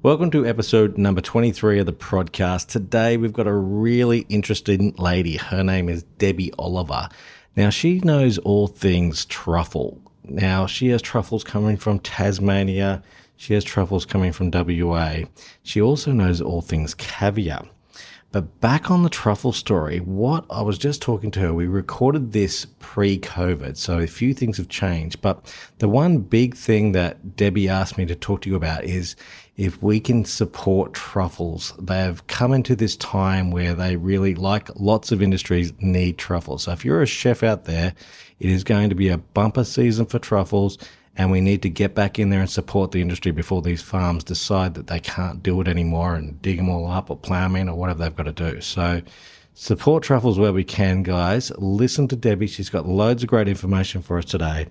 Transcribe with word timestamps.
Welcome 0.00 0.30
to 0.30 0.46
episode 0.46 0.96
number 0.96 1.20
23 1.20 1.80
of 1.80 1.86
the 1.86 1.92
podcast. 1.92 2.68
Today 2.68 3.16
we've 3.16 3.32
got 3.32 3.48
a 3.48 3.52
really 3.52 4.20
interesting 4.28 4.94
lady. 4.96 5.38
Her 5.38 5.64
name 5.64 5.88
is 5.88 6.04
Debbie 6.18 6.52
Oliver. 6.56 7.08
Now, 7.56 7.70
she 7.70 7.98
knows 7.98 8.38
all 8.38 8.68
things 8.68 9.24
truffle. 9.24 10.00
Now, 10.22 10.66
she 10.66 10.86
has 10.90 11.02
truffles 11.02 11.42
coming 11.42 11.76
from 11.76 11.98
Tasmania. 11.98 13.02
She 13.34 13.54
has 13.54 13.64
truffles 13.64 14.06
coming 14.06 14.30
from 14.30 14.52
WA. 14.52 15.24
She 15.64 15.82
also 15.82 16.12
knows 16.12 16.40
all 16.40 16.62
things 16.62 16.94
caviar. 16.94 17.66
But 18.30 18.60
back 18.60 18.90
on 18.90 19.04
the 19.04 19.08
truffle 19.08 19.52
story, 19.52 20.00
what 20.00 20.44
I 20.50 20.60
was 20.60 20.76
just 20.76 21.00
talking 21.00 21.30
to 21.30 21.40
her, 21.40 21.54
we 21.54 21.66
recorded 21.66 22.32
this 22.32 22.66
pre 22.78 23.18
COVID, 23.18 23.76
so 23.78 23.98
a 23.98 24.06
few 24.06 24.34
things 24.34 24.58
have 24.58 24.68
changed. 24.68 25.22
But 25.22 25.54
the 25.78 25.88
one 25.88 26.18
big 26.18 26.54
thing 26.54 26.92
that 26.92 27.36
Debbie 27.36 27.70
asked 27.70 27.96
me 27.96 28.04
to 28.04 28.14
talk 28.14 28.42
to 28.42 28.50
you 28.50 28.56
about 28.56 28.84
is 28.84 29.16
if 29.56 29.82
we 29.82 29.98
can 29.98 30.24
support 30.24 30.94
truffles. 30.94 31.72
They've 31.78 32.24
come 32.28 32.52
into 32.52 32.76
this 32.76 32.96
time 32.96 33.50
where 33.50 33.74
they 33.74 33.96
really, 33.96 34.34
like 34.34 34.68
lots 34.76 35.10
of 35.10 35.20
industries, 35.20 35.72
need 35.80 36.16
truffles. 36.16 36.64
So 36.64 36.72
if 36.72 36.84
you're 36.84 37.02
a 37.02 37.06
chef 37.06 37.42
out 37.42 37.64
there, 37.64 37.92
it 38.38 38.50
is 38.50 38.62
going 38.62 38.88
to 38.90 38.94
be 38.94 39.08
a 39.08 39.18
bumper 39.18 39.64
season 39.64 40.06
for 40.06 40.18
truffles 40.18 40.78
and 41.18 41.30
we 41.32 41.40
need 41.40 41.62
to 41.62 41.68
get 41.68 41.94
back 41.96 42.18
in 42.20 42.30
there 42.30 42.40
and 42.40 42.48
support 42.48 42.92
the 42.92 43.02
industry 43.02 43.32
before 43.32 43.60
these 43.60 43.82
farms 43.82 44.22
decide 44.22 44.74
that 44.74 44.86
they 44.86 45.00
can't 45.00 45.42
do 45.42 45.60
it 45.60 45.66
anymore 45.66 46.14
and 46.14 46.40
dig 46.40 46.56
them 46.58 46.68
all 46.70 46.88
up 46.88 47.10
or 47.10 47.16
plow 47.16 47.42
them 47.42 47.56
in 47.56 47.68
or 47.68 47.76
whatever 47.76 48.04
they've 48.04 48.14
got 48.16 48.22
to 48.26 48.32
do. 48.32 48.60
So 48.60 49.02
support 49.54 50.04
truffles 50.04 50.38
where 50.38 50.52
we 50.52 50.62
can, 50.62 51.02
guys. 51.02 51.50
Listen 51.58 52.06
to 52.08 52.16
Debbie. 52.16 52.46
She's 52.46 52.70
got 52.70 52.86
loads 52.86 53.24
of 53.24 53.28
great 53.28 53.48
information 53.48 54.00
for 54.00 54.16
us 54.16 54.24
today 54.26 54.68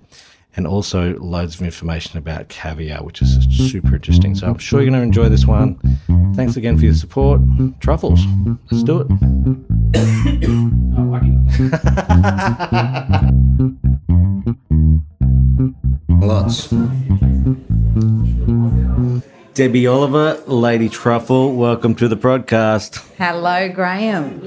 and 0.55 0.65
also 0.65 1.20
loads 1.20 1.55
of 1.55 1.63
information 1.63 2.17
about 2.17 2.48
caviar, 2.48 3.03
which 3.03 3.21
is 3.21 3.45
super 3.70 3.95
interesting. 3.95 4.34
So 4.34 4.48
I'm 4.48 4.57
sure 4.57 4.81
you're 4.81 4.89
going 4.89 5.01
to 5.01 5.05
enjoy 5.05 5.27
this 5.27 5.45
one. 5.45 5.77
Thanks 6.34 6.55
again 6.55 6.77
for 6.77 6.85
your 6.85 6.93
support. 6.93 7.41
Truffles. 7.81 8.21
Let's 8.71 8.84
do 8.84 9.01
it. 9.01 9.07
Oh, 10.99 11.13
Lots. 16.09 16.73
Debbie 19.53 19.87
Oliver, 19.87 20.41
Lady 20.45 20.87
Truffle, 20.87 21.55
welcome 21.55 21.95
to 21.95 22.07
the 22.07 22.17
podcast. 22.17 23.04
Hello, 23.17 23.70
Graham. 23.70 24.39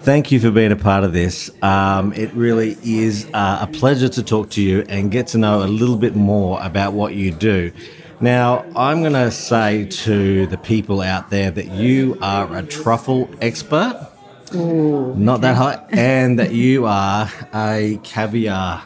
Thank 0.00 0.30
you 0.30 0.40
for 0.40 0.50
being 0.50 0.72
a 0.72 0.76
part 0.76 1.04
of 1.04 1.12
this. 1.12 1.50
Um, 1.62 2.12
it 2.12 2.32
really 2.34 2.76
is 2.82 3.26
uh, 3.32 3.58
a 3.62 3.66
pleasure 3.66 4.08
to 4.10 4.22
talk 4.22 4.50
to 4.50 4.62
you 4.62 4.84
and 4.88 5.10
get 5.10 5.28
to 5.28 5.38
know 5.38 5.62
a 5.62 5.68
little 5.68 5.96
bit 5.96 6.16
more 6.16 6.60
about 6.62 6.92
what 6.92 7.14
you 7.14 7.32
do. 7.32 7.72
Now, 8.20 8.66
I'm 8.76 9.00
going 9.00 9.14
to 9.14 9.30
say 9.30 9.86
to 9.86 10.46
the 10.46 10.58
people 10.58 11.00
out 11.00 11.30
there 11.30 11.50
that 11.50 11.70
you 11.70 12.18
are 12.20 12.54
a 12.54 12.62
truffle 12.62 13.30
expert, 13.40 14.06
Ooh, 14.54 15.14
not 15.16 15.40
that 15.40 15.56
high, 15.56 15.82
and 15.90 16.38
that 16.38 16.52
you 16.52 16.84
are 16.84 17.30
a 17.54 17.98
caviar 18.02 18.82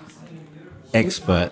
expert. 0.93 1.51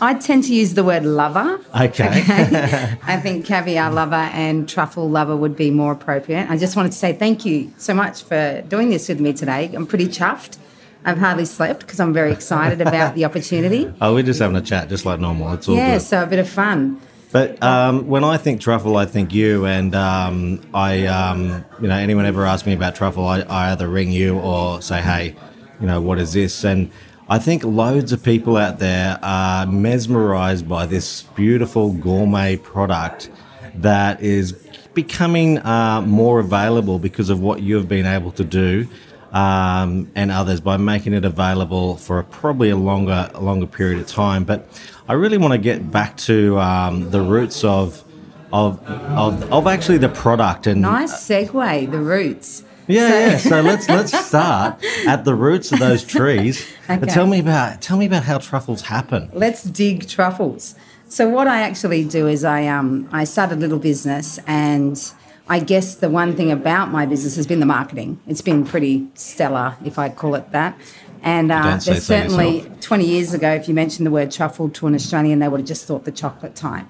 I 0.00 0.14
tend 0.14 0.44
to 0.44 0.54
use 0.54 0.74
the 0.74 0.84
word 0.84 1.04
lover. 1.04 1.60
Okay. 1.80 2.08
I 3.04 3.18
think 3.20 3.46
caviar 3.46 3.90
lover 3.92 4.14
and 4.16 4.68
truffle 4.68 5.08
lover 5.08 5.36
would 5.36 5.56
be 5.56 5.70
more 5.70 5.92
appropriate. 5.92 6.50
I 6.50 6.56
just 6.56 6.76
wanted 6.76 6.92
to 6.92 6.98
say 6.98 7.12
thank 7.12 7.44
you 7.44 7.72
so 7.76 7.94
much 7.94 8.22
for 8.22 8.62
doing 8.62 8.90
this 8.90 9.08
with 9.08 9.20
me 9.20 9.32
today. 9.32 9.70
I'm 9.74 9.86
pretty 9.86 10.06
chuffed. 10.06 10.58
I've 11.04 11.18
hardly 11.18 11.44
slept 11.44 11.80
because 11.80 12.00
I'm 12.00 12.12
very 12.12 12.32
excited 12.32 12.80
about 12.86 13.14
the 13.14 13.24
opportunity. 13.24 13.92
Oh, 14.00 14.14
we're 14.14 14.22
just 14.22 14.40
having 14.40 14.56
a 14.56 14.62
chat, 14.62 14.88
just 14.88 15.04
like 15.04 15.20
normal. 15.20 15.52
It's 15.52 15.68
all 15.68 15.76
Yeah, 15.76 15.94
good. 15.94 16.02
so 16.02 16.22
a 16.22 16.26
bit 16.26 16.38
of 16.38 16.48
fun. 16.48 17.00
But 17.30 17.60
um, 17.62 18.06
when 18.06 18.22
I 18.24 18.36
think 18.36 18.60
truffle, 18.60 18.96
I 18.96 19.06
think 19.06 19.34
you. 19.34 19.66
And 19.66 19.94
um, 19.94 20.60
I, 20.72 21.06
um, 21.06 21.64
you 21.80 21.88
know, 21.88 21.96
anyone 21.96 22.26
ever 22.26 22.46
asks 22.46 22.64
me 22.66 22.72
about 22.74 22.94
truffle, 22.94 23.26
I, 23.26 23.40
I 23.40 23.72
either 23.72 23.88
ring 23.88 24.12
you 24.12 24.38
or 24.38 24.80
say, 24.80 25.00
hey, 25.02 25.34
you 25.80 25.86
know, 25.86 26.00
what 26.00 26.18
is 26.20 26.32
this? 26.32 26.62
And 26.64 26.90
I 27.28 27.38
think 27.38 27.64
loads 27.64 28.12
of 28.12 28.22
people 28.22 28.58
out 28.58 28.78
there 28.78 29.18
are 29.22 29.66
mesmerized 29.66 30.68
by 30.68 30.84
this 30.84 31.22
beautiful 31.34 31.92
gourmet 31.92 32.58
product 32.58 33.30
that 33.76 34.20
is 34.20 34.52
becoming 34.92 35.58
uh, 35.58 36.02
more 36.02 36.38
available 36.40 36.98
because 36.98 37.30
of 37.30 37.40
what 37.40 37.62
you 37.62 37.76
have 37.76 37.88
been 37.88 38.04
able 38.04 38.30
to 38.32 38.44
do. 38.44 38.86
Um, 39.32 40.12
and 40.14 40.30
others 40.30 40.60
by 40.60 40.76
making 40.76 41.12
it 41.12 41.24
available 41.24 41.96
for 41.96 42.20
a, 42.20 42.24
probably 42.24 42.70
a 42.70 42.76
longer, 42.76 43.28
longer 43.40 43.66
period 43.66 43.98
of 43.98 44.06
time. 44.06 44.44
But 44.44 44.68
I 45.08 45.14
really 45.14 45.38
want 45.38 45.50
to 45.50 45.58
get 45.58 45.90
back 45.90 46.16
to 46.18 46.56
um, 46.60 47.10
the 47.10 47.20
roots 47.20 47.64
of, 47.64 48.04
of, 48.52 48.80
of, 48.86 49.52
of 49.52 49.66
actually 49.66 49.98
the 49.98 50.08
product 50.08 50.68
and 50.68 50.82
Nice 50.82 51.12
segue, 51.14 51.90
the 51.90 51.98
roots. 51.98 52.62
Yeah, 52.86 53.08
So- 53.08 53.18
yeah. 53.18 53.36
So 53.38 53.60
let's 53.62 53.88
let's 53.88 54.26
start 54.26 54.82
at 55.06 55.24
the 55.24 55.34
roots 55.34 55.72
of 55.72 55.78
those 55.78 56.04
trees. 56.04 56.66
Okay. 56.88 57.06
tell 57.06 57.26
me 57.26 57.40
about 57.40 57.80
tell 57.82 57.96
me 57.96 58.06
about 58.06 58.24
how 58.24 58.38
truffles 58.38 58.82
happen. 58.82 59.30
Let's 59.32 59.62
dig 59.62 60.08
truffles. 60.08 60.74
So 61.08 61.28
what 61.28 61.46
I 61.46 61.60
actually 61.60 62.04
do 62.04 62.26
is 62.26 62.44
I 62.44 62.66
um 62.66 63.08
I 63.12 63.24
started 63.24 63.58
a 63.58 63.60
little 63.60 63.78
business 63.78 64.38
and 64.46 65.00
I 65.48 65.60
guess 65.60 65.96
the 65.96 66.08
one 66.08 66.34
thing 66.36 66.50
about 66.50 66.90
my 66.90 67.04
business 67.06 67.36
has 67.36 67.46
been 67.46 67.60
the 67.60 67.66
marketing. 67.66 68.18
It's 68.26 68.40
been 68.40 68.64
pretty 68.64 69.08
stellar, 69.14 69.76
if 69.84 69.98
I 69.98 70.08
call 70.08 70.34
it 70.36 70.50
that. 70.52 70.78
And 71.22 71.52
uh, 71.52 71.62
there's 71.62 71.84
so 71.84 71.92
certainly 71.94 72.58
yourself. 72.58 72.80
20 72.80 73.04
years 73.06 73.34
ago, 73.34 73.50
if 73.52 73.68
you 73.68 73.74
mentioned 73.74 74.06
the 74.06 74.10
word 74.10 74.30
truffle 74.30 74.68
to 74.70 74.86
an 74.86 74.94
Australian, 74.94 75.38
they 75.40 75.48
would 75.48 75.60
have 75.60 75.66
just 75.68 75.86
thought 75.86 76.04
the 76.04 76.12
chocolate 76.12 76.54
type. 76.54 76.86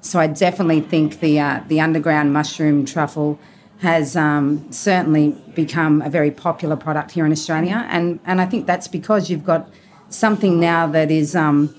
So 0.00 0.20
I 0.20 0.28
definitely 0.28 0.80
think 0.82 1.18
the 1.20 1.38
uh, 1.40 1.60
the 1.68 1.80
underground 1.80 2.32
mushroom 2.32 2.84
truffle 2.84 3.38
has 3.80 4.16
um, 4.16 4.70
certainly 4.72 5.36
become 5.54 6.00
a 6.02 6.08
very 6.10 6.30
popular 6.30 6.76
product 6.76 7.10
here 7.12 7.26
in 7.26 7.32
Australia, 7.32 7.86
and 7.90 8.20
and 8.24 8.40
I 8.40 8.46
think 8.46 8.66
that's 8.66 8.88
because 8.88 9.30
you've 9.30 9.44
got 9.44 9.68
something 10.08 10.58
now 10.60 10.86
that 10.86 11.10
is 11.10 11.34
um, 11.36 11.74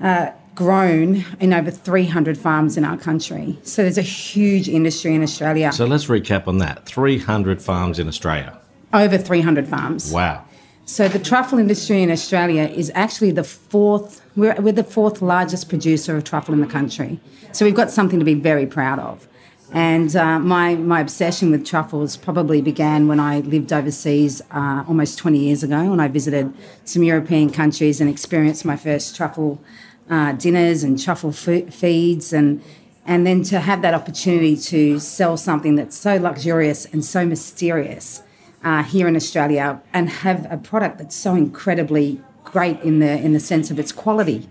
uh, 0.00 0.30
grown 0.54 1.24
in 1.40 1.52
over 1.54 1.70
300 1.70 2.36
farms 2.36 2.76
in 2.76 2.84
our 2.84 2.98
country. 2.98 3.58
So 3.62 3.82
there's 3.82 3.96
a 3.98 4.02
huge 4.02 4.68
industry 4.68 5.14
in 5.14 5.22
Australia, 5.22 5.72
So 5.72 5.86
let's 5.86 6.06
recap 6.06 6.46
on 6.46 6.58
that. 6.58 6.84
Three 6.86 7.18
hundred 7.18 7.62
farms 7.62 7.98
in 7.98 8.08
Australia. 8.08 8.58
over 8.92 9.16
300 9.16 9.66
farms. 9.68 10.12
Wow. 10.12 10.44
So 10.84 11.08
the 11.08 11.18
truffle 11.18 11.58
industry 11.58 12.02
in 12.02 12.10
Australia 12.10 12.64
is 12.64 12.90
actually 12.94 13.30
the 13.30 13.44
fourth. 13.44 14.20
We're, 14.36 14.54
we're 14.60 14.72
the 14.72 14.84
fourth 14.84 15.22
largest 15.22 15.68
producer 15.70 16.16
of 16.16 16.24
truffle 16.24 16.52
in 16.52 16.60
the 16.60 16.66
country. 16.66 17.18
So 17.52 17.64
we've 17.64 17.74
got 17.74 17.90
something 17.90 18.18
to 18.18 18.24
be 18.24 18.34
very 18.34 18.66
proud 18.66 18.98
of. 18.98 19.26
And 19.72 20.14
uh, 20.14 20.38
my 20.38 20.74
my 20.74 21.00
obsession 21.00 21.50
with 21.50 21.64
truffles 21.64 22.16
probably 22.16 22.60
began 22.60 23.08
when 23.08 23.18
I 23.18 23.40
lived 23.40 23.72
overseas 23.72 24.42
uh, 24.50 24.84
almost 24.86 25.18
20 25.18 25.38
years 25.38 25.62
ago, 25.62 25.90
when 25.90 25.98
I 26.00 26.08
visited 26.08 26.52
some 26.84 27.02
European 27.02 27.50
countries 27.50 27.98
and 28.00 28.10
experienced 28.10 28.66
my 28.66 28.76
first 28.76 29.16
truffle 29.16 29.62
uh, 30.10 30.32
dinners 30.32 30.82
and 30.84 31.02
truffle 31.02 31.32
feeds, 31.32 32.34
and 32.34 32.62
and 33.06 33.26
then 33.26 33.42
to 33.44 33.60
have 33.60 33.80
that 33.80 33.94
opportunity 33.94 34.56
to 34.56 34.98
sell 34.98 35.38
something 35.38 35.74
that's 35.74 35.96
so 35.96 36.16
luxurious 36.18 36.84
and 36.86 37.02
so 37.02 37.24
mysterious 37.24 38.22
uh, 38.62 38.82
here 38.82 39.08
in 39.08 39.16
Australia 39.16 39.80
and 39.94 40.08
have 40.08 40.46
a 40.52 40.58
product 40.58 40.98
that's 40.98 41.16
so 41.16 41.34
incredibly 41.34 42.20
great 42.44 42.78
in 42.80 42.98
the 42.98 43.18
in 43.18 43.32
the 43.32 43.40
sense 43.40 43.70
of 43.70 43.78
its 43.78 43.90
quality. 43.90 44.48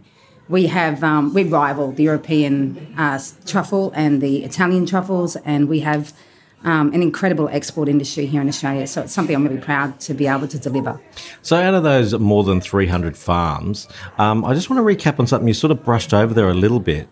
We 0.51 0.67
have 0.67 1.01
um, 1.01 1.33
we 1.33 1.45
rival 1.45 1.93
the 1.93 2.03
European 2.03 2.93
uh, 2.97 3.19
truffle 3.45 3.91
and 3.95 4.21
the 4.21 4.43
Italian 4.43 4.85
truffles, 4.85 5.37
and 5.37 5.69
we 5.69 5.79
have 5.79 6.13
um, 6.65 6.93
an 6.93 7.01
incredible 7.01 7.47
export 7.49 7.87
industry 7.87 8.25
here 8.25 8.41
in 8.41 8.49
Australia. 8.49 8.85
So 8.85 9.01
it's 9.03 9.13
something 9.13 9.33
I'm 9.33 9.47
really 9.47 9.61
proud 9.61 9.99
to 10.01 10.13
be 10.13 10.27
able 10.27 10.49
to 10.49 10.59
deliver. 10.59 10.99
So 11.41 11.55
out 11.55 11.73
of 11.73 11.83
those 11.83 12.13
more 12.19 12.43
than 12.43 12.59
three 12.59 12.87
hundred 12.87 13.15
farms, 13.15 13.87
um, 14.17 14.43
I 14.43 14.53
just 14.53 14.69
want 14.69 14.77
to 14.79 14.83
recap 14.83 15.19
on 15.19 15.25
something 15.25 15.47
you 15.47 15.53
sort 15.53 15.71
of 15.71 15.85
brushed 15.85 16.13
over 16.13 16.33
there 16.33 16.49
a 16.49 16.53
little 16.53 16.81
bit. 16.81 17.07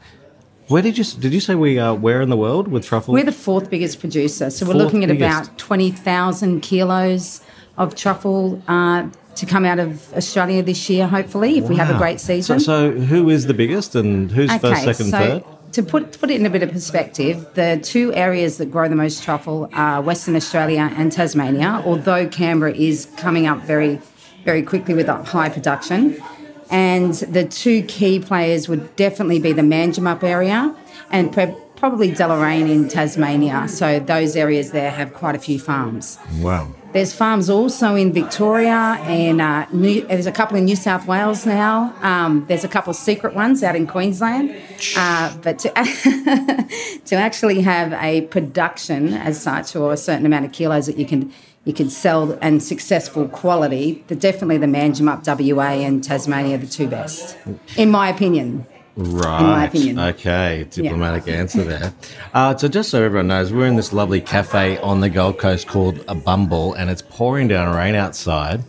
Where 0.67 0.81
did 0.81 0.97
you 0.97 1.05
did 1.05 1.33
you 1.33 1.39
say 1.39 1.55
we 1.55 1.79
are? 1.79 1.95
Where 1.95 2.21
in 2.21 2.29
the 2.29 2.37
world 2.37 2.67
with 2.67 2.85
truffle? 2.85 3.13
We're 3.13 3.23
the 3.23 3.31
fourth 3.31 3.69
biggest 3.69 4.01
producer, 4.01 4.49
so 4.49 4.67
we're 4.67 4.73
looking 4.73 5.03
at 5.05 5.09
biggest. 5.09 5.47
about 5.47 5.57
twenty 5.57 5.91
thousand 5.91 6.59
kilos 6.59 7.41
of 7.77 7.95
truffle. 7.95 8.61
Uh, 8.67 9.07
to 9.39 9.45
come 9.45 9.65
out 9.65 9.79
of 9.79 10.13
Australia 10.13 10.61
this 10.61 10.89
year, 10.89 11.07
hopefully, 11.07 11.57
if 11.57 11.69
we 11.69 11.77
have 11.77 11.89
a 11.89 11.97
great 11.97 12.19
season. 12.19 12.59
so 12.59 12.91
who 12.91 13.29
is 13.29 13.47
the 13.47 13.53
biggest 13.53 13.95
and 13.95 14.29
who's 14.31 14.53
first, 14.57 14.83
second, 14.83 15.11
so 15.11 15.17
third? 15.17 15.43
To 15.73 15.83
put, 15.83 16.11
to 16.11 16.19
put 16.19 16.29
it 16.29 16.39
in 16.39 16.45
a 16.45 16.49
bit 16.49 16.63
of 16.63 16.71
perspective, 16.71 17.47
the 17.53 17.79
two 17.81 18.13
areas 18.13 18.57
that 18.57 18.67
grow 18.67 18.89
the 18.89 18.95
most 18.95 19.23
truffle 19.23 19.69
are 19.73 20.01
Western 20.01 20.35
Australia 20.35 20.91
and 20.97 21.11
Tasmania, 21.11 21.81
although 21.85 22.27
Canberra 22.27 22.73
is 22.73 23.07
coming 23.17 23.47
up 23.47 23.61
very, 23.61 24.01
very 24.43 24.61
quickly 24.61 24.93
with 24.93 25.07
a 25.07 25.23
high 25.23 25.47
production. 25.49 26.21
And 26.69 27.13
the 27.13 27.45
two 27.45 27.83
key 27.83 28.19
players 28.19 28.67
would 28.67 28.95
definitely 28.95 29.39
be 29.39 29.53
the 29.53 29.61
Manjimup 29.61 30.21
area 30.23 30.75
and 31.11 31.31
pre- 31.31 31.55
probably 31.79 32.11
Deloraine 32.11 32.69
in 32.69 32.87
Tasmania. 32.87 33.67
So 33.67 33.99
those 33.99 34.35
areas 34.35 34.71
there 34.71 34.91
have 34.91 35.13
quite 35.13 35.35
a 35.35 35.39
few 35.39 35.59
farms. 35.59 36.19
Wow. 36.39 36.73
There's 36.91 37.13
farms 37.13 37.51
also 37.51 37.93
in 37.93 38.11
Victoria, 38.13 38.97
and 39.03 39.39
uh, 39.39 39.67
New, 39.71 40.07
there's 40.07 40.25
a 40.25 40.31
couple 40.31 40.57
in 40.57 40.65
New 40.65 40.75
South 40.75 41.05
Wales 41.05 41.45
now. 41.45 41.93
Um, 42.01 42.45
there's 42.47 42.63
a 42.63 42.67
couple 42.67 42.93
secret 42.95 43.35
ones 43.35 43.61
out 43.61 43.75
in 43.75 43.85
Queensland. 43.85 44.55
Uh, 44.97 45.37
but 45.43 45.59
to, 45.59 45.69
to 47.05 47.15
actually 47.15 47.61
have 47.61 47.93
a 47.93 48.21
production 48.21 49.13
as 49.13 49.39
such, 49.39 49.75
or 49.75 49.93
a 49.93 49.97
certain 49.97 50.25
amount 50.25 50.45
of 50.45 50.51
kilos 50.51 50.87
that 50.87 50.97
you 50.97 51.05
can 51.05 51.31
you 51.65 51.73
can 51.73 51.89
sell 51.89 52.39
and 52.41 52.63
successful 52.63 53.27
quality, 53.27 54.03
the, 54.07 54.15
definitely 54.15 54.57
the 54.57 54.65
Manjimup 54.65 55.27
WA 55.55 55.85
and 55.85 56.03
Tasmania 56.03 56.55
are 56.55 56.59
the 56.59 56.65
two 56.65 56.87
best, 56.87 57.37
in 57.77 57.91
my 57.91 58.09
opinion. 58.09 58.65
Right. 58.95 59.39
in 59.39 59.45
my 59.45 59.65
opinion. 59.65 59.99
Okay. 59.99 60.67
Diplomatic 60.69 61.27
answer 61.27 61.63
there. 61.63 61.93
Uh, 62.33 62.55
so, 62.57 62.67
just 62.67 62.89
so 62.89 63.03
everyone 63.03 63.27
knows, 63.27 63.53
we're 63.53 63.67
in 63.67 63.75
this 63.75 63.93
lovely 63.93 64.21
cafe 64.21 64.77
on 64.79 64.99
the 64.99 65.09
Gold 65.09 65.37
Coast 65.37 65.67
called 65.67 66.03
a 66.07 66.15
Bumble, 66.15 66.73
and 66.73 66.89
it's 66.89 67.01
pouring 67.01 67.47
down 67.47 67.75
rain 67.75 67.95
outside. 67.95 68.63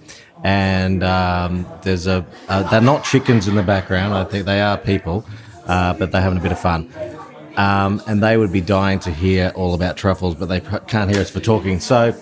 And 0.45 1.03
um, 1.03 1.67
there's 1.83 2.07
a, 2.07 2.25
uh, 2.49 2.63
they're 2.71 2.81
not 2.81 3.05
chickens 3.05 3.49
in 3.49 3.57
the 3.57 3.63
background. 3.63 4.15
I 4.15 4.25
think 4.25 4.47
they 4.47 4.61
are 4.61 4.79
people, 4.79 5.27
uh, 5.67 5.95
but 5.95 6.13
they're 6.13 6.23
having 6.23 6.39
a 6.39 6.43
bit 6.43 6.53
of 6.53 6.61
fun. 6.61 6.91
Um, 7.57 8.01
and 8.07 8.23
they 8.23 8.37
would 8.37 8.53
be 8.53 8.61
dying 8.61 9.01
to 9.01 9.11
hear 9.11 9.53
all 9.55 9.75
about 9.75 9.97
truffles, 9.97 10.35
but 10.37 10.47
they 10.47 10.61
can't 10.61 11.11
hear 11.11 11.21
us 11.21 11.31
for 11.31 11.41
talking. 11.41 11.81
So, 11.81 12.15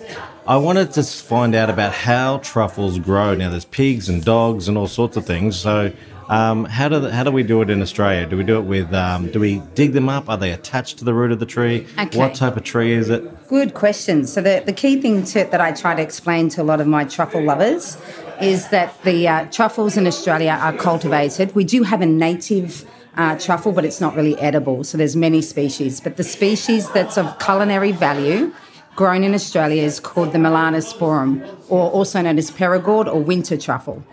I 0.47 0.57
wanted 0.57 0.91
to 0.93 1.03
find 1.03 1.53
out 1.53 1.69
about 1.69 1.93
how 1.93 2.39
truffles 2.39 2.97
grow. 2.97 3.35
Now, 3.35 3.51
there's 3.51 3.65
pigs 3.65 4.09
and 4.09 4.25
dogs 4.25 4.67
and 4.67 4.79
all 4.79 4.87
sorts 4.87 5.15
of 5.15 5.23
things. 5.23 5.55
So, 5.55 5.93
um, 6.29 6.65
how 6.65 6.87
do 6.87 6.99
the, 6.99 7.11
how 7.11 7.23
do 7.23 7.31
we 7.31 7.41
do 7.41 7.61
it 7.63 7.69
in 7.71 7.81
Australia? 7.81 8.25
Do 8.27 8.37
we 8.37 8.43
do 8.43 8.59
it 8.59 8.61
with 8.61 8.93
um, 8.93 9.31
do 9.31 9.39
we 9.39 9.63
dig 9.73 9.93
them 9.93 10.07
up? 10.07 10.29
Are 10.29 10.37
they 10.37 10.51
attached 10.51 10.99
to 10.99 11.05
the 11.05 11.13
root 11.13 11.31
of 11.31 11.39
the 11.39 11.45
tree? 11.45 11.87
Okay. 11.97 12.17
What 12.17 12.35
type 12.35 12.55
of 12.55 12.63
tree 12.63 12.93
is 12.93 13.09
it? 13.09 13.47
Good 13.47 13.73
question. 13.73 14.27
So 14.27 14.41
the, 14.41 14.61
the 14.63 14.73
key 14.73 15.01
thing 15.01 15.23
to, 15.25 15.45
that 15.45 15.59
I 15.59 15.71
try 15.71 15.95
to 15.95 16.01
explain 16.01 16.49
to 16.49 16.61
a 16.61 16.63
lot 16.63 16.79
of 16.79 16.87
my 16.87 17.03
truffle 17.03 17.43
lovers 17.43 17.97
is 18.39 18.69
that 18.69 19.03
the 19.03 19.27
uh, 19.27 19.45
truffles 19.45 19.97
in 19.97 20.05
Australia 20.05 20.57
are 20.61 20.73
cultivated. 20.73 21.55
We 21.55 21.63
do 21.63 21.81
have 21.83 22.01
a 22.01 22.05
native 22.05 22.87
uh, 23.15 23.37
truffle, 23.39 23.71
but 23.71 23.83
it's 23.83 23.99
not 23.99 24.15
really 24.15 24.39
edible. 24.39 24.83
So 24.83 24.97
there's 24.97 25.15
many 25.15 25.41
species. 25.41 25.99
But 25.99 26.17
the 26.17 26.23
species 26.23 26.89
that's 26.91 27.17
of 27.17 27.39
culinary 27.39 27.91
value 27.91 28.53
grown 28.95 29.23
in 29.23 29.33
Australia 29.33 29.81
is 29.81 29.99
called 29.99 30.31
the 30.31 30.37
Melanosporum, 30.37 31.47
or 31.69 31.89
also 31.89 32.21
known 32.21 32.37
as 32.37 32.51
Perigord 32.51 33.07
or 33.07 33.19
winter 33.21 33.57
truffle. 33.57 34.03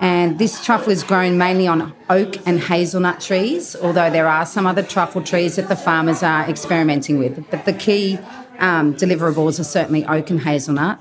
And 0.00 0.38
this 0.38 0.64
truffle 0.64 0.92
is 0.92 1.02
grown 1.02 1.36
mainly 1.36 1.66
on 1.66 1.92
oak 2.08 2.36
and 2.46 2.58
hazelnut 2.58 3.20
trees, 3.20 3.76
although 3.76 4.08
there 4.08 4.26
are 4.26 4.46
some 4.46 4.66
other 4.66 4.82
truffle 4.82 5.22
trees 5.22 5.56
that 5.56 5.68
the 5.68 5.76
farmers 5.76 6.22
are 6.22 6.48
experimenting 6.48 7.18
with. 7.18 7.48
But 7.50 7.66
the 7.66 7.74
key 7.74 8.18
um, 8.58 8.94
deliverables 8.94 9.60
are 9.60 9.64
certainly 9.64 10.06
oak 10.06 10.30
and 10.30 10.40
hazelnut. 10.40 10.98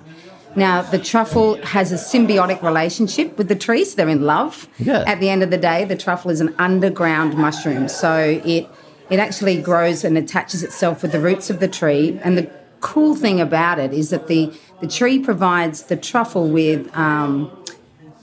Now, 0.55 0.81
the 0.81 0.99
truffle 0.99 1.63
has 1.63 1.91
a 1.93 1.95
symbiotic 1.95 2.61
relationship 2.61 3.37
with 3.37 3.47
the 3.47 3.55
trees, 3.55 3.95
they're 3.95 4.09
in 4.09 4.23
love. 4.23 4.67
Yeah. 4.79 5.03
At 5.07 5.21
the 5.21 5.29
end 5.29 5.43
of 5.43 5.51
the 5.51 5.57
day, 5.57 5.85
the 5.85 5.95
truffle 5.95 6.31
is 6.31 6.41
an 6.41 6.53
underground 6.57 7.37
mushroom, 7.37 7.87
so 7.87 8.41
it, 8.43 8.67
it 9.09 9.19
actually 9.19 9.61
grows 9.61 10.03
and 10.03 10.17
attaches 10.17 10.63
itself 10.63 11.03
with 11.03 11.11
the 11.11 11.19
roots 11.19 11.49
of 11.49 11.59
the 11.59 11.67
tree. 11.67 12.19
And 12.23 12.37
the 12.37 12.51
cool 12.81 13.15
thing 13.15 13.39
about 13.39 13.79
it 13.79 13.93
is 13.93 14.09
that 14.09 14.27
the, 14.27 14.51
the 14.81 14.87
tree 14.87 15.19
provides 15.19 15.83
the 15.83 15.95
truffle 15.95 16.49
with. 16.49 16.93
Um, 16.97 17.51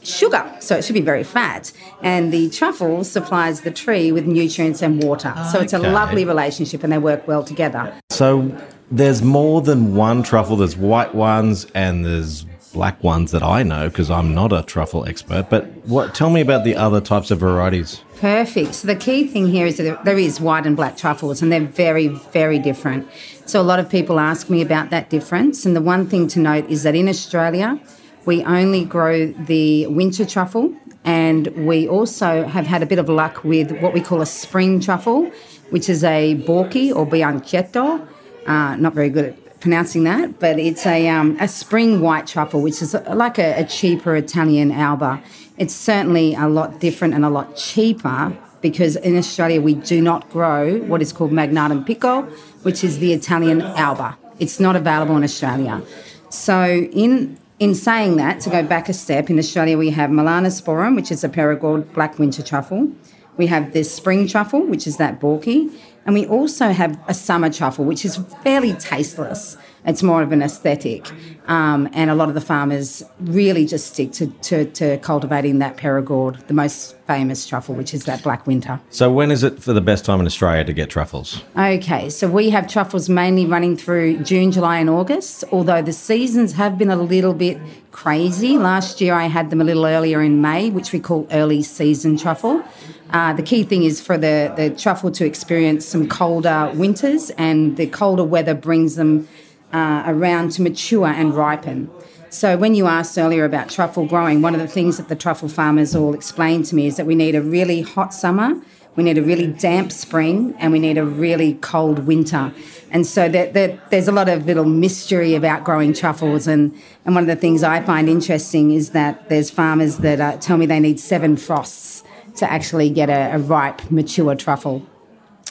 sugar, 0.06 0.50
so 0.60 0.76
it 0.76 0.84
should 0.84 0.94
be 0.94 1.00
very 1.00 1.24
fat. 1.24 1.72
And 2.02 2.32
the 2.32 2.48
truffle 2.50 3.04
supplies 3.04 3.62
the 3.62 3.70
tree 3.70 4.12
with 4.12 4.26
nutrients 4.26 4.82
and 4.82 5.02
water. 5.02 5.34
So 5.52 5.60
it's 5.60 5.72
a 5.72 5.78
lovely 5.78 6.24
relationship 6.24 6.84
and 6.84 6.92
they 6.92 6.98
work 6.98 7.26
well 7.26 7.42
together. 7.42 7.92
So 8.10 8.56
there's 8.90 9.22
more 9.22 9.60
than 9.62 9.94
one 9.94 10.22
truffle. 10.22 10.56
There's 10.56 10.76
white 10.76 11.14
ones 11.14 11.66
and 11.74 12.04
there's 12.04 12.46
black 12.72 13.02
ones 13.02 13.30
that 13.32 13.42
I 13.42 13.62
know 13.62 13.88
because 13.88 14.10
I'm 14.10 14.34
not 14.34 14.52
a 14.52 14.62
truffle 14.62 15.06
expert. 15.06 15.48
But 15.48 15.64
what? 15.86 16.14
Tell 16.14 16.28
me 16.28 16.42
about 16.42 16.62
the 16.62 16.76
other 16.76 17.00
types 17.00 17.30
of 17.30 17.38
varieties. 17.38 18.02
Perfect. 18.16 18.74
So 18.74 18.86
the 18.86 18.96
key 18.96 19.26
thing 19.26 19.46
here 19.48 19.66
is 19.66 19.78
that 19.78 20.04
there 20.04 20.18
is 20.18 20.40
white 20.40 20.66
and 20.66 20.76
black 20.76 20.96
truffles, 20.96 21.42
and 21.42 21.50
they're 21.50 21.60
very, 21.60 22.08
very 22.08 22.58
different. 22.58 23.08
So 23.46 23.60
a 23.60 23.64
lot 23.64 23.78
of 23.78 23.88
people 23.88 24.20
ask 24.20 24.50
me 24.50 24.60
about 24.62 24.90
that 24.90 25.10
difference. 25.10 25.64
And 25.66 25.74
the 25.74 25.80
one 25.80 26.06
thing 26.06 26.28
to 26.28 26.38
note 26.38 26.68
is 26.68 26.82
that 26.82 26.94
in 26.94 27.08
Australia, 27.08 27.80
we 28.26 28.44
only 28.44 28.84
grow 28.84 29.28
the 29.32 29.86
winter 29.86 30.26
truffle, 30.26 30.74
and 31.04 31.46
we 31.66 31.88
also 31.88 32.44
have 32.46 32.66
had 32.66 32.82
a 32.82 32.86
bit 32.86 32.98
of 32.98 33.08
luck 33.08 33.44
with 33.44 33.70
what 33.80 33.94
we 33.94 34.00
call 34.00 34.20
a 34.20 34.26
spring 34.26 34.80
truffle, 34.80 35.30
which 35.70 35.88
is 35.88 36.02
a 36.04 36.34
Borchii 36.46 36.94
or 36.94 37.06
bianchetto. 37.06 38.06
Uh, 38.46 38.76
not 38.76 38.92
very 38.92 39.10
good 39.10 39.24
at 39.26 39.60
pronouncing 39.60 40.04
that, 40.04 40.38
but 40.38 40.58
it's 40.58 40.84
a, 40.86 41.08
um, 41.08 41.36
a 41.40 41.48
spring 41.48 42.00
white 42.00 42.26
truffle, 42.26 42.60
which 42.60 42.82
is 42.82 42.94
like 43.12 43.38
a, 43.38 43.60
a 43.60 43.64
cheaper 43.64 44.14
Italian 44.16 44.70
alba. 44.70 45.22
It's 45.56 45.74
certainly 45.74 46.34
a 46.34 46.48
lot 46.48 46.80
different 46.80 47.14
and 47.14 47.24
a 47.24 47.30
lot 47.30 47.56
cheaper 47.56 48.36
because 48.60 48.96
in 48.96 49.16
Australia 49.16 49.60
we 49.60 49.74
do 49.74 50.00
not 50.00 50.28
grow 50.30 50.78
what 50.80 51.00
is 51.00 51.12
called 51.12 51.30
Magnatum 51.30 51.86
Pico, 51.86 52.22
which 52.62 52.82
is 52.82 52.98
the 52.98 53.12
Italian 53.12 53.62
alba. 53.62 54.18
It's 54.38 54.60
not 54.60 54.76
available 54.76 55.16
in 55.16 55.24
Australia. 55.24 55.82
So 56.30 56.88
in 56.92 57.38
in 57.58 57.74
saying 57.74 58.16
that, 58.16 58.40
to 58.40 58.50
go 58.50 58.62
back 58.62 58.88
a 58.88 58.92
step, 58.92 59.30
in 59.30 59.38
Australia 59.38 59.78
we 59.78 59.90
have 59.90 60.10
Melanosporum, 60.10 60.94
which 60.94 61.10
is 61.10 61.24
a 61.24 61.28
Perigord 61.28 61.92
black 61.94 62.18
winter 62.18 62.42
truffle. 62.42 62.92
We 63.36 63.46
have 63.46 63.72
this 63.72 63.94
spring 63.94 64.26
truffle, 64.28 64.66
which 64.66 64.86
is 64.86 64.96
that 64.98 65.20
Borchii. 65.20 65.72
And 66.04 66.14
we 66.14 66.26
also 66.26 66.70
have 66.70 66.98
a 67.08 67.14
summer 67.14 67.50
truffle, 67.50 67.84
which 67.84 68.04
is 68.04 68.16
fairly 68.42 68.74
tasteless. 68.74 69.56
It's 69.86 70.02
more 70.02 70.22
of 70.22 70.32
an 70.32 70.42
aesthetic. 70.42 71.10
Um, 71.46 71.88
and 71.92 72.10
a 72.10 72.14
lot 72.14 72.28
of 72.28 72.34
the 72.34 72.40
farmers 72.40 73.04
really 73.20 73.66
just 73.66 73.92
stick 73.92 74.10
to, 74.12 74.26
to, 74.26 74.64
to 74.72 74.98
cultivating 74.98 75.60
that 75.60 75.76
Perigord, 75.76 76.44
the 76.48 76.54
most 76.54 76.96
famous 77.06 77.46
truffle, 77.46 77.74
which 77.76 77.94
is 77.94 78.04
that 78.06 78.22
black 78.24 78.48
winter. 78.48 78.80
So 78.90 79.12
when 79.12 79.30
is 79.30 79.44
it 79.44 79.62
for 79.62 79.72
the 79.72 79.80
best 79.80 80.04
time 80.04 80.18
in 80.18 80.26
Australia 80.26 80.64
to 80.64 80.72
get 80.72 80.90
truffles? 80.90 81.44
Okay, 81.56 82.10
so 82.10 82.28
we 82.28 82.50
have 82.50 82.66
truffles 82.68 83.08
mainly 83.08 83.46
running 83.46 83.76
through 83.76 84.18
June, 84.24 84.50
July, 84.50 84.78
and 84.78 84.90
August, 84.90 85.44
although 85.52 85.82
the 85.82 85.92
seasons 85.92 86.54
have 86.54 86.76
been 86.76 86.90
a 86.90 86.96
little 86.96 87.32
bit 87.32 87.58
crazy. 87.92 88.58
Last 88.58 89.00
year 89.00 89.14
I 89.14 89.26
had 89.26 89.50
them 89.50 89.60
a 89.60 89.64
little 89.64 89.86
earlier 89.86 90.20
in 90.20 90.42
May, 90.42 90.70
which 90.70 90.92
we 90.92 90.98
call 90.98 91.28
early 91.30 91.62
season 91.62 92.16
truffle. 92.16 92.64
Uh, 93.10 93.32
the 93.34 93.42
key 93.42 93.62
thing 93.62 93.84
is 93.84 94.00
for 94.00 94.18
the, 94.18 94.52
the 94.56 94.70
truffle 94.70 95.12
to 95.12 95.24
experience 95.24 95.86
some 95.86 96.08
colder 96.08 96.72
winters, 96.74 97.30
and 97.38 97.76
the 97.76 97.86
colder 97.86 98.24
weather 98.24 98.54
brings 98.54 98.96
them 98.96 99.28
uh, 99.76 100.02
around 100.06 100.52
to 100.52 100.62
mature 100.62 101.06
and 101.06 101.34
ripen. 101.34 101.90
So, 102.30 102.56
when 102.56 102.74
you 102.74 102.86
asked 102.86 103.16
earlier 103.18 103.44
about 103.44 103.68
truffle 103.68 104.06
growing, 104.06 104.40
one 104.40 104.54
of 104.54 104.60
the 104.60 104.66
things 104.66 104.96
that 104.96 105.08
the 105.08 105.16
truffle 105.16 105.48
farmers 105.48 105.94
all 105.94 106.14
explained 106.14 106.64
to 106.66 106.74
me 106.74 106.86
is 106.86 106.96
that 106.96 107.06
we 107.06 107.14
need 107.14 107.34
a 107.34 107.42
really 107.42 107.82
hot 107.82 108.14
summer, 108.14 108.58
we 108.96 109.04
need 109.04 109.18
a 109.18 109.22
really 109.22 109.46
damp 109.46 109.92
spring, 109.92 110.54
and 110.58 110.72
we 110.72 110.78
need 110.78 110.96
a 110.96 111.04
really 111.04 111.54
cold 111.54 112.00
winter. 112.00 112.52
And 112.90 113.06
so, 113.06 113.28
that, 113.28 113.52
that, 113.52 113.90
there's 113.90 114.08
a 114.08 114.12
lot 114.12 114.30
of 114.30 114.46
little 114.46 114.64
mystery 114.64 115.34
about 115.34 115.62
growing 115.64 115.92
truffles. 115.92 116.46
And, 116.46 116.74
and 117.04 117.14
one 117.14 117.24
of 117.24 117.28
the 117.28 117.36
things 117.36 117.62
I 117.62 117.82
find 117.82 118.08
interesting 118.08 118.70
is 118.70 118.90
that 118.90 119.28
there's 119.28 119.50
farmers 119.50 119.98
that 119.98 120.20
uh, 120.20 120.38
tell 120.38 120.56
me 120.56 120.64
they 120.64 120.80
need 120.80 120.98
seven 120.98 121.36
frosts 121.36 122.02
to 122.36 122.50
actually 122.50 122.88
get 122.88 123.10
a, 123.10 123.34
a 123.34 123.38
ripe, 123.38 123.90
mature 123.90 124.34
truffle. 124.34 124.86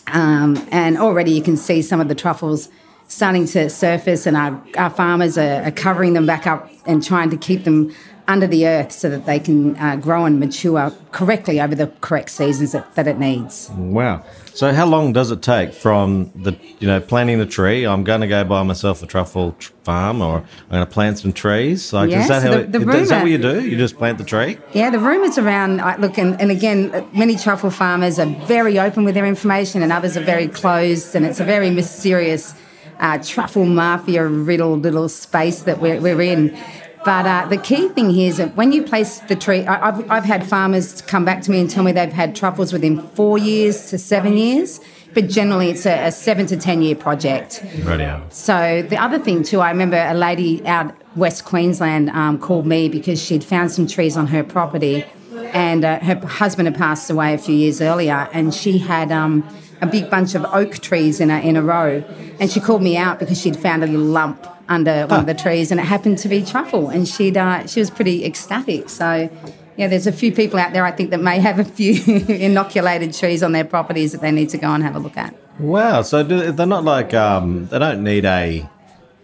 Um, 0.08 0.68
and 0.72 0.98
already 0.98 1.32
you 1.32 1.42
can 1.42 1.58
see 1.58 1.82
some 1.82 2.00
of 2.02 2.08
the 2.08 2.16
truffles 2.16 2.70
starting 3.08 3.46
to 3.48 3.70
surface, 3.70 4.26
and 4.26 4.36
our, 4.36 4.62
our 4.78 4.90
farmers 4.90 5.38
are, 5.38 5.64
are 5.64 5.72
covering 5.72 6.14
them 6.14 6.26
back 6.26 6.48
up 6.48 6.70
and 6.86 7.04
trying 7.04 7.30
to 7.30 7.38
keep 7.38 7.64
them 7.64 7.94
under 8.28 8.48
the 8.48 8.66
earth 8.66 8.92
so 8.92 9.08
that 9.08 9.28
they 9.28 9.40
can 9.40 9.76
uh, 9.78 9.96
grow 9.98 10.26
and 10.26 10.40
mature 10.40 10.92
correctly 11.12 11.62
over 11.62 11.76
the 11.76 11.88
correct 12.02 12.30
seasons 12.32 12.72
that, 12.72 12.96
that 12.96 13.08
it 13.08 13.20
needs. 13.20 13.70
Wow. 13.70 14.24
So 14.56 14.74
how 14.74 14.88
long 14.88 15.14
does 15.14 15.30
it 15.30 15.44
take 15.44 15.74
from 15.74 16.32
the 16.34 16.58
you 16.80 16.88
know 16.88 17.00
planting 17.00 17.38
the 17.38 17.46
tree? 17.46 17.86
I'm 17.86 18.04
going 18.04 18.22
to 18.22 18.28
go 18.28 18.44
buy 18.44 18.64
myself 18.64 19.04
a 19.04 19.06
truffle 19.06 19.52
tr- 19.60 19.72
farm, 19.84 20.22
or 20.24 20.38
I'm 20.38 20.70
going 20.72 20.86
to 20.86 20.92
plant 20.92 21.20
some 21.20 21.34
trees. 21.34 21.94
Like 21.94 22.10
Yeah, 22.10 22.22
is 22.22 22.28
that 22.30 22.42
so 22.42 22.48
how 22.48 22.54
the- 22.56 22.64
it, 22.64 22.72
the 22.72 22.90
is 22.98 23.10
that 23.10 23.22
what 23.22 23.30
you 23.30 23.38
do? 23.38 23.64
You 23.64 23.78
just 23.78 23.98
plant 23.98 24.18
the 24.18 24.24
tree? 24.24 24.58
Yeah, 24.74 24.90
the 24.90 25.00
rumours 25.00 25.38
around, 25.38 25.78
look, 26.02 26.18
and, 26.18 26.40
and 26.42 26.50
again, 26.50 26.96
uh, 26.96 27.06
many 27.14 27.36
truffle 27.36 27.70
farmers 27.70 28.18
are 28.18 28.26
very 28.48 28.80
open 28.80 29.04
with 29.04 29.14
their 29.14 29.26
information 29.28 29.84
and 29.84 29.92
others 29.92 30.18
are 30.18 30.24
very 30.24 30.48
closed, 30.48 31.16
and 31.16 31.26
it's 31.26 31.40
a 31.40 31.46
very 31.46 31.70
mysterious 31.70 32.56
uh, 33.00 33.18
truffle 33.20 33.66
mafia 33.66 34.26
riddled 34.28 34.84
little 34.84 35.10
space 35.10 35.62
that 35.64 35.82
we're, 35.82 36.00
we're 36.00 36.22
in. 36.22 36.58
But 37.06 37.28
uh, 37.28 37.46
the 37.48 37.58
key 37.58 37.90
thing 37.90 38.10
here 38.10 38.30
is 38.30 38.38
that 38.38 38.56
when 38.56 38.72
you 38.72 38.82
place 38.82 39.20
the 39.20 39.36
tree, 39.36 39.64
I, 39.66 39.90
I've, 39.90 40.10
I've 40.10 40.24
had 40.24 40.46
farmers 40.46 41.04
come 41.04 41.24
back 41.24 41.44
to 41.44 41.52
me 41.52 41.60
and 41.60 41.70
tell 41.70 41.84
me 41.84 41.92
they've 41.92 42.12
had 42.12 42.36
truffles 42.36 42.74
within 42.74 43.00
four 43.00 43.38
years 43.38 43.92
to 43.92 44.00
seven 44.00 44.38
years, 44.38 44.82
but 45.14 45.30
generally 45.30 45.70
it's 45.70 45.86
a, 45.86 46.08
a 46.08 46.12
seven 46.12 46.48
to 46.48 46.58
10 46.58 46.82
year 46.82 46.96
project. 46.96 47.64
Radio. 47.84 48.26
So 48.32 48.82
the 48.82 48.98
other 48.98 49.20
thing 49.20 49.44
too, 49.44 49.60
I 49.62 49.70
remember 49.70 49.98
a 49.98 50.16
lady 50.16 50.66
out 50.66 50.96
West 51.16 51.46
Queensland 51.46 52.10
um, 52.10 52.40
called 52.40 52.66
me 52.66 52.90
because 52.90 53.24
she'd 53.24 53.44
found 53.44 53.72
some 53.72 53.86
trees 53.86 54.18
on 54.18 54.26
her 54.28 54.44
property, 54.44 55.06
and 55.54 55.86
uh, 55.86 56.00
her 56.00 56.16
husband 56.26 56.68
had 56.68 56.76
passed 56.76 57.10
away 57.12 57.36
a 57.36 57.38
few 57.38 57.56
years 57.56 57.82
earlier, 57.82 58.28
and 58.34 58.52
she 58.54 58.80
had 58.80 59.12
um, 59.12 59.48
a 59.82 59.88
big 59.88 60.10
bunch 60.10 60.36
of 60.36 60.46
oak 60.46 60.80
trees 60.80 61.20
in 61.20 61.30
a, 61.30 61.40
in 61.40 61.56
a 61.56 61.62
row. 61.62 62.04
And 62.40 62.50
she 62.50 62.60
called 62.60 62.82
me 62.82 62.98
out 62.98 63.20
because 63.20 63.40
she'd 63.40 63.58
found 63.58 63.84
a 63.84 63.88
little 63.88 64.06
lump 64.06 64.46
under 64.68 65.06
one 65.08 65.20
of 65.20 65.26
the 65.26 65.34
trees 65.34 65.72
and 65.72 65.80
it 65.80 65.84
happened 65.84 66.18
to 66.20 66.30
be 66.30 66.44
truffle. 66.44 66.90
And 66.90 67.08
she'd, 67.08 67.38
uh, 67.38 67.68
she 67.68 67.80
was 67.80 67.90
pretty 67.90 68.26
ecstatic. 68.26 68.90
So, 68.90 69.30
yeah, 69.78 69.88
there's 69.88 70.08
a 70.08 70.12
few 70.12 70.32
people 70.32 70.60
out 70.60 70.74
there 70.74 70.86
I 70.86 70.92
think 70.92 71.12
that 71.12 71.22
may 71.22 71.40
have 71.40 71.60
a 71.60 71.66
few 71.66 72.02
inoculated 72.28 73.14
trees 73.14 73.44
on 73.44 73.52
their 73.52 73.66
properties 73.66 74.12
that 74.14 74.22
they 74.22 74.32
need 74.32 74.50
to 74.50 74.58
go 74.58 74.70
and 74.70 74.84
have 74.84 74.96
a 74.96 75.00
look 75.00 75.18
at. 75.18 75.36
Wow. 75.60 76.02
So 76.02 76.24
do, 76.24 76.52
they're 76.52 76.66
not 76.66 76.84
like, 76.84 77.14
um, 77.14 77.68
they 77.68 77.80
don't 77.80 78.04
need 78.04 78.26
a, 78.26 78.70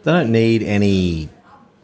they 0.03 0.11
don't 0.11 0.31
need 0.31 0.63
any 0.63 1.29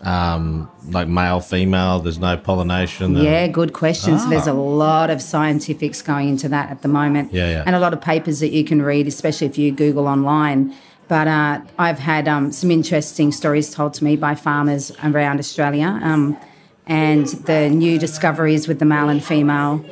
um, 0.01 0.69
like 0.89 1.07
male, 1.07 1.39
female. 1.39 1.99
There's 1.99 2.19
no 2.19 2.37
pollination. 2.37 3.15
Yeah, 3.15 3.47
good 3.47 3.73
questions. 3.73 4.21
Ah. 4.23 4.29
There's 4.29 4.47
a 4.47 4.53
lot 4.53 5.09
of 5.09 5.21
scientifics 5.21 6.01
going 6.01 6.29
into 6.29 6.49
that 6.49 6.69
at 6.69 6.81
the 6.81 6.87
moment. 6.87 7.33
Yeah, 7.33 7.49
yeah. 7.49 7.63
And 7.65 7.75
a 7.75 7.79
lot 7.79 7.93
of 7.93 8.01
papers 8.01 8.39
that 8.39 8.49
you 8.49 8.63
can 8.63 8.81
read, 8.81 9.07
especially 9.07 9.47
if 9.47 9.57
you 9.57 9.71
Google 9.71 10.07
online. 10.07 10.73
But 11.07 11.27
uh, 11.27 11.61
I've 11.79 11.99
had 11.99 12.27
um, 12.27 12.51
some 12.51 12.69
interesting 12.69 13.31
stories 13.31 13.73
told 13.73 13.93
to 13.95 14.03
me 14.03 14.15
by 14.17 14.35
farmers 14.35 14.91
around 15.03 15.39
Australia. 15.39 15.99
Um, 16.03 16.37
and 16.85 17.27
the 17.27 17.69
new 17.69 17.97
discoveries 17.99 18.67
with 18.67 18.79
the 18.79 18.85
male 18.85 19.09
and 19.09 19.23
female, 19.23 19.85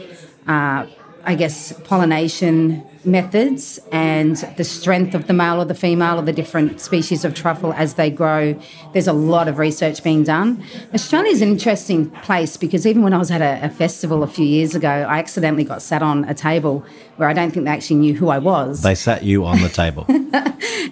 uh, 0.48 0.86
I 1.24 1.36
guess, 1.36 1.74
pollination 1.84 2.86
methods 3.06 3.80
and 3.92 4.36
the 4.58 4.64
strength 4.64 5.14
of 5.14 5.28
the 5.28 5.34
male 5.34 5.62
or 5.62 5.66
the 5.66 5.76
female 5.76 6.20
or 6.20 6.22
the 6.22 6.34
different 6.34 6.80
species 6.82 7.26
of 7.26 7.34
truffle 7.34 7.74
as 7.74 7.96
they 7.96 8.10
grow. 8.10 8.60
There's 8.94 9.08
a 9.08 9.14
lot 9.14 9.48
of 9.48 9.58
research 9.58 10.04
being 10.04 10.24
done. 10.24 10.64
Australia 10.94 11.32
is 11.32 11.42
an 11.42 11.50
interesting 11.50 12.10
place 12.10 12.58
because 12.58 12.86
even 12.86 13.04
when 13.04 13.14
I 13.14 13.18
was 13.18 13.32
at 13.32 13.42
a, 13.42 13.66
a, 13.66 13.70
festival 13.70 14.24
a 14.24 14.28
few 14.28 14.46
years 14.46 14.76
ago, 14.76 14.90
I 14.90 15.20
accidentally 15.20 15.64
got 15.64 15.82
sat 15.82 16.02
on 16.02 16.26
a 16.26 16.34
table 16.34 16.86
where 17.18 17.30
I 17.30 17.34
don't 17.34 17.52
think 17.52 17.66
they 17.66 17.72
actually 17.72 17.98
knew 17.98 18.14
who 18.14 18.30
I 18.30 18.40
was. 18.40 18.82
They 18.82 18.96
sat 18.96 19.24
you 19.24 19.46
on 19.46 19.62
the 19.62 19.70
table 19.70 20.06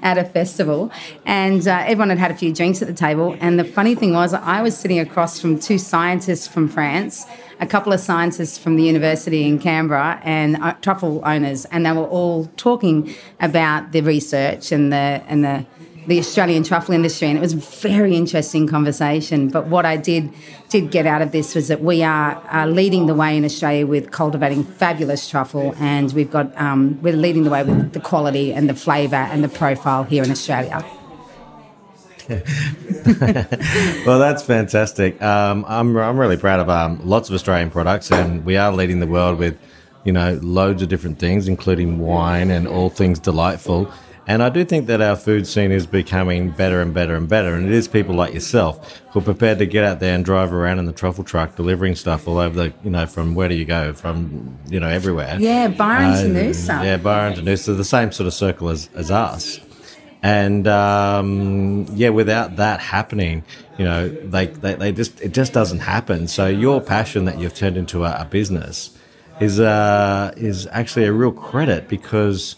at 0.01 0.17
a 0.17 0.23
festival, 0.23 0.91
and 1.25 1.67
uh, 1.67 1.83
everyone 1.85 2.09
had 2.09 2.17
had 2.17 2.31
a 2.31 2.35
few 2.35 2.53
drinks 2.53 2.81
at 2.81 2.87
the 2.87 2.93
table. 2.93 3.35
And 3.39 3.59
the 3.59 3.65
funny 3.65 3.95
thing 3.95 4.13
was, 4.13 4.33
I 4.33 4.61
was 4.61 4.77
sitting 4.77 4.99
across 4.99 5.39
from 5.39 5.59
two 5.59 5.77
scientists 5.77 6.47
from 6.47 6.67
France 6.67 7.25
a 7.59 7.67
couple 7.67 7.93
of 7.93 7.99
scientists 7.99 8.57
from 8.57 8.75
the 8.75 8.83
university 8.83 9.43
in 9.43 9.59
Canberra 9.59 10.19
and 10.23 10.57
uh, 10.57 10.73
truffle 10.81 11.21
owners, 11.25 11.65
and 11.65 11.85
they 11.85 11.91
were 11.91 12.07
all 12.07 12.45
talking 12.57 13.13
about 13.39 13.91
the 13.91 14.01
research 14.01 14.71
and 14.71 14.91
the 14.91 15.21
and 15.27 15.43
the 15.43 15.65
the 16.07 16.19
Australian 16.19 16.63
truffle 16.63 16.93
industry, 16.93 17.29
and 17.29 17.37
it 17.37 17.41
was 17.41 17.53
a 17.53 17.57
very 17.57 18.15
interesting 18.15 18.67
conversation. 18.67 19.49
But 19.49 19.67
what 19.67 19.85
I 19.85 19.97
did 19.97 20.33
did 20.69 20.91
get 20.91 21.05
out 21.05 21.21
of 21.21 21.31
this 21.31 21.55
was 21.55 21.67
that 21.67 21.81
we 21.81 22.03
are, 22.03 22.67
leading 22.67 23.05
the 23.05 23.15
way 23.15 23.37
in 23.37 23.45
Australia 23.45 23.85
with 23.85 24.11
cultivating 24.11 24.63
fabulous 24.63 25.29
truffle, 25.29 25.75
and 25.79 26.11
we've 26.13 26.31
got 26.31 26.55
um, 26.59 26.99
we're 27.01 27.15
leading 27.15 27.43
the 27.43 27.49
way 27.49 27.63
with 27.63 27.93
the 27.93 27.99
quality 27.99 28.53
and 28.53 28.69
the 28.69 28.75
flavour 28.75 29.15
and 29.15 29.43
the 29.43 29.49
profile 29.49 30.03
here 30.03 30.23
in 30.23 30.31
Australia. 30.31 30.83
well, 34.05 34.19
that's 34.19 34.43
fantastic. 34.43 35.21
Um, 35.21 35.65
I'm, 35.67 35.95
I'm 35.97 36.17
really 36.17 36.37
proud 36.37 36.59
of 36.59 36.69
um, 36.69 36.99
lots 37.07 37.29
of 37.29 37.35
Australian 37.35 37.69
products, 37.69 38.11
and 38.11 38.45
we 38.45 38.57
are 38.57 38.71
leading 38.71 38.99
the 38.99 39.07
world 39.07 39.39
with, 39.39 39.57
you 40.05 40.13
know, 40.13 40.39
loads 40.41 40.81
of 40.81 40.89
different 40.89 41.19
things, 41.19 41.47
including 41.47 41.99
wine 41.99 42.49
and 42.51 42.67
all 42.67 42.89
things 42.89 43.19
delightful. 43.19 43.91
And 44.25 44.41
I 44.41 44.49
do 44.49 44.63
think 44.63 44.87
that 44.87 45.01
our 45.01 45.17
food 45.17 45.45
scene 45.45 45.71
is 45.71 45.85
becoming 45.85 46.51
better 46.51 46.81
and 46.81 46.93
better 46.93 47.15
and 47.15 47.27
better. 47.27 47.55
And 47.55 47.65
it 47.65 47.73
is 47.73 47.89
people 47.89 48.15
like 48.15 48.33
yourself 48.33 49.01
who 49.11 49.19
are 49.19 49.23
prepared 49.23 49.59
to 49.59 49.65
get 49.65 49.83
out 49.83 49.99
there 49.99 50.15
and 50.15 50.23
drive 50.23 50.53
around 50.53 50.79
in 50.79 50.85
the 50.85 50.93
truffle 50.93 51.25
truck 51.25 51.55
delivering 51.55 51.95
stuff 51.95 52.27
all 52.27 52.37
over 52.37 52.55
the, 52.55 52.73
you 52.83 52.89
know, 52.89 53.05
from 53.05 53.35
where 53.35 53.49
do 53.49 53.55
you 53.55 53.65
go? 53.65 53.93
From, 53.93 54.57
you 54.69 54.79
know, 54.79 54.87
everywhere. 54.87 55.37
Yeah, 55.39 55.67
Byron 55.67 56.13
uh, 56.13 56.21
to 56.21 56.29
Noosa. 56.29 56.83
Yeah, 56.83 56.97
Byron 56.97 57.35
to 57.35 57.41
Noosa, 57.41 57.75
the 57.75 57.83
same 57.83 58.13
sort 58.13 58.27
of 58.27 58.33
circle 58.33 58.69
as, 58.69 58.89
as 58.95 59.11
us. 59.11 59.59
And 60.23 60.69
um, 60.69 61.85
yeah, 61.91 62.09
without 62.09 62.55
that 62.55 62.79
happening, 62.79 63.43
you 63.77 63.83
know, 63.83 64.07
they, 64.07 64.47
they, 64.47 64.75
they, 64.75 64.91
just 64.93 65.19
it 65.19 65.33
just 65.33 65.51
doesn't 65.51 65.79
happen. 65.79 66.29
So 66.29 66.47
your 66.47 66.79
passion 66.79 67.25
that 67.25 67.39
you've 67.39 67.53
turned 67.53 67.75
into 67.75 68.05
a, 68.05 68.21
a 68.21 68.25
business 68.25 68.97
is 69.41 69.59
uh, 69.59 70.33
is 70.37 70.65
actually 70.67 71.07
a 71.07 71.11
real 71.11 71.33
credit 71.33 71.89
because, 71.89 72.55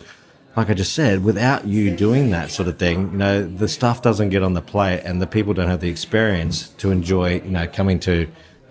like 0.55 0.69
I 0.69 0.75
just 0.75 0.93
said, 0.93 1.23
without 1.23 1.65
you 1.65 1.95
doing 1.95 2.29
that 2.29 2.51
sort 2.51 2.69
of 2.69 2.77
thing, 2.77 3.11
you 3.13 3.17
know, 3.17 3.43
the 3.43 3.67
stuff 3.67 4.03
doesn't 4.03 4.29
get 4.29 4.43
on 4.43 4.53
the 4.53 4.61
plate, 4.61 5.01
and 5.03 5.19
the 5.19 5.27
people 5.27 5.55
don't 5.55 5.69
have 5.69 5.81
the 5.81 5.89
experience 5.89 6.69
to 6.77 6.91
enjoy, 6.91 7.41
you 7.41 7.49
know, 7.49 7.67
coming 7.67 7.99
to 8.01 8.27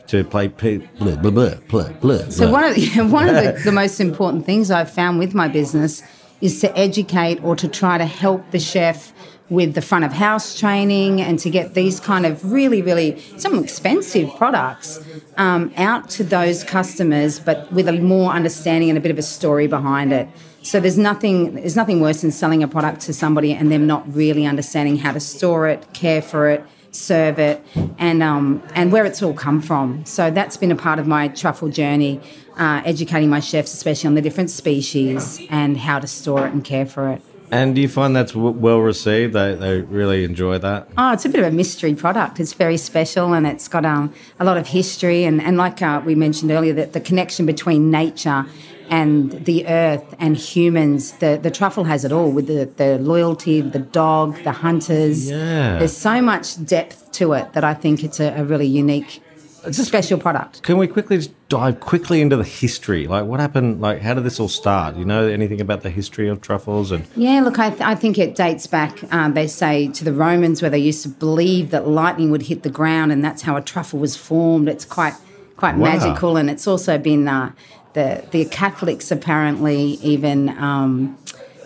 to 0.06 0.22
play 0.22 0.46
blah, 0.46 1.16
blah, 1.16 1.30
blah, 1.30 1.54
blah, 1.68 1.88
blah. 1.88 2.28
So 2.28 2.48
one 2.48 2.62
of 2.62 2.76
the, 2.76 2.86
one 3.08 3.28
of 3.28 3.34
the, 3.34 3.60
the 3.64 3.72
most 3.72 3.98
important 3.98 4.46
things 4.46 4.70
I've 4.70 4.90
found 4.90 5.18
with 5.18 5.34
my 5.34 5.48
business 5.48 6.02
is 6.40 6.60
to 6.60 6.76
educate 6.78 7.42
or 7.42 7.56
to 7.56 7.68
try 7.68 7.98
to 7.98 8.06
help 8.06 8.50
the 8.50 8.60
chef 8.60 9.12
with 9.50 9.74
the 9.74 9.82
front 9.82 10.04
of 10.04 10.12
house 10.12 10.58
training 10.58 11.20
and 11.20 11.38
to 11.38 11.50
get 11.50 11.74
these 11.74 12.00
kind 12.00 12.24
of 12.24 12.50
really, 12.50 12.80
really 12.80 13.20
some 13.36 13.62
expensive 13.62 14.34
products 14.36 15.00
um, 15.36 15.72
out 15.76 16.08
to 16.08 16.24
those 16.24 16.64
customers, 16.64 17.38
but 17.38 17.70
with 17.70 17.86
a 17.86 17.92
more 17.92 18.32
understanding 18.32 18.88
and 18.88 18.96
a 18.96 19.00
bit 19.00 19.10
of 19.10 19.18
a 19.18 19.22
story 19.22 19.66
behind 19.66 20.12
it. 20.12 20.28
So 20.62 20.80
there's 20.80 20.96
nothing 20.96 21.56
there's 21.56 21.76
nothing 21.76 22.00
worse 22.00 22.22
than 22.22 22.30
selling 22.30 22.62
a 22.62 22.68
product 22.68 23.02
to 23.02 23.12
somebody 23.12 23.52
and 23.52 23.70
them 23.70 23.86
not 23.86 24.02
really 24.14 24.46
understanding 24.46 24.96
how 24.96 25.12
to 25.12 25.20
store 25.20 25.68
it, 25.68 25.92
care 25.92 26.22
for 26.22 26.48
it, 26.48 26.64
serve 26.90 27.38
it, 27.38 27.62
and 27.98 28.22
um, 28.22 28.62
and 28.74 28.90
where 28.90 29.04
it's 29.04 29.22
all 29.22 29.34
come 29.34 29.60
from. 29.60 30.06
So 30.06 30.30
that's 30.30 30.56
been 30.56 30.72
a 30.72 30.76
part 30.76 30.98
of 30.98 31.06
my 31.06 31.28
truffle 31.28 31.68
journey 31.68 32.20
uh, 32.56 32.82
educating 32.84 33.28
my 33.28 33.40
chefs, 33.40 33.74
especially 33.74 34.08
on 34.08 34.14
the 34.14 34.22
different 34.22 34.50
species 34.50 35.40
and 35.50 35.76
how 35.76 35.98
to 35.98 36.06
store 36.06 36.46
it 36.46 36.52
and 36.52 36.64
care 36.64 36.86
for 36.86 37.10
it. 37.10 37.22
And 37.50 37.74
do 37.74 37.80
you 37.80 37.88
find 37.88 38.16
that's 38.16 38.32
w- 38.32 38.50
well 38.50 38.80
received? 38.80 39.34
They, 39.34 39.54
they 39.54 39.80
really 39.82 40.24
enjoy 40.24 40.58
that? 40.58 40.88
Oh, 40.98 41.12
it's 41.12 41.24
a 41.24 41.28
bit 41.28 41.40
of 41.40 41.46
a 41.46 41.56
mystery 41.56 41.94
product. 41.94 42.40
It's 42.40 42.52
very 42.52 42.76
special 42.76 43.32
and 43.32 43.46
it's 43.46 43.68
got 43.68 43.84
um, 43.84 44.12
a 44.40 44.44
lot 44.44 44.56
of 44.56 44.68
history. 44.68 45.24
And, 45.24 45.40
and 45.40 45.56
like 45.56 45.80
uh, 45.82 46.02
we 46.04 46.14
mentioned 46.14 46.50
earlier, 46.50 46.72
that 46.72 46.94
the 46.94 47.00
connection 47.00 47.46
between 47.46 47.90
nature 47.90 48.46
and 48.90 49.44
the 49.44 49.66
earth 49.66 50.14
and 50.18 50.36
humans, 50.36 51.12
the, 51.12 51.38
the 51.40 51.50
truffle 51.50 51.84
has 51.84 52.04
it 52.04 52.12
all 52.12 52.30
with 52.30 52.46
the, 52.46 52.64
the 52.76 52.98
loyalty, 52.98 53.60
the 53.60 53.78
dog, 53.78 54.42
the 54.42 54.52
hunters. 54.52 55.30
Yeah. 55.30 55.78
There's 55.78 55.96
so 55.96 56.20
much 56.20 56.64
depth 56.64 57.12
to 57.12 57.34
it 57.34 57.52
that 57.52 57.62
I 57.62 57.74
think 57.74 58.02
it's 58.02 58.20
a, 58.20 58.34
a 58.34 58.44
really 58.44 58.66
unique 58.66 59.22
it's 59.66 59.78
a 59.78 59.84
special 59.84 60.18
product. 60.18 60.62
Can 60.62 60.78
we 60.78 60.86
quickly 60.86 61.16
just 61.16 61.48
dive 61.48 61.80
quickly 61.80 62.20
into 62.20 62.36
the 62.36 62.44
history? 62.44 63.06
Like, 63.06 63.24
what 63.24 63.40
happened? 63.40 63.80
Like, 63.80 64.00
how 64.00 64.14
did 64.14 64.24
this 64.24 64.38
all 64.38 64.48
start? 64.48 64.96
You 64.96 65.04
know 65.04 65.26
anything 65.26 65.60
about 65.60 65.82
the 65.82 65.90
history 65.90 66.28
of 66.28 66.40
truffles? 66.40 66.90
And 66.90 67.06
yeah, 67.16 67.40
look, 67.40 67.58
I, 67.58 67.70
th- 67.70 67.80
I 67.80 67.94
think 67.94 68.18
it 68.18 68.34
dates 68.34 68.66
back. 68.66 69.12
Um, 69.12 69.34
they 69.34 69.46
say 69.46 69.88
to 69.88 70.04
the 70.04 70.12
Romans, 70.12 70.62
where 70.62 70.70
they 70.70 70.78
used 70.78 71.02
to 71.02 71.08
believe 71.08 71.70
that 71.70 71.88
lightning 71.88 72.30
would 72.30 72.42
hit 72.42 72.62
the 72.62 72.70
ground, 72.70 73.12
and 73.12 73.24
that's 73.24 73.42
how 73.42 73.56
a 73.56 73.62
truffle 73.62 73.98
was 73.98 74.16
formed. 74.16 74.68
It's 74.68 74.84
quite 74.84 75.14
quite 75.56 75.76
wow. 75.76 75.92
magical, 75.92 76.36
and 76.36 76.50
it's 76.50 76.66
also 76.66 76.98
been 76.98 77.28
uh, 77.28 77.52
the 77.94 78.24
the 78.30 78.44
Catholics 78.46 79.10
apparently 79.10 79.98
even. 80.02 80.50
Um, 80.50 81.18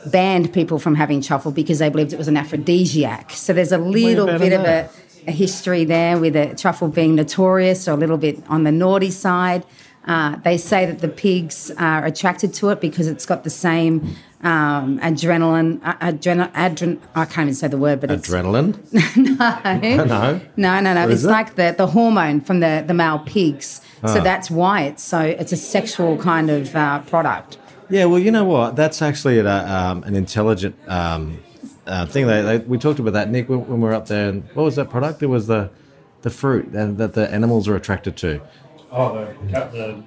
banned 0.06 0.52
people 0.54 0.78
from 0.78 0.94
having 0.94 1.20
truffle 1.20 1.52
because 1.52 1.80
they 1.80 1.88
believed 1.88 2.12
it 2.12 2.18
was 2.18 2.28
an 2.28 2.36
aphrodisiac. 2.36 3.32
So 3.32 3.52
there's 3.52 3.72
a 3.72 3.78
little 3.78 4.26
bit 4.26 4.52
of 4.52 4.64
a 4.64 4.88
a 5.28 5.30
history 5.30 5.84
there 5.84 6.18
with 6.18 6.34
a 6.34 6.54
truffle 6.54 6.88
being 6.88 7.14
notorious 7.14 7.86
or 7.86 7.92
a 7.92 7.96
little 7.96 8.18
bit 8.18 8.42
on 8.48 8.64
the 8.64 8.72
naughty 8.72 9.10
side. 9.10 9.64
Uh, 10.06 10.36
they 10.36 10.56
say 10.56 10.86
that 10.86 11.00
the 11.00 11.08
pigs 11.08 11.70
are 11.76 12.04
attracted 12.06 12.54
to 12.54 12.70
it 12.70 12.80
because 12.80 13.06
it's 13.06 13.26
got 13.26 13.44
the 13.44 13.50
same 13.50 14.16
um, 14.42 14.98
adrenaline. 15.00 15.80
Uh, 15.84 15.96
adren- 15.98 16.50
adren- 16.52 16.98
I 17.14 17.26
can't 17.26 17.48
even 17.48 17.54
say 17.54 17.68
the 17.68 17.76
word, 17.76 18.00
but 18.00 18.08
adrenaline. 18.08 18.78
no, 19.16 20.04
no, 20.06 20.40
no, 20.56 20.80
no, 20.80 20.94
no. 20.94 21.08
It's 21.08 21.24
like 21.24 21.56
the, 21.56 21.74
the 21.76 21.88
hormone 21.88 22.40
from 22.40 22.60
the, 22.60 22.82
the 22.86 22.94
male 22.94 23.18
pigs. 23.18 23.82
Oh. 24.02 24.14
So 24.14 24.20
that's 24.22 24.50
why 24.50 24.82
it's 24.84 25.02
so. 25.02 25.20
It's 25.20 25.52
a 25.52 25.56
sexual 25.56 26.16
kind 26.16 26.48
of 26.48 26.74
uh, 26.74 27.00
product. 27.00 27.58
Yeah, 27.90 28.06
well, 28.06 28.18
you 28.18 28.30
know 28.30 28.44
what? 28.44 28.76
That's 28.76 29.02
actually 29.02 29.38
a, 29.38 29.46
um, 29.46 30.04
an 30.04 30.14
intelligent 30.14 30.76
um, 30.88 31.38
uh, 31.88 32.06
thing. 32.06 32.26
They, 32.26 32.42
they, 32.42 32.58
we 32.58 32.78
talked 32.78 32.98
about 32.98 33.14
that, 33.14 33.30
Nick, 33.30 33.48
when, 33.48 33.60
when, 33.66 33.80
we 33.80 33.88
were 33.88 33.94
up 33.94 34.06
there. 34.06 34.28
And 34.28 34.44
what 34.54 34.64
was 34.64 34.76
that 34.76 34.90
product? 34.90 35.22
It 35.22 35.26
was 35.26 35.46
the 35.46 35.70
the 36.22 36.30
fruit 36.30 36.72
that, 36.72 36.98
that 36.98 37.14
the 37.14 37.32
animals 37.32 37.68
are 37.68 37.76
attracted 37.76 38.16
to. 38.16 38.40
Oh, 38.90 39.24
the, 39.46 39.48
the 39.50 40.02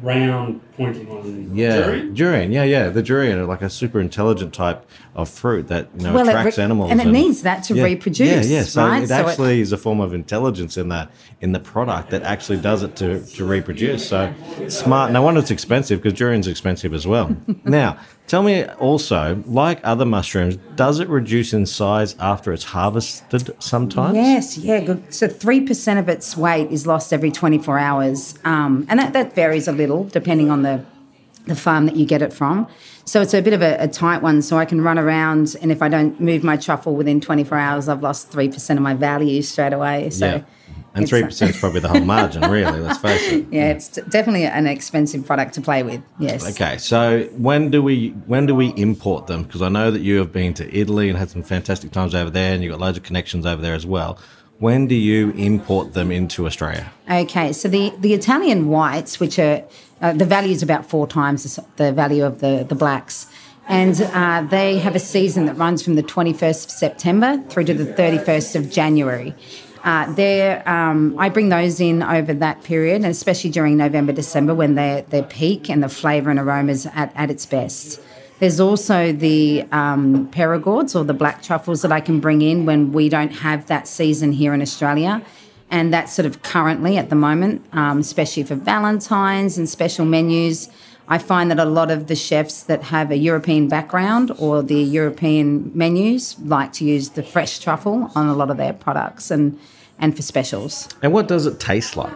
round 0.00 0.60
pointy 0.76 1.04
one. 1.04 1.54
Yeah, 1.54 1.76
durian? 1.76 2.14
durian. 2.14 2.52
Yeah, 2.52 2.64
yeah, 2.64 2.88
the 2.88 3.02
durian, 3.02 3.38
are 3.38 3.44
like 3.44 3.62
a 3.62 3.70
super 3.70 4.00
intelligent 4.00 4.54
type 4.54 4.86
of 5.14 5.28
fruit 5.28 5.68
that 5.68 5.88
you 5.96 6.04
know 6.04 6.14
well, 6.14 6.28
attracts 6.28 6.58
re- 6.58 6.64
animals, 6.64 6.90
and 6.90 7.00
it 7.00 7.04
and, 7.04 7.12
needs 7.12 7.42
that 7.42 7.62
to 7.64 7.74
yeah, 7.74 7.84
reproduce. 7.84 8.48
Yeah, 8.48 8.58
yeah. 8.58 8.62
So 8.62 8.86
right? 8.86 9.02
it 9.02 9.08
so 9.08 9.14
actually 9.14 9.58
it, 9.58 9.62
is 9.62 9.72
a 9.72 9.76
form 9.76 10.00
of 10.00 10.14
intelligence 10.14 10.76
in 10.76 10.88
that 10.88 11.10
in 11.40 11.52
the 11.52 11.60
product 11.60 12.10
that 12.10 12.22
actually 12.22 12.60
does 12.60 12.82
it 12.82 12.96
to 12.96 13.24
to 13.24 13.44
reproduce. 13.44 14.08
So 14.08 14.32
smart. 14.68 15.12
No 15.12 15.22
wonder 15.22 15.40
it's 15.40 15.50
expensive 15.50 16.02
because 16.02 16.18
durian's 16.18 16.48
expensive 16.48 16.94
as 16.94 17.06
well. 17.06 17.36
now, 17.64 17.98
tell 18.26 18.42
me 18.42 18.64
also, 18.64 19.42
like 19.46 19.80
other 19.84 20.06
mushrooms, 20.06 20.56
does 20.76 21.00
it 21.00 21.08
reduce 21.08 21.52
in 21.52 21.66
size 21.66 22.16
after 22.18 22.52
it's 22.52 22.64
harvested? 22.64 23.50
Sometimes. 23.62 24.16
Yes. 24.16 24.58
Yeah. 24.58 24.80
Good. 24.80 25.12
So 25.12 25.28
three 25.28 25.60
percent 25.60 25.98
of 25.98 26.08
its 26.08 26.36
weight 26.36 26.70
is 26.70 26.86
lost 26.86 27.12
every 27.12 27.30
twenty 27.30 27.58
four 27.58 27.78
hours, 27.78 28.38
um, 28.44 28.86
and 28.88 28.98
that, 28.98 29.12
that 29.12 29.34
varies 29.34 29.68
a 29.68 29.72
little 29.72 30.04
depending 30.04 30.50
on 30.50 30.61
the 30.62 30.84
the 31.46 31.56
farm 31.56 31.86
that 31.86 31.96
you 31.96 32.06
get 32.06 32.22
it 32.22 32.32
from. 32.32 32.68
So 33.04 33.20
it's 33.20 33.34
a 33.34 33.40
bit 33.40 33.52
of 33.52 33.62
a, 33.62 33.76
a, 33.80 33.88
tight 33.88 34.22
one. 34.22 34.42
So 34.42 34.58
I 34.58 34.64
can 34.64 34.80
run 34.80 34.98
around, 34.98 35.56
and 35.60 35.72
if 35.72 35.82
I 35.82 35.88
don't 35.88 36.20
move 36.20 36.44
my 36.44 36.56
truffle 36.56 36.94
within 36.94 37.20
24 37.20 37.58
hours, 37.58 37.88
I've 37.88 38.02
lost 38.02 38.30
3% 38.30 38.76
of 38.76 38.82
my 38.82 38.94
value 38.94 39.42
straight 39.42 39.72
away. 39.72 40.10
So. 40.10 40.26
Yeah. 40.26 40.42
And 40.94 41.08
three 41.08 41.22
percent 41.22 41.52
is 41.52 41.58
probably 41.58 41.80
the 41.80 41.88
whole 41.88 42.04
margin, 42.04 42.50
really. 42.50 42.78
Let's 42.80 42.98
face 42.98 43.32
it. 43.32 43.46
Yeah, 43.50 43.70
it's 43.70 43.88
definitely 43.88 44.44
an 44.44 44.66
expensive 44.66 45.24
product 45.24 45.54
to 45.54 45.62
play 45.62 45.82
with. 45.82 46.02
Yes. 46.18 46.48
Okay, 46.50 46.76
so 46.76 47.24
when 47.32 47.70
do 47.70 47.82
we 47.82 48.10
when 48.26 48.44
do 48.44 48.54
we 48.54 48.68
import 48.74 49.26
them? 49.26 49.44
Because 49.44 49.62
I 49.62 49.70
know 49.70 49.90
that 49.90 50.00
you 50.00 50.18
have 50.18 50.32
been 50.32 50.52
to 50.54 50.76
Italy 50.76 51.08
and 51.08 51.18
had 51.18 51.30
some 51.30 51.42
fantastic 51.42 51.92
times 51.92 52.14
over 52.14 52.28
there, 52.28 52.52
and 52.52 52.62
you've 52.62 52.72
got 52.72 52.80
loads 52.80 52.98
of 52.98 53.04
connections 53.04 53.46
over 53.46 53.62
there 53.62 53.74
as 53.74 53.86
well. 53.86 54.18
When 54.58 54.86
do 54.86 54.94
you 54.94 55.30
import 55.30 55.94
them 55.94 56.12
into 56.12 56.46
Australia? 56.46 56.92
Okay, 57.10 57.54
so 57.54 57.68
the 57.68 57.92
the 57.98 58.12
Italian 58.12 58.68
whites, 58.68 59.18
which 59.18 59.38
are 59.38 59.64
uh, 60.02 60.12
the 60.12 60.24
value 60.24 60.52
is 60.52 60.62
about 60.62 60.84
four 60.84 61.06
times 61.06 61.58
the 61.76 61.92
value 61.92 62.24
of 62.24 62.40
the, 62.40 62.66
the 62.68 62.74
blacks. 62.74 63.26
And 63.68 64.00
uh, 64.02 64.42
they 64.42 64.78
have 64.78 64.96
a 64.96 64.98
season 64.98 65.46
that 65.46 65.56
runs 65.56 65.82
from 65.82 65.94
the 65.94 66.02
21st 66.02 66.64
of 66.64 66.70
September 66.70 67.42
through 67.48 67.64
to 67.64 67.74
the 67.74 67.86
31st 67.94 68.56
of 68.56 68.70
January. 68.70 69.34
Uh, 69.84 70.62
um, 70.66 71.16
I 71.18 71.28
bring 71.28 71.48
those 71.48 71.80
in 71.80 72.02
over 72.02 72.34
that 72.34 72.62
period, 72.64 73.04
especially 73.04 73.50
during 73.50 73.76
November, 73.76 74.12
December 74.12 74.54
when 74.54 74.74
they 74.74 75.04
they 75.10 75.22
peak 75.22 75.68
and 75.68 75.82
the 75.82 75.88
flavour 75.88 76.30
and 76.30 76.38
aromas 76.38 76.86
at, 76.86 77.12
at 77.16 77.30
its 77.30 77.46
best. 77.46 78.00
There's 78.38 78.60
also 78.60 79.12
the 79.12 79.64
um, 79.72 80.28
Perigords 80.30 80.94
or 80.94 81.04
the 81.04 81.14
black 81.14 81.42
truffles 81.42 81.82
that 81.82 81.92
I 81.92 82.00
can 82.00 82.20
bring 82.20 82.42
in 82.42 82.64
when 82.64 82.92
we 82.92 83.08
don't 83.08 83.32
have 83.32 83.66
that 83.66 83.88
season 83.88 84.32
here 84.32 84.54
in 84.54 84.62
Australia 84.62 85.22
and 85.72 85.92
that's 85.92 86.12
sort 86.12 86.26
of 86.26 86.42
currently 86.42 86.98
at 86.98 87.08
the 87.08 87.16
moment, 87.16 87.64
um, 87.72 87.98
especially 87.98 88.42
for 88.44 88.54
Valentine's 88.54 89.56
and 89.56 89.68
special 89.68 90.04
menus. 90.04 90.68
I 91.08 91.18
find 91.18 91.50
that 91.50 91.58
a 91.58 91.64
lot 91.64 91.90
of 91.90 92.06
the 92.06 92.14
chefs 92.14 92.62
that 92.64 92.82
have 92.84 93.10
a 93.10 93.16
European 93.16 93.68
background 93.68 94.30
or 94.38 94.62
the 94.62 94.80
European 94.80 95.72
menus 95.74 96.38
like 96.40 96.74
to 96.74 96.84
use 96.84 97.10
the 97.10 97.22
fresh 97.22 97.58
truffle 97.58 98.10
on 98.14 98.28
a 98.28 98.34
lot 98.34 98.50
of 98.50 98.58
their 98.58 98.74
products 98.74 99.30
and, 99.30 99.58
and 99.98 100.14
for 100.14 100.22
specials. 100.22 100.88
And 101.02 101.12
what 101.12 101.26
does 101.26 101.46
it 101.46 101.58
taste 101.58 101.96
like? 101.96 102.14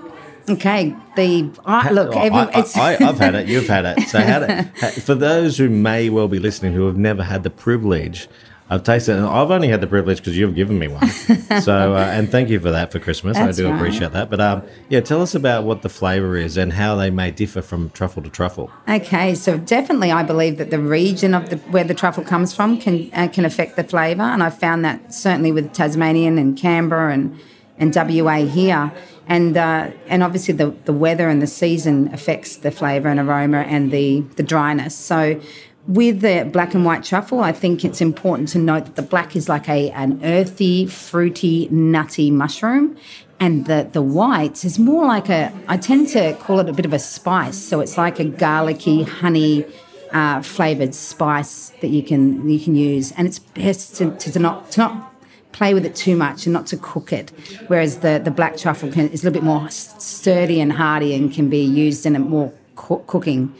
Okay, 0.48 0.94
the 1.16 1.50
uh, 1.64 1.88
look. 1.90 2.14
Every, 2.14 2.38
I, 2.38 2.64
I, 2.76 2.92
have 3.04 3.18
had 3.18 3.34
it. 3.34 3.48
You've 3.48 3.66
had 3.66 3.84
it. 3.84 4.02
So, 4.08 4.20
how 4.20 4.38
to, 4.38 4.64
for 5.00 5.16
those 5.16 5.58
who 5.58 5.68
may 5.68 6.08
well 6.08 6.28
be 6.28 6.38
listening 6.38 6.72
who 6.72 6.86
have 6.86 6.96
never 6.96 7.24
had 7.24 7.42
the 7.42 7.50
privilege 7.50 8.28
I've 8.68 8.82
tasted 8.82 9.16
and 9.16 9.26
I've 9.26 9.50
only 9.50 9.68
had 9.68 9.80
the 9.80 9.86
privilege 9.86 10.18
because 10.18 10.36
you've 10.36 10.56
given 10.56 10.78
me 10.78 10.88
one. 10.88 11.08
so, 11.62 11.94
uh, 11.94 12.10
and 12.12 12.28
thank 12.28 12.48
you 12.48 12.58
for 12.58 12.70
that 12.72 12.90
for 12.90 12.98
Christmas. 12.98 13.36
That's 13.36 13.58
I 13.58 13.62
do 13.62 13.68
right. 13.68 13.76
appreciate 13.76 14.12
that. 14.12 14.28
But 14.28 14.40
um, 14.40 14.62
yeah, 14.88 15.00
tell 15.00 15.22
us 15.22 15.34
about 15.34 15.64
what 15.64 15.82
the 15.82 15.88
flavour 15.88 16.36
is 16.36 16.56
and 16.56 16.72
how 16.72 16.96
they 16.96 17.10
may 17.10 17.30
differ 17.30 17.62
from 17.62 17.90
truffle 17.90 18.22
to 18.22 18.30
truffle. 18.30 18.70
Okay, 18.88 19.34
so 19.36 19.56
definitely, 19.56 20.10
I 20.10 20.24
believe 20.24 20.58
that 20.58 20.70
the 20.70 20.80
region 20.80 21.32
of 21.32 21.50
the 21.50 21.56
where 21.70 21.84
the 21.84 21.94
truffle 21.94 22.24
comes 22.24 22.52
from 22.54 22.78
can 22.78 23.08
uh, 23.12 23.28
can 23.28 23.44
affect 23.44 23.76
the 23.76 23.84
flavour, 23.84 24.22
and 24.22 24.42
I've 24.42 24.58
found 24.58 24.84
that 24.84 25.14
certainly 25.14 25.52
with 25.52 25.72
Tasmanian 25.72 26.36
and 26.36 26.58
Canberra 26.58 27.12
and 27.12 27.38
and 27.78 27.94
WA 27.94 28.44
here. 28.44 28.92
And 29.28 29.56
uh, 29.56 29.90
and 30.06 30.22
obviously 30.22 30.54
the, 30.54 30.70
the 30.84 30.92
weather 30.92 31.28
and 31.28 31.42
the 31.42 31.46
season 31.46 32.12
affects 32.12 32.56
the 32.56 32.70
flavour 32.70 33.08
and 33.08 33.18
aroma 33.18 33.58
and 33.58 33.90
the, 33.90 34.20
the 34.36 34.42
dryness. 34.42 34.94
So 34.94 35.40
with 35.86 36.20
the 36.20 36.48
black 36.52 36.74
and 36.74 36.84
white 36.84 37.04
truffle, 37.04 37.40
I 37.40 37.52
think 37.52 37.84
it's 37.84 38.00
important 38.00 38.48
to 38.50 38.58
note 38.58 38.86
that 38.86 38.96
the 38.96 39.02
black 39.02 39.36
is 39.36 39.48
like 39.48 39.68
a 39.68 39.90
an 39.92 40.20
earthy, 40.24 40.86
fruity, 40.86 41.68
nutty 41.70 42.30
mushroom, 42.30 42.96
and 43.38 43.66
the 43.66 43.88
the 43.92 44.02
white 44.02 44.64
is 44.64 44.78
more 44.78 45.06
like 45.06 45.28
a. 45.28 45.52
I 45.68 45.76
tend 45.76 46.08
to 46.08 46.34
call 46.34 46.58
it 46.60 46.68
a 46.68 46.72
bit 46.72 46.86
of 46.86 46.92
a 46.92 46.98
spice, 46.98 47.58
so 47.58 47.80
it's 47.80 47.96
like 47.96 48.18
a 48.18 48.24
garlicky, 48.24 49.02
honey. 49.02 49.64
Uh, 50.12 50.40
flavored 50.40 50.94
spice 50.94 51.70
that 51.80 51.88
you 51.88 52.00
can 52.00 52.48
you 52.48 52.60
can 52.60 52.76
use, 52.76 53.10
and 53.12 53.26
it's 53.26 53.40
best 53.40 53.96
to, 53.96 54.16
to, 54.16 54.38
not 54.38 54.70
to 54.70 54.80
not 54.80 55.14
play 55.50 55.74
with 55.74 55.84
it 55.84 55.96
too 55.96 56.14
much 56.14 56.46
and 56.46 56.52
not 56.52 56.64
to 56.64 56.76
cook 56.76 57.12
it. 57.12 57.32
Whereas 57.66 57.98
the 57.98 58.20
the 58.22 58.30
black 58.30 58.56
truffle 58.56 58.90
can, 58.90 59.08
is 59.08 59.22
a 59.22 59.26
little 59.26 59.40
bit 59.40 59.44
more 59.44 59.68
sturdy 59.68 60.60
and 60.60 60.72
hardy 60.72 61.12
and 61.12 61.34
can 61.34 61.50
be 61.50 61.60
used 61.60 62.06
in 62.06 62.14
a 62.14 62.20
more 62.20 62.52
co- 62.76 63.02
cooking 63.08 63.52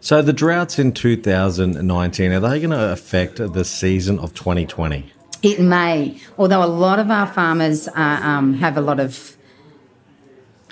so 0.00 0.22
the 0.22 0.32
droughts 0.32 0.78
in 0.78 0.92
2019 0.92 2.32
are 2.32 2.40
they 2.40 2.60
going 2.60 2.70
to 2.70 2.92
affect 2.92 3.36
the 3.36 3.64
season 3.64 4.18
of 4.18 4.34
2020? 4.34 5.12
It 5.42 5.60
may, 5.60 6.20
although 6.36 6.62
a 6.62 6.66
lot 6.66 6.98
of 6.98 7.10
our 7.10 7.26
farmers 7.26 7.88
uh, 7.88 8.20
um, 8.22 8.54
have 8.54 8.76
a 8.76 8.82
lot 8.82 9.00
of 9.00 9.36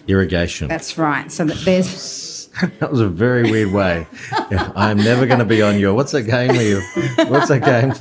irrigation. 0.09 0.69
That's 0.69 0.99
right. 0.99 1.31
So 1.31 1.45
that 1.45 1.57
there's. 1.65 2.39
that 2.81 2.91
was 2.91 3.01
a 3.01 3.09
very 3.09 3.51
weird 3.51 3.73
way. 3.73 4.07
Yeah, 4.51 4.73
I'm 4.75 4.97
never 4.97 5.27
going 5.27 5.39
to 5.39 5.45
be 5.45 5.63
on 5.63 5.79
your. 5.79 5.95
What's 5.95 6.13
that 6.13 6.23
game? 6.23 6.55
You, 6.57 6.81
what's 7.29 7.49
that 7.49 7.63
game? 7.65 7.93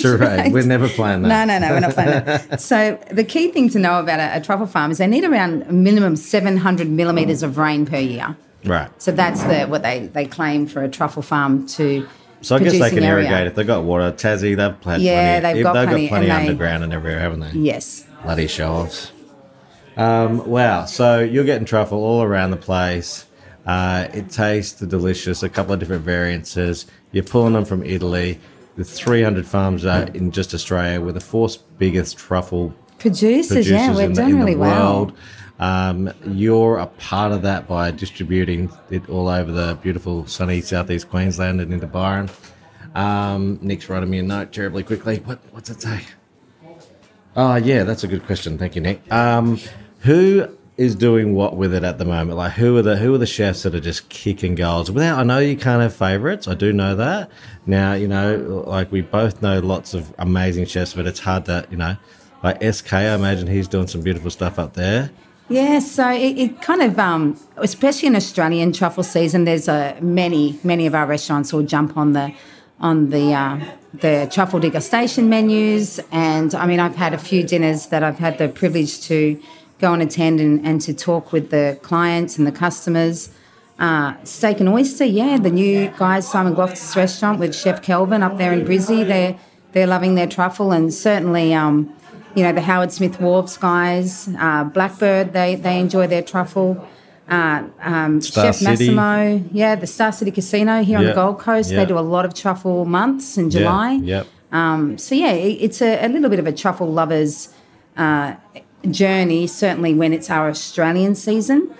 Charade. 0.00 0.52
We're 0.52 0.66
never 0.66 0.88
playing 0.88 1.22
that. 1.22 1.28
No, 1.28 1.44
no, 1.44 1.66
no, 1.66 1.72
we're 1.72 1.80
not 1.80 1.94
playing 1.94 2.10
that. 2.10 2.60
So 2.60 3.02
the 3.10 3.24
key 3.24 3.50
thing 3.50 3.70
to 3.70 3.78
know 3.78 3.98
about 4.00 4.20
a, 4.20 4.36
a 4.36 4.40
truffle 4.42 4.66
farm 4.66 4.90
is 4.90 4.98
they 4.98 5.06
need 5.06 5.24
around 5.24 5.62
a 5.62 5.72
minimum 5.72 6.16
700 6.16 6.90
millimetres 6.90 7.42
of 7.42 7.56
rain 7.56 7.86
per 7.86 7.98
year. 7.98 8.36
Right. 8.66 8.90
So 9.00 9.12
that's 9.12 9.42
the 9.44 9.64
what 9.66 9.82
they, 9.82 10.06
they 10.06 10.26
claim 10.26 10.66
for 10.66 10.82
a 10.82 10.88
truffle 10.88 11.22
farm 11.22 11.66
to. 11.68 12.06
So 12.42 12.56
I 12.56 12.58
guess 12.58 12.72
they 12.72 12.90
can 12.90 13.02
area. 13.02 13.28
irrigate 13.28 13.46
if 13.46 13.54
they've 13.54 13.66
got 13.66 13.84
water. 13.84 14.12
Tassie, 14.12 14.56
they've 14.56 14.80
plenty. 14.80 15.04
Yeah, 15.04 15.40
they've 15.40 15.62
got 15.62 15.72
they've 15.72 15.88
plenty, 15.88 16.08
got 16.08 16.18
plenty 16.18 16.30
underground 16.30 16.84
and 16.84 16.92
everywhere, 16.92 17.20
haven't 17.20 17.40
they? 17.40 17.52
Yes. 17.52 18.06
Bloody 18.22 18.46
show 18.46 18.72
offs. 18.72 19.12
Um, 19.96 20.46
wow. 20.46 20.84
So 20.84 21.20
you're 21.20 21.44
getting 21.44 21.64
truffle 21.64 21.98
all 21.98 22.22
around 22.22 22.50
the 22.50 22.56
place. 22.56 23.26
Uh, 23.66 24.08
it 24.12 24.30
tastes 24.30 24.80
delicious. 24.80 25.42
A 25.42 25.48
couple 25.48 25.72
of 25.72 25.80
different 25.80 26.02
variances. 26.02 26.86
You're 27.12 27.24
pulling 27.24 27.54
them 27.54 27.64
from 27.64 27.82
Italy. 27.82 28.38
The 28.76 28.84
300 28.84 29.46
farms 29.46 29.84
are 29.86 30.04
in 30.08 30.30
just 30.30 30.54
Australia. 30.54 31.00
We're 31.00 31.12
the 31.12 31.20
fourth 31.20 31.58
biggest 31.78 32.18
truffle 32.18 32.74
producers. 32.98 33.48
producers 33.48 33.70
yeah, 33.70 33.94
we're 33.94 34.12
doing 34.12 34.38
really 34.38 34.56
well. 34.56 35.12
Um, 35.58 36.12
you're 36.26 36.78
a 36.78 36.86
part 36.86 37.32
of 37.32 37.42
that 37.42 37.66
by 37.66 37.90
distributing 37.90 38.70
it 38.90 39.08
all 39.08 39.28
over 39.28 39.50
the 39.50 39.78
beautiful 39.82 40.26
sunny 40.26 40.60
southeast 40.60 41.08
Queensland 41.08 41.60
and 41.60 41.72
into 41.72 41.86
Byron. 41.86 42.28
Um, 42.94 43.58
Nick's 43.62 43.88
writing 43.88 44.10
me 44.10 44.18
a 44.18 44.22
note 44.22 44.52
terribly 44.52 44.82
quickly. 44.82 45.18
What 45.18 45.38
what's 45.52 45.70
it 45.70 45.80
say? 45.80 46.00
Oh 47.36 47.56
yeah, 47.56 47.84
that's 47.84 48.04
a 48.04 48.08
good 48.08 48.24
question. 48.24 48.58
Thank 48.58 48.74
you, 48.74 48.80
Nick. 48.80 49.12
Um, 49.12 49.60
who 50.00 50.48
is 50.76 50.94
doing 50.94 51.34
what 51.34 51.56
with 51.56 51.72
it 51.74 51.84
at 51.84 51.98
the 51.98 52.04
moment? 52.04 52.36
Like 52.38 52.52
who 52.52 52.76
are 52.76 52.82
the 52.82 52.96
who 52.96 53.14
are 53.14 53.18
the 53.18 53.26
chefs 53.26 53.62
that 53.62 53.74
are 53.74 53.80
just 53.80 54.08
kicking 54.08 54.54
goals? 54.54 54.90
Without 54.90 55.18
I 55.18 55.22
know 55.22 55.38
you 55.38 55.56
can't 55.56 55.82
have 55.82 55.94
favourites. 55.94 56.48
I 56.48 56.54
do 56.54 56.72
know 56.72 56.94
that. 56.96 57.30
Now 57.66 57.94
you 57.94 58.08
know, 58.08 58.64
like 58.66 58.90
we 58.92 59.02
both 59.02 59.42
know 59.42 59.60
lots 59.60 59.94
of 59.94 60.14
amazing 60.18 60.66
chefs, 60.66 60.94
but 60.94 61.06
it's 61.06 61.20
hard 61.20 61.46
to 61.46 61.66
you 61.70 61.76
know. 61.76 61.96
Like 62.42 62.62
SK, 62.62 62.92
I 62.92 63.14
imagine 63.14 63.46
he's 63.46 63.66
doing 63.66 63.86
some 63.86 64.02
beautiful 64.02 64.30
stuff 64.30 64.58
up 64.58 64.74
there. 64.74 65.10
Yeah, 65.48 65.78
so 65.78 66.10
it, 66.10 66.38
it 66.38 66.62
kind 66.62 66.82
of, 66.82 66.98
um, 66.98 67.38
especially 67.56 68.08
in 68.08 68.16
Australian 68.16 68.72
truffle 68.72 69.04
season, 69.04 69.44
there's 69.44 69.68
a 69.68 69.96
many 70.00 70.58
many 70.64 70.86
of 70.86 70.94
our 70.94 71.06
restaurants 71.06 71.52
will 71.52 71.62
jump 71.62 71.96
on 71.96 72.14
the 72.14 72.34
on 72.80 73.10
the 73.10 73.32
uh, 73.32 73.60
the 73.94 74.28
truffle 74.32 74.58
degustation 74.58 75.28
menus, 75.28 76.00
and 76.10 76.52
I 76.52 76.66
mean 76.66 76.80
I've 76.80 76.96
had 76.96 77.14
a 77.14 77.18
few 77.18 77.44
dinners 77.44 77.86
that 77.86 78.02
I've 78.02 78.18
had 78.18 78.38
the 78.38 78.48
privilege 78.48 79.00
to 79.02 79.40
go 79.78 79.92
and 79.92 80.02
attend 80.02 80.40
and, 80.40 80.66
and 80.66 80.80
to 80.80 80.92
talk 80.92 81.32
with 81.32 81.50
the 81.50 81.78
clients 81.82 82.38
and 82.38 82.46
the 82.46 82.52
customers. 82.52 83.30
Uh, 83.78 84.14
steak 84.24 84.58
and 84.58 84.70
oyster, 84.70 85.04
yeah, 85.04 85.38
the 85.38 85.50
new 85.50 85.92
guys 85.96 86.26
Simon 86.28 86.54
Gloftis 86.54 86.96
restaurant 86.96 87.38
with 87.38 87.54
Chef 87.54 87.82
Kelvin 87.82 88.22
up 88.22 88.36
there 88.36 88.52
in 88.52 88.64
Brizzy, 88.64 89.06
they're 89.06 89.38
they're 89.70 89.86
loving 89.86 90.16
their 90.16 90.26
truffle, 90.26 90.72
and 90.72 90.92
certainly. 90.92 91.54
Um, 91.54 91.92
you 92.36 92.42
know, 92.42 92.52
the 92.52 92.60
Howard 92.60 92.92
Smith 92.92 93.18
Wharfs 93.18 93.58
guys, 93.58 94.28
uh, 94.38 94.64
Blackbird, 94.64 95.32
they, 95.32 95.54
they 95.54 95.80
enjoy 95.80 96.06
their 96.06 96.22
truffle. 96.22 96.86
Uh, 97.28 97.64
um, 97.80 98.20
Chef 98.20 98.54
City. 98.54 98.94
Massimo, 98.94 99.42
yeah, 99.50 99.74
the 99.74 99.86
Star 99.86 100.12
City 100.12 100.30
Casino 100.30 100.84
here 100.84 100.98
on 100.98 101.06
the 101.06 101.14
Gold 101.14 101.40
Coast, 101.40 101.70
they 101.70 101.84
do 101.84 101.98
a 101.98 102.00
lot 102.00 102.24
of 102.24 102.34
truffle 102.34 102.84
months 102.84 103.36
in 103.36 103.50
July. 103.50 103.94
Yep. 103.94 104.26
Um, 104.52 104.96
so, 104.96 105.14
yeah, 105.14 105.32
it, 105.32 105.58
it's 105.60 105.82
a, 105.82 106.04
a, 106.04 106.08
little 106.08 106.30
bit 106.30 106.38
of 106.38 106.46
a 106.46 106.52
truffle 106.52 106.92
lover's 106.92 107.52
uh, 107.96 108.36
journey, 108.88 109.46
certainly 109.48 109.92
when 109.92 110.12
it's 110.12 110.30
our 110.30 110.48
Australian 110.48 111.16
season 111.16 111.74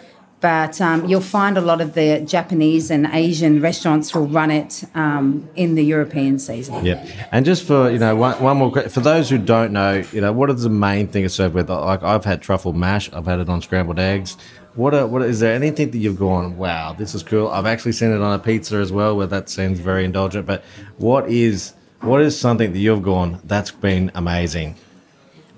but 0.47 0.81
um, 0.81 1.05
you'll 1.07 1.21
find 1.21 1.59
a 1.59 1.61
lot 1.61 1.81
of 1.81 1.95
the 1.95 2.21
Japanese 2.21 2.89
and 2.89 3.05
Asian 3.09 3.61
restaurants 3.61 4.15
will 4.15 4.29
run 4.29 4.53
it 4.53 4.85
um, 4.95 5.49
in 5.57 5.75
the 5.75 5.83
European 5.83 6.39
season. 6.39 6.85
Yep. 6.85 7.05
And 7.33 7.45
just 7.45 7.65
for 7.67 7.91
you 7.91 7.99
know 7.99 8.15
one, 8.15 8.41
one 8.41 8.57
more 8.59 8.89
for 8.89 9.01
those 9.01 9.29
who 9.29 9.39
don't 9.39 9.73
know, 9.73 10.05
you 10.13 10.21
know 10.21 10.33
what 10.33 10.49
is 10.51 10.63
the 10.63 10.71
main 10.71 11.09
thing 11.09 11.25
it's 11.25 11.35
served 11.35 11.57
with? 11.57 11.69
Like 11.69 12.05
I've 12.05 12.25
had 12.25 12.43
truffle 12.43 12.73
mash, 12.73 13.13
I've 13.13 13.27
had 13.27 13.41
it 13.41 13.49
on 13.49 13.61
scrambled 13.61 13.99
eggs. 13.99 14.37
What 14.77 15.11
what 15.11 15.23
is 15.23 15.41
there 15.41 15.53
anything 15.53 15.91
that 15.91 15.99
you've 15.99 16.21
gone? 16.21 16.57
Wow, 16.57 16.93
this 16.93 17.13
is 17.17 17.25
cool. 17.25 17.49
I've 17.49 17.67
actually 17.67 17.95
seen 18.01 18.13
it 18.13 18.21
on 18.21 18.33
a 18.33 18.39
pizza 18.39 18.77
as 18.77 18.93
well, 18.93 19.17
where 19.17 19.27
that 19.27 19.49
seems 19.49 19.81
very 19.81 20.05
indulgent. 20.05 20.47
But 20.47 20.63
what 20.99 21.29
is 21.29 21.73
what 22.03 22.21
is 22.21 22.39
something 22.39 22.73
that 22.73 22.79
you've 22.79 23.03
gone? 23.03 23.41
That's 23.43 23.73
been 23.73 24.13
amazing. 24.15 24.77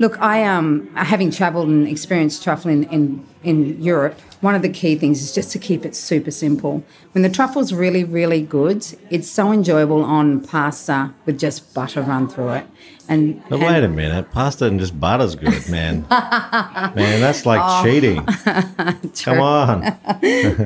Look, 0.00 0.20
I 0.20 0.44
um, 0.44 0.88
having 0.94 1.30
travelled 1.30 1.68
and 1.68 1.88
experienced 1.88 2.44
truffle 2.44 2.70
in, 2.70 2.84
in, 2.84 3.26
in 3.42 3.82
Europe, 3.82 4.18
one 4.40 4.54
of 4.54 4.62
the 4.62 4.68
key 4.68 4.94
things 4.96 5.20
is 5.22 5.32
just 5.34 5.50
to 5.52 5.58
keep 5.58 5.84
it 5.84 5.94
super 5.96 6.30
simple. 6.30 6.84
When 7.12 7.22
the 7.22 7.28
truffle's 7.28 7.72
really, 7.72 8.04
really 8.04 8.40
good, 8.40 8.86
it's 9.10 9.28
so 9.28 9.50
enjoyable 9.52 10.02
on 10.04 10.40
pasta 10.46 11.12
with 11.26 11.38
just 11.38 11.74
butter 11.74 12.02
run 12.02 12.28
through 12.28 12.50
it. 12.50 12.66
And, 13.10 13.42
But 13.48 13.60
and 13.60 13.62
wait 13.66 13.82
a 13.84 13.88
minute, 13.88 14.30
pasta 14.32 14.66
and 14.66 14.78
just 14.78 15.00
butter's 15.00 15.34
good, 15.34 15.68
man. 15.70 16.06
man, 16.10 17.20
that's 17.20 17.46
like 17.46 17.60
Oh. 17.62 17.82
cheating. 17.82 18.24
Come 19.24 19.40
on. 19.40 19.82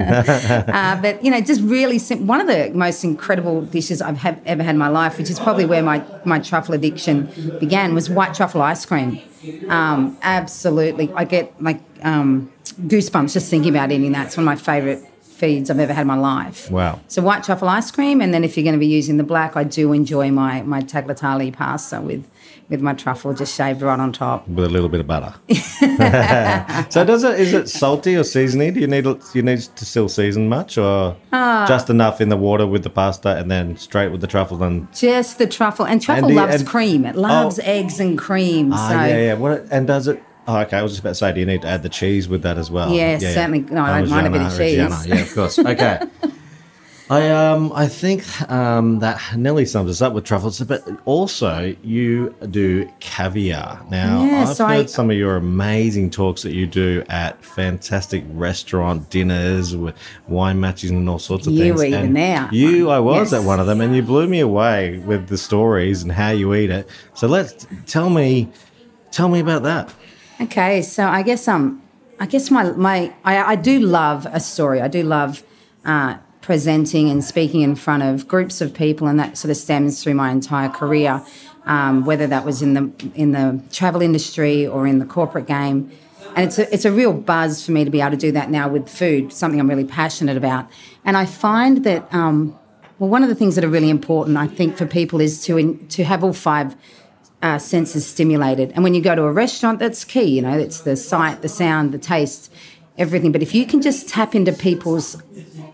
Uh, 0.02 1.00
but 1.00 1.24
you 1.24 1.30
know, 1.30 1.40
just 1.40 1.60
really 1.62 1.98
sim- 1.98 2.26
one 2.26 2.40
of 2.40 2.46
the 2.46 2.70
most 2.74 3.04
incredible 3.04 3.62
dishes 3.62 4.02
I've 4.02 4.18
have, 4.18 4.40
ever 4.44 4.62
had 4.62 4.74
in 4.74 4.78
my 4.78 4.88
life, 4.88 5.18
which 5.18 5.30
is 5.30 5.38
probably 5.38 5.64
where 5.66 5.82
my, 5.82 6.02
my 6.24 6.38
truffle 6.38 6.74
addiction 6.74 7.30
began, 7.60 7.94
was 7.94 8.10
white 8.10 8.34
truffle 8.34 8.62
ice 8.62 8.84
cream. 8.84 9.20
Um, 9.68 10.16
absolutely, 10.22 11.10
I 11.14 11.24
get 11.24 11.60
like 11.62 11.80
um, 12.02 12.51
goosebumps 12.64 13.32
just 13.32 13.50
thinking 13.50 13.70
about 13.74 13.92
eating 13.92 14.12
that. 14.12 14.26
It's 14.26 14.36
one 14.36 14.44
of 14.44 14.46
my 14.46 14.56
favourite 14.56 15.00
feeds 15.22 15.70
I've 15.70 15.80
ever 15.80 15.92
had 15.92 16.02
in 16.02 16.06
my 16.06 16.16
life. 16.16 16.70
Wow. 16.70 17.00
So 17.08 17.20
white 17.22 17.42
truffle 17.42 17.68
ice 17.68 17.90
cream, 17.90 18.20
and 18.20 18.32
then 18.32 18.44
if 18.44 18.56
you're 18.56 18.62
going 18.64 18.74
to 18.74 18.78
be 18.78 18.86
using 18.86 19.16
the 19.16 19.24
black, 19.24 19.56
I 19.56 19.64
do 19.64 19.92
enjoy 19.92 20.30
my 20.30 20.62
my 20.62 20.80
tagliatelle 20.82 21.52
pasta 21.52 22.00
with 22.00 22.24
with 22.68 22.80
my 22.80 22.94
truffle 22.94 23.34
just 23.34 23.54
shaved 23.54 23.82
right 23.82 23.98
on 23.98 24.12
top. 24.12 24.46
With 24.48 24.64
a 24.64 24.68
little 24.68 24.88
bit 24.88 25.00
of 25.00 25.06
butter. 25.06 25.34
so 26.90 27.04
does 27.04 27.24
it 27.24 27.40
is 27.40 27.52
it 27.52 27.68
salty 27.68 28.14
or 28.16 28.20
seasony? 28.22 28.72
Do 28.72 28.80
you 28.80 28.86
need 28.86 29.04
you 29.34 29.42
need 29.42 29.60
to 29.60 29.84
still 29.84 30.08
season 30.08 30.48
much 30.48 30.78
or 30.78 31.16
Ah. 31.32 31.64
just 31.66 31.90
enough 31.90 32.20
in 32.20 32.28
the 32.28 32.36
water 32.36 32.66
with 32.66 32.82
the 32.84 32.90
pasta 32.90 33.36
and 33.36 33.50
then 33.50 33.76
straight 33.76 34.10
with 34.12 34.20
the 34.20 34.26
truffle 34.26 34.62
and 34.62 34.86
Just 34.94 35.38
the 35.38 35.46
truffle, 35.46 35.86
and 35.86 36.00
truffle 36.00 36.30
you- 36.30 36.36
loves 36.36 36.56
and- 36.60 36.66
cream. 36.68 37.04
It 37.04 37.16
loves 37.16 37.58
Oh. 37.58 37.62
eggs 37.64 38.00
and 38.00 38.16
cream. 38.16 38.72
Ah, 38.72 38.88
so 38.88 38.94
yeah, 38.94 39.16
yeah. 39.18 39.34
What 39.34 39.66
and 39.70 39.86
does 39.86 40.08
it? 40.08 40.22
Oh, 40.48 40.58
okay. 40.60 40.76
I 40.78 40.82
was 40.82 40.92
just 40.92 41.00
about 41.00 41.10
to 41.10 41.14
say, 41.16 41.32
do 41.32 41.40
you 41.40 41.46
need 41.46 41.62
to 41.62 41.68
add 41.68 41.82
the 41.82 41.88
cheese 41.88 42.28
with 42.28 42.42
that 42.42 42.58
as 42.58 42.70
well? 42.70 42.92
Yes, 42.92 43.22
certainly. 43.22 43.60
No, 43.60 43.82
I 43.82 44.00
don't 44.00 44.10
mind 44.10 44.26
a 44.26 44.30
bit 44.30 44.42
of 44.42 44.56
cheese. 44.56 44.78
Reggiano. 44.78 45.06
Yeah, 45.06 45.20
of 45.20 45.34
course. 45.34 45.58
Okay. 45.58 46.00
I 47.10 47.28
um 47.30 47.72
I 47.74 47.88
think 47.88 48.24
um 48.50 49.00
that 49.00 49.20
Nelly 49.36 49.66
sums 49.66 49.90
us 49.90 50.00
up 50.00 50.14
with 50.14 50.24
truffles, 50.24 50.60
but 50.60 50.82
also 51.04 51.76
you 51.82 52.34
do 52.50 52.88
caviar. 53.00 53.84
Now 53.90 54.24
Yeah, 54.24 54.42
I've 54.48 54.56
so 54.56 54.66
heard 54.66 54.84
I- 54.84 54.86
some 54.86 55.10
of 55.10 55.16
your 55.16 55.36
amazing 55.36 56.08
talks 56.10 56.40
that 56.42 56.52
you 56.54 56.66
do 56.66 57.04
at 57.10 57.44
fantastic 57.44 58.24
restaurant 58.32 59.10
dinners 59.10 59.76
with 59.76 59.94
wine 60.26 60.58
matches 60.60 60.90
and 60.90 61.06
all 61.08 61.18
sorts 61.18 61.46
of 61.46 61.52
You 61.52 61.58
things. 61.64 61.76
were 61.80 61.84
even 61.84 62.00
And 62.06 62.16
there. 62.16 62.48
You, 62.50 62.88
I 62.88 62.98
was 63.00 63.32
Yes. 63.32 63.42
at 63.42 63.46
one 63.46 63.60
of 63.60 63.66
them, 63.66 63.80
and 63.82 63.94
you 63.94 64.02
blew 64.02 64.26
me 64.26 64.40
away 64.40 64.98
with 65.04 65.28
the 65.28 65.36
stories 65.36 66.02
and 66.02 66.10
how 66.12 66.30
you 66.30 66.54
eat 66.54 66.70
it. 66.70 66.88
So 67.14 67.26
let's 67.26 67.66
tell 67.86 68.08
me, 68.08 68.48
tell 69.10 69.28
me 69.28 69.40
about 69.40 69.64
that. 69.64 69.92
Okay, 70.42 70.82
so 70.82 71.06
I 71.06 71.22
guess 71.22 71.46
um, 71.46 71.80
I 72.18 72.26
guess 72.26 72.50
my 72.50 72.72
my 72.72 73.14
I, 73.24 73.52
I 73.52 73.54
do 73.54 73.78
love 73.78 74.26
a 74.26 74.40
story. 74.40 74.80
I 74.80 74.88
do 74.88 75.04
love 75.04 75.44
uh, 75.84 76.18
presenting 76.40 77.08
and 77.10 77.22
speaking 77.22 77.60
in 77.60 77.76
front 77.76 78.02
of 78.02 78.26
groups 78.26 78.60
of 78.60 78.74
people, 78.74 79.06
and 79.06 79.20
that 79.20 79.38
sort 79.38 79.52
of 79.52 79.56
stems 79.56 80.02
through 80.02 80.14
my 80.14 80.32
entire 80.32 80.68
career. 80.68 81.24
Um, 81.64 82.04
whether 82.04 82.26
that 82.26 82.44
was 82.44 82.60
in 82.60 82.74
the 82.74 82.90
in 83.14 83.30
the 83.30 83.62
travel 83.70 84.02
industry 84.02 84.66
or 84.66 84.84
in 84.84 84.98
the 84.98 85.06
corporate 85.06 85.46
game, 85.46 85.92
and 86.34 86.44
it's 86.46 86.58
a, 86.58 86.74
it's 86.74 86.84
a 86.84 86.90
real 86.90 87.12
buzz 87.12 87.64
for 87.64 87.70
me 87.70 87.84
to 87.84 87.90
be 87.90 88.00
able 88.00 88.10
to 88.10 88.16
do 88.16 88.32
that 88.32 88.50
now 88.50 88.68
with 88.68 88.88
food, 88.88 89.32
something 89.32 89.60
I'm 89.60 89.68
really 89.68 89.84
passionate 89.84 90.36
about. 90.36 90.68
And 91.04 91.16
I 91.16 91.24
find 91.24 91.84
that 91.84 92.12
um, 92.12 92.58
well, 92.98 93.10
one 93.10 93.22
of 93.22 93.28
the 93.28 93.36
things 93.36 93.54
that 93.54 93.64
are 93.64 93.68
really 93.68 93.90
important, 93.90 94.36
I 94.36 94.48
think, 94.48 94.76
for 94.76 94.86
people 94.86 95.20
is 95.20 95.44
to 95.44 95.56
in, 95.56 95.86
to 95.88 96.02
have 96.02 96.24
all 96.24 96.32
five 96.32 96.74
uh, 97.42 97.58
senses 97.58 98.06
stimulated. 98.06 98.72
And 98.72 98.84
when 98.84 98.94
you 98.94 99.02
go 99.02 99.14
to 99.14 99.24
a 99.24 99.32
restaurant, 99.32 99.78
that's 99.78 100.04
key. 100.04 100.36
You 100.36 100.42
know, 100.42 100.56
it's 100.56 100.80
the 100.80 100.96
sight, 100.96 101.42
the 101.42 101.48
sound, 101.48 101.92
the 101.92 101.98
taste, 101.98 102.52
everything. 102.96 103.32
But 103.32 103.42
if 103.42 103.54
you 103.54 103.66
can 103.66 103.82
just 103.82 104.08
tap 104.08 104.34
into 104.34 104.52
people's 104.52 105.20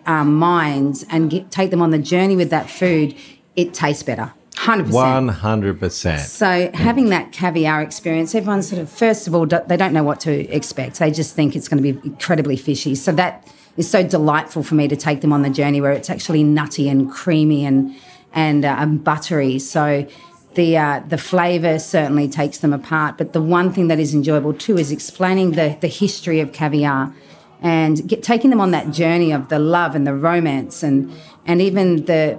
um, 0.06 0.34
minds 0.34 1.04
and 1.10 1.30
get, 1.30 1.50
take 1.50 1.70
them 1.70 1.82
on 1.82 1.90
the 1.90 1.98
journey 1.98 2.36
with 2.36 2.50
that 2.50 2.70
food, 2.70 3.14
it 3.54 3.74
tastes 3.74 4.02
better. 4.02 4.32
Hundred 4.56 4.86
percent. 4.86 5.04
One 5.04 5.28
hundred 5.28 5.78
percent. 5.78 6.20
So 6.22 6.70
having 6.74 7.10
that 7.10 7.30
caviar 7.30 7.80
experience, 7.80 8.34
everyone 8.34 8.62
sort 8.64 8.82
of 8.82 8.90
first 8.90 9.28
of 9.28 9.34
all 9.34 9.46
they 9.46 9.76
don't 9.76 9.92
know 9.92 10.02
what 10.02 10.18
to 10.20 10.32
expect. 10.52 10.98
They 10.98 11.12
just 11.12 11.36
think 11.36 11.54
it's 11.54 11.68
going 11.68 11.80
to 11.80 11.92
be 11.92 12.08
incredibly 12.08 12.56
fishy. 12.56 12.96
So 12.96 13.12
that 13.12 13.46
is 13.76 13.88
so 13.88 14.02
delightful 14.02 14.64
for 14.64 14.74
me 14.74 14.88
to 14.88 14.96
take 14.96 15.20
them 15.20 15.32
on 15.32 15.42
the 15.42 15.50
journey 15.50 15.80
where 15.80 15.92
it's 15.92 16.10
actually 16.10 16.42
nutty 16.42 16.88
and 16.88 17.08
creamy 17.08 17.64
and 17.64 17.94
and, 18.34 18.64
uh, 18.64 18.76
and 18.78 19.02
buttery. 19.02 19.58
So 19.58 20.06
the 20.54 20.76
uh, 20.76 21.00
the 21.06 21.18
flavour 21.18 21.78
certainly 21.78 22.28
takes 22.28 22.58
them 22.58 22.72
apart. 22.72 23.18
But 23.18 23.32
the 23.32 23.42
one 23.42 23.72
thing 23.72 23.88
that 23.88 23.98
is 23.98 24.14
enjoyable 24.14 24.54
too 24.54 24.78
is 24.78 24.90
explaining 24.90 25.52
the 25.52 25.76
the 25.80 25.88
history 25.88 26.40
of 26.40 26.52
caviar 26.52 27.14
and 27.60 28.08
get, 28.08 28.22
taking 28.22 28.50
them 28.50 28.60
on 28.60 28.70
that 28.70 28.90
journey 28.90 29.32
of 29.32 29.48
the 29.48 29.58
love 29.58 29.94
and 29.94 30.06
the 30.06 30.14
romance 30.14 30.82
and 30.82 31.12
and 31.46 31.60
even 31.60 32.04
the 32.04 32.38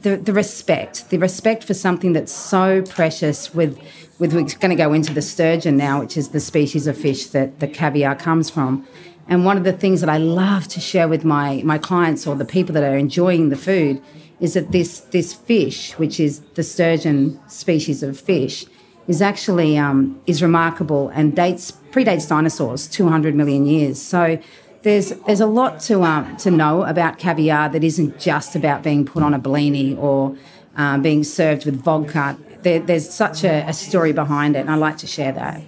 the, 0.00 0.16
the 0.16 0.32
respect, 0.32 1.08
the 1.10 1.18
respect 1.18 1.62
for 1.62 1.74
something 1.74 2.12
that's 2.12 2.32
so 2.32 2.82
precious. 2.82 3.54
With 3.54 3.78
with 4.18 4.32
we're 4.32 4.44
going 4.58 4.70
to 4.70 4.76
go 4.76 4.92
into 4.92 5.12
the 5.12 5.22
sturgeon 5.22 5.76
now, 5.76 6.00
which 6.00 6.16
is 6.16 6.30
the 6.30 6.40
species 6.40 6.86
of 6.86 6.96
fish 6.96 7.26
that 7.26 7.60
the 7.60 7.68
caviar 7.68 8.14
comes 8.14 8.50
from. 8.50 8.86
And 9.26 9.44
one 9.44 9.56
of 9.56 9.64
the 9.64 9.72
things 9.72 10.00
that 10.00 10.10
I 10.10 10.18
love 10.18 10.68
to 10.68 10.80
share 10.80 11.08
with 11.08 11.24
my 11.24 11.62
my 11.64 11.78
clients 11.78 12.26
or 12.26 12.36
the 12.36 12.44
people 12.44 12.74
that 12.74 12.82
are 12.82 12.96
enjoying 12.96 13.48
the 13.48 13.56
food 13.56 14.02
is 14.40 14.54
that 14.54 14.72
this 14.72 15.00
this 15.00 15.32
fish, 15.32 15.92
which 15.92 16.18
is 16.20 16.40
the 16.54 16.62
sturgeon 16.62 17.40
species 17.48 18.02
of 18.02 18.18
fish, 18.18 18.66
is 19.06 19.22
actually 19.22 19.78
um, 19.78 20.20
is 20.26 20.42
remarkable 20.42 21.08
and 21.10 21.34
dates 21.34 21.72
predates 21.92 22.28
dinosaurs, 22.28 22.86
two 22.88 23.08
hundred 23.08 23.34
million 23.34 23.66
years. 23.66 24.00
So 24.00 24.38
there's 24.82 25.10
there's 25.26 25.40
a 25.40 25.46
lot 25.46 25.80
to 25.80 26.02
um, 26.02 26.36
to 26.38 26.50
know 26.50 26.84
about 26.84 27.18
caviar 27.18 27.68
that 27.68 27.84
isn't 27.84 28.18
just 28.18 28.54
about 28.54 28.82
being 28.82 29.04
put 29.04 29.22
on 29.22 29.34
a 29.34 29.38
blini 29.38 29.96
or 29.98 30.36
uh, 30.76 30.98
being 30.98 31.24
served 31.24 31.64
with 31.64 31.76
vodka. 31.76 32.38
There, 32.62 32.80
there's 32.80 33.08
such 33.08 33.44
a, 33.44 33.66
a 33.68 33.72
story 33.72 34.12
behind 34.12 34.56
it, 34.56 34.60
and 34.60 34.70
I 34.70 34.76
like 34.76 34.98
to 34.98 35.06
share 35.06 35.32
that. 35.32 35.62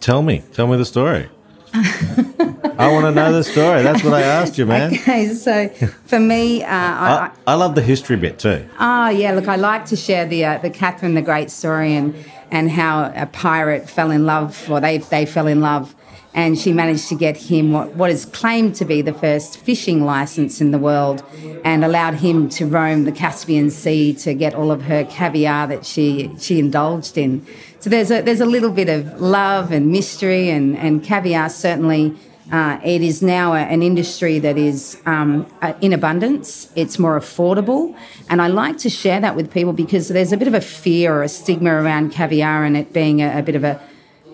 Tell 0.00 0.22
me, 0.22 0.42
tell 0.52 0.66
me 0.66 0.76
the 0.76 0.84
story. 0.84 1.28
I 2.78 2.92
want 2.92 3.06
to 3.06 3.12
know 3.12 3.32
the 3.32 3.44
story. 3.44 3.82
That's 3.82 4.04
what 4.04 4.14
I 4.14 4.22
asked 4.38 4.58
you, 4.58 4.66
man. 4.66 4.92
Okay, 4.94 5.28
so 5.28 5.68
for 6.06 6.20
me, 6.20 6.62
uh, 6.62 6.68
I, 6.68 7.30
I, 7.46 7.52
I 7.52 7.54
love 7.54 7.74
the 7.74 7.82
history 7.82 8.16
bit 8.16 8.38
too. 8.38 8.68
Oh 8.78 9.08
yeah, 9.08 9.32
look, 9.32 9.48
I 9.48 9.56
like 9.56 9.86
to 9.86 9.96
share 9.96 10.26
the 10.26 10.44
uh, 10.44 10.58
the 10.58 10.70
Catherine 10.70 11.14
the 11.14 11.22
Great 11.22 11.50
story 11.50 11.94
and 11.94 12.14
and 12.50 12.70
how 12.70 13.12
a 13.14 13.26
pirate 13.26 13.88
fell 13.88 14.10
in 14.10 14.26
love, 14.26 14.70
or 14.70 14.80
they 14.80 14.98
they 14.98 15.26
fell 15.26 15.46
in 15.46 15.60
love, 15.60 15.94
and 16.34 16.58
she 16.58 16.72
managed 16.72 17.08
to 17.08 17.14
get 17.14 17.36
him 17.36 17.72
what, 17.72 17.94
what 17.94 18.10
is 18.10 18.26
claimed 18.26 18.74
to 18.76 18.84
be 18.84 19.00
the 19.00 19.14
first 19.14 19.58
fishing 19.58 20.04
license 20.04 20.60
in 20.60 20.70
the 20.70 20.78
world, 20.78 21.24
and 21.64 21.84
allowed 21.84 22.14
him 22.14 22.48
to 22.50 22.66
roam 22.66 23.04
the 23.04 23.12
Caspian 23.12 23.70
Sea 23.70 24.12
to 24.14 24.34
get 24.34 24.54
all 24.54 24.70
of 24.70 24.82
her 24.82 25.04
caviar 25.04 25.66
that 25.66 25.86
she 25.86 26.30
she 26.38 26.58
indulged 26.58 27.16
in. 27.16 27.44
So 27.80 27.90
there's 27.90 28.10
a 28.10 28.20
there's 28.22 28.40
a 28.40 28.46
little 28.46 28.70
bit 28.70 28.88
of 28.88 29.20
love 29.20 29.72
and 29.72 29.90
mystery, 29.90 30.50
and 30.50 30.76
and 30.76 31.02
caviar 31.02 31.48
certainly. 31.48 32.14
Uh, 32.52 32.78
it 32.84 33.02
is 33.02 33.22
now 33.22 33.54
a, 33.54 33.58
an 33.58 33.82
industry 33.82 34.38
that 34.38 34.56
is 34.56 35.00
um, 35.04 35.46
in 35.80 35.92
abundance. 35.92 36.70
It's 36.76 36.98
more 36.98 37.18
affordable. 37.18 37.96
And 38.30 38.40
I 38.40 38.46
like 38.46 38.78
to 38.78 38.90
share 38.90 39.20
that 39.20 39.34
with 39.34 39.50
people 39.50 39.72
because 39.72 40.08
there's 40.08 40.32
a 40.32 40.36
bit 40.36 40.46
of 40.46 40.54
a 40.54 40.60
fear 40.60 41.12
or 41.12 41.22
a 41.22 41.28
stigma 41.28 41.70
around 41.70 42.12
caviar 42.12 42.64
and 42.64 42.76
it 42.76 42.92
being 42.92 43.20
a, 43.20 43.38
a 43.38 43.42
bit 43.42 43.56
of 43.56 43.64
a, 43.64 43.80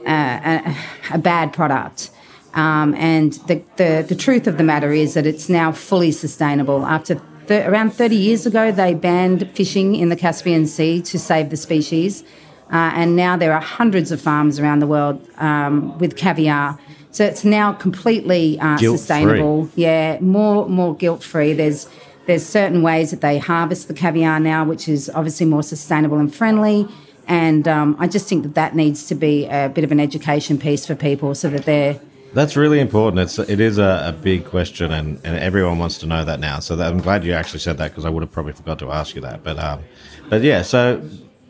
a, 0.07 0.77
a 1.13 1.19
bad 1.19 1.53
product. 1.53 2.11
Um, 2.55 2.95
and 2.97 3.33
the, 3.47 3.63
the, 3.77 4.05
the 4.07 4.15
truth 4.15 4.47
of 4.47 4.59
the 4.59 4.65
matter 4.65 4.93
is 4.93 5.15
that 5.15 5.27
it's 5.27 5.49
now 5.49 5.73
fully 5.73 6.13
sustainable. 6.13 6.85
After 6.85 7.21
th- 7.49 7.67
around 7.67 7.93
30 7.93 8.15
years 8.15 8.45
ago, 8.45 8.71
they 8.71 8.93
banned 8.93 9.51
fishing 9.53 9.95
in 9.95 10.11
the 10.11 10.17
Caspian 10.17 10.67
Sea 10.67 11.01
to 11.03 11.19
save 11.19 11.49
the 11.49 11.57
species. 11.57 12.25
Uh, 12.71 12.93
and 12.95 13.17
now 13.17 13.37
there 13.37 13.53
are 13.53 13.61
hundreds 13.61 14.11
of 14.11 14.21
farms 14.21 14.59
around 14.59 14.81
the 14.81 14.87
world 14.87 15.27
um, 15.39 15.99
with 15.99 16.17
caviar. 16.17 16.79
So 17.13 17.25
it's 17.25 17.45
now 17.45 17.75
completely 17.75 18.59
uh, 18.59 18.79
sustainable. 18.79 19.69
Yeah, 19.77 20.19
more 20.21 20.69
more 20.69 20.97
guilt 20.97 21.23
free. 21.23 21.53
There's 21.53 21.87
there's 22.27 22.45
certain 22.45 22.83
ways 22.83 23.11
that 23.11 23.21
they 23.21 23.39
harvest 23.39 23.89
the 23.89 23.95
caviar 23.95 24.41
now, 24.41 24.65
which 24.65 24.89
is 24.89 25.11
obviously 25.15 25.47
more 25.47 25.63
sustainable 25.63 26.19
and 26.19 26.35
friendly. 26.35 26.89
And 27.29 27.69
um, 27.69 27.97
I 27.99 28.09
just 28.09 28.29
think 28.29 28.43
that 28.43 28.55
that 28.55 28.75
needs 28.75 29.07
to 29.07 29.15
be 29.15 29.47
a 29.47 29.69
bit 29.69 29.85
of 29.85 29.93
an 29.93 30.01
education 30.01 30.59
piece 30.59 30.87
for 30.87 30.95
people, 30.95 31.35
so 31.35 31.49
that 31.51 31.65
they're 31.67 32.01
That's 32.33 32.57
really 32.57 32.81
important. 32.81 33.21
It's 33.21 33.39
it 33.39 33.61
is 33.61 33.79
a, 33.79 34.05
a 34.07 34.13
big 34.13 34.47
question, 34.47 34.91
and, 34.91 35.21
and 35.23 35.37
everyone 35.39 35.79
wants 35.79 35.99
to 35.99 36.07
know 36.07 36.25
that 36.25 36.41
now. 36.41 36.61
So 36.61 36.77
that, 36.77 36.91
I'm 36.91 37.01
glad 37.01 37.25
you 37.25 37.35
actually 37.35 37.61
said 37.61 37.77
that 37.79 37.91
because 37.91 38.07
I 38.07 38.09
would 38.09 38.23
have 38.23 38.33
probably 38.33 38.55
forgot 38.55 38.79
to 38.79 38.91
ask 38.91 39.15
you 39.15 39.21
that. 39.21 39.45
But 39.45 39.59
um, 39.59 39.83
but 40.31 40.43
yeah. 40.43 40.63
So, 40.63 41.07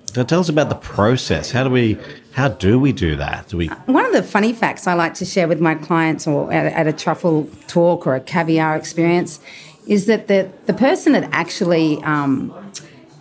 so 0.06 0.24
tell 0.24 0.40
us 0.40 0.48
about 0.48 0.70
the 0.70 0.74
process. 0.74 1.52
How 1.52 1.62
do 1.62 1.70
we 1.70 1.98
how 2.32 2.48
do 2.48 2.78
we 2.78 2.92
do 2.92 3.16
that? 3.16 3.48
Do 3.48 3.58
we 3.58 3.68
One 3.68 4.06
of 4.06 4.12
the 4.12 4.22
funny 4.22 4.52
facts 4.52 4.86
I 4.86 4.94
like 4.94 5.14
to 5.14 5.24
share 5.24 5.46
with 5.46 5.60
my 5.60 5.74
clients 5.74 6.26
or 6.26 6.52
at, 6.52 6.72
at 6.72 6.86
a 6.86 6.92
truffle 6.92 7.48
talk 7.66 8.06
or 8.06 8.14
a 8.14 8.20
caviar 8.20 8.74
experience 8.74 9.40
is 9.86 10.06
that 10.06 10.28
the, 10.28 10.50
the 10.66 10.72
person 10.72 11.12
that 11.12 11.28
actually 11.32 12.02
um, 12.04 12.54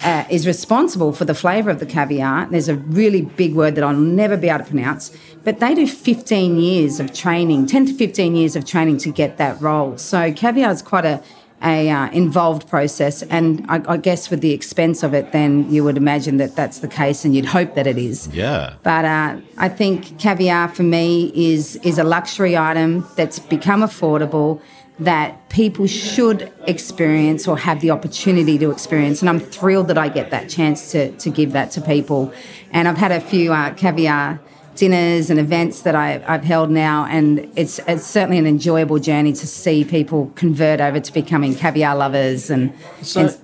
uh, 0.01 0.25
is 0.29 0.47
responsible 0.47 1.11
for 1.11 1.25
the 1.25 1.33
flavour 1.33 1.69
of 1.69 1.79
the 1.79 1.85
caviar. 1.85 2.47
There's 2.47 2.69
a 2.69 2.75
really 2.75 3.21
big 3.21 3.53
word 3.53 3.75
that 3.75 3.83
I'll 3.83 3.93
never 3.93 4.37
be 4.37 4.47
able 4.47 4.63
to 4.63 4.69
pronounce, 4.69 5.15
but 5.43 5.59
they 5.59 5.75
do 5.75 5.87
15 5.87 6.57
years 6.57 6.99
of 6.99 7.13
training, 7.13 7.65
10 7.65 7.87
to 7.87 7.93
15 7.93 8.35
years 8.35 8.55
of 8.55 8.65
training 8.65 8.97
to 8.99 9.11
get 9.11 9.37
that 9.37 9.59
role. 9.61 9.97
So 9.97 10.31
caviar 10.31 10.71
is 10.71 10.81
quite 10.81 11.05
a 11.05 11.21
a 11.63 11.89
uh, 11.89 12.09
involved 12.11 12.67
process, 12.67 13.21
and 13.23 13.65
I, 13.69 13.81
I, 13.87 13.97
guess 13.97 14.29
with 14.29 14.41
the 14.41 14.51
expense 14.51 15.03
of 15.03 15.13
it, 15.13 15.31
then 15.31 15.71
you 15.71 15.83
would 15.83 15.97
imagine 15.97 16.37
that 16.37 16.55
that's 16.55 16.79
the 16.79 16.87
case, 16.87 17.23
and 17.23 17.35
you'd 17.35 17.45
hope 17.45 17.75
that 17.75 17.85
it 17.85 17.97
is. 17.97 18.27
Yeah. 18.29 18.73
But 18.83 19.05
uh, 19.05 19.37
I 19.57 19.69
think 19.69 20.17
caviar 20.17 20.69
for 20.69 20.83
me 20.83 21.31
is 21.35 21.75
is 21.77 21.97
a 21.97 22.03
luxury 22.03 22.57
item 22.57 23.05
that's 23.15 23.39
become 23.39 23.81
affordable 23.81 24.61
that 24.99 25.49
people 25.49 25.87
should 25.87 26.51
experience 26.67 27.47
or 27.47 27.57
have 27.57 27.81
the 27.81 27.89
opportunity 27.89 28.57
to 28.59 28.69
experience. 28.69 29.21
And 29.21 29.29
I'm 29.29 29.39
thrilled 29.39 29.87
that 29.87 29.97
I 29.97 30.09
get 30.09 30.29
that 30.29 30.47
chance 30.47 30.91
to, 30.91 31.11
to 31.13 31.31
give 31.31 31.53
that 31.53 31.71
to 31.71 31.81
people. 31.81 32.31
And 32.71 32.87
I've 32.87 32.97
had 32.97 33.11
a 33.11 33.19
few 33.19 33.51
uh, 33.51 33.73
caviar 33.73 34.39
dinners 34.81 35.29
and 35.29 35.39
events 35.39 35.83
that 35.83 35.93
I, 35.93 36.17
have 36.17 36.43
held 36.43 36.71
now, 36.71 37.05
and 37.05 37.47
it's, 37.55 37.79
it's 37.87 38.03
certainly 38.03 38.39
an 38.39 38.47
enjoyable 38.47 38.97
journey 38.97 39.31
to 39.31 39.45
see 39.45 39.85
people 39.85 40.31
convert 40.33 40.81
over 40.81 40.99
to 40.99 41.13
becoming 41.13 41.53
caviar 41.53 41.95
lovers. 41.95 42.49
And 42.49 42.73
so, 43.03 43.27
and, 43.27 43.37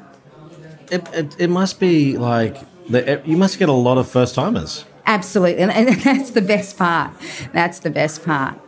it, 0.89 1.13
it, 1.13 1.36
it, 1.41 1.50
must 1.52 1.80
be 1.80 2.17
like 2.17 2.58
the, 2.89 3.21
you 3.23 3.38
must 3.38 3.60
get 3.60 3.69
a 3.69 3.80
lot 3.88 4.00
of 4.00 4.10
first 4.10 4.34
timers. 4.34 4.84
Absolutely, 5.06 5.62
and, 5.62 5.71
and 5.71 5.89
that's 6.02 6.32
the 6.32 6.41
best 6.41 6.76
part. 6.76 7.12
That's 7.54 7.82
the 7.82 7.91
best 7.91 8.26
part. 8.26 8.60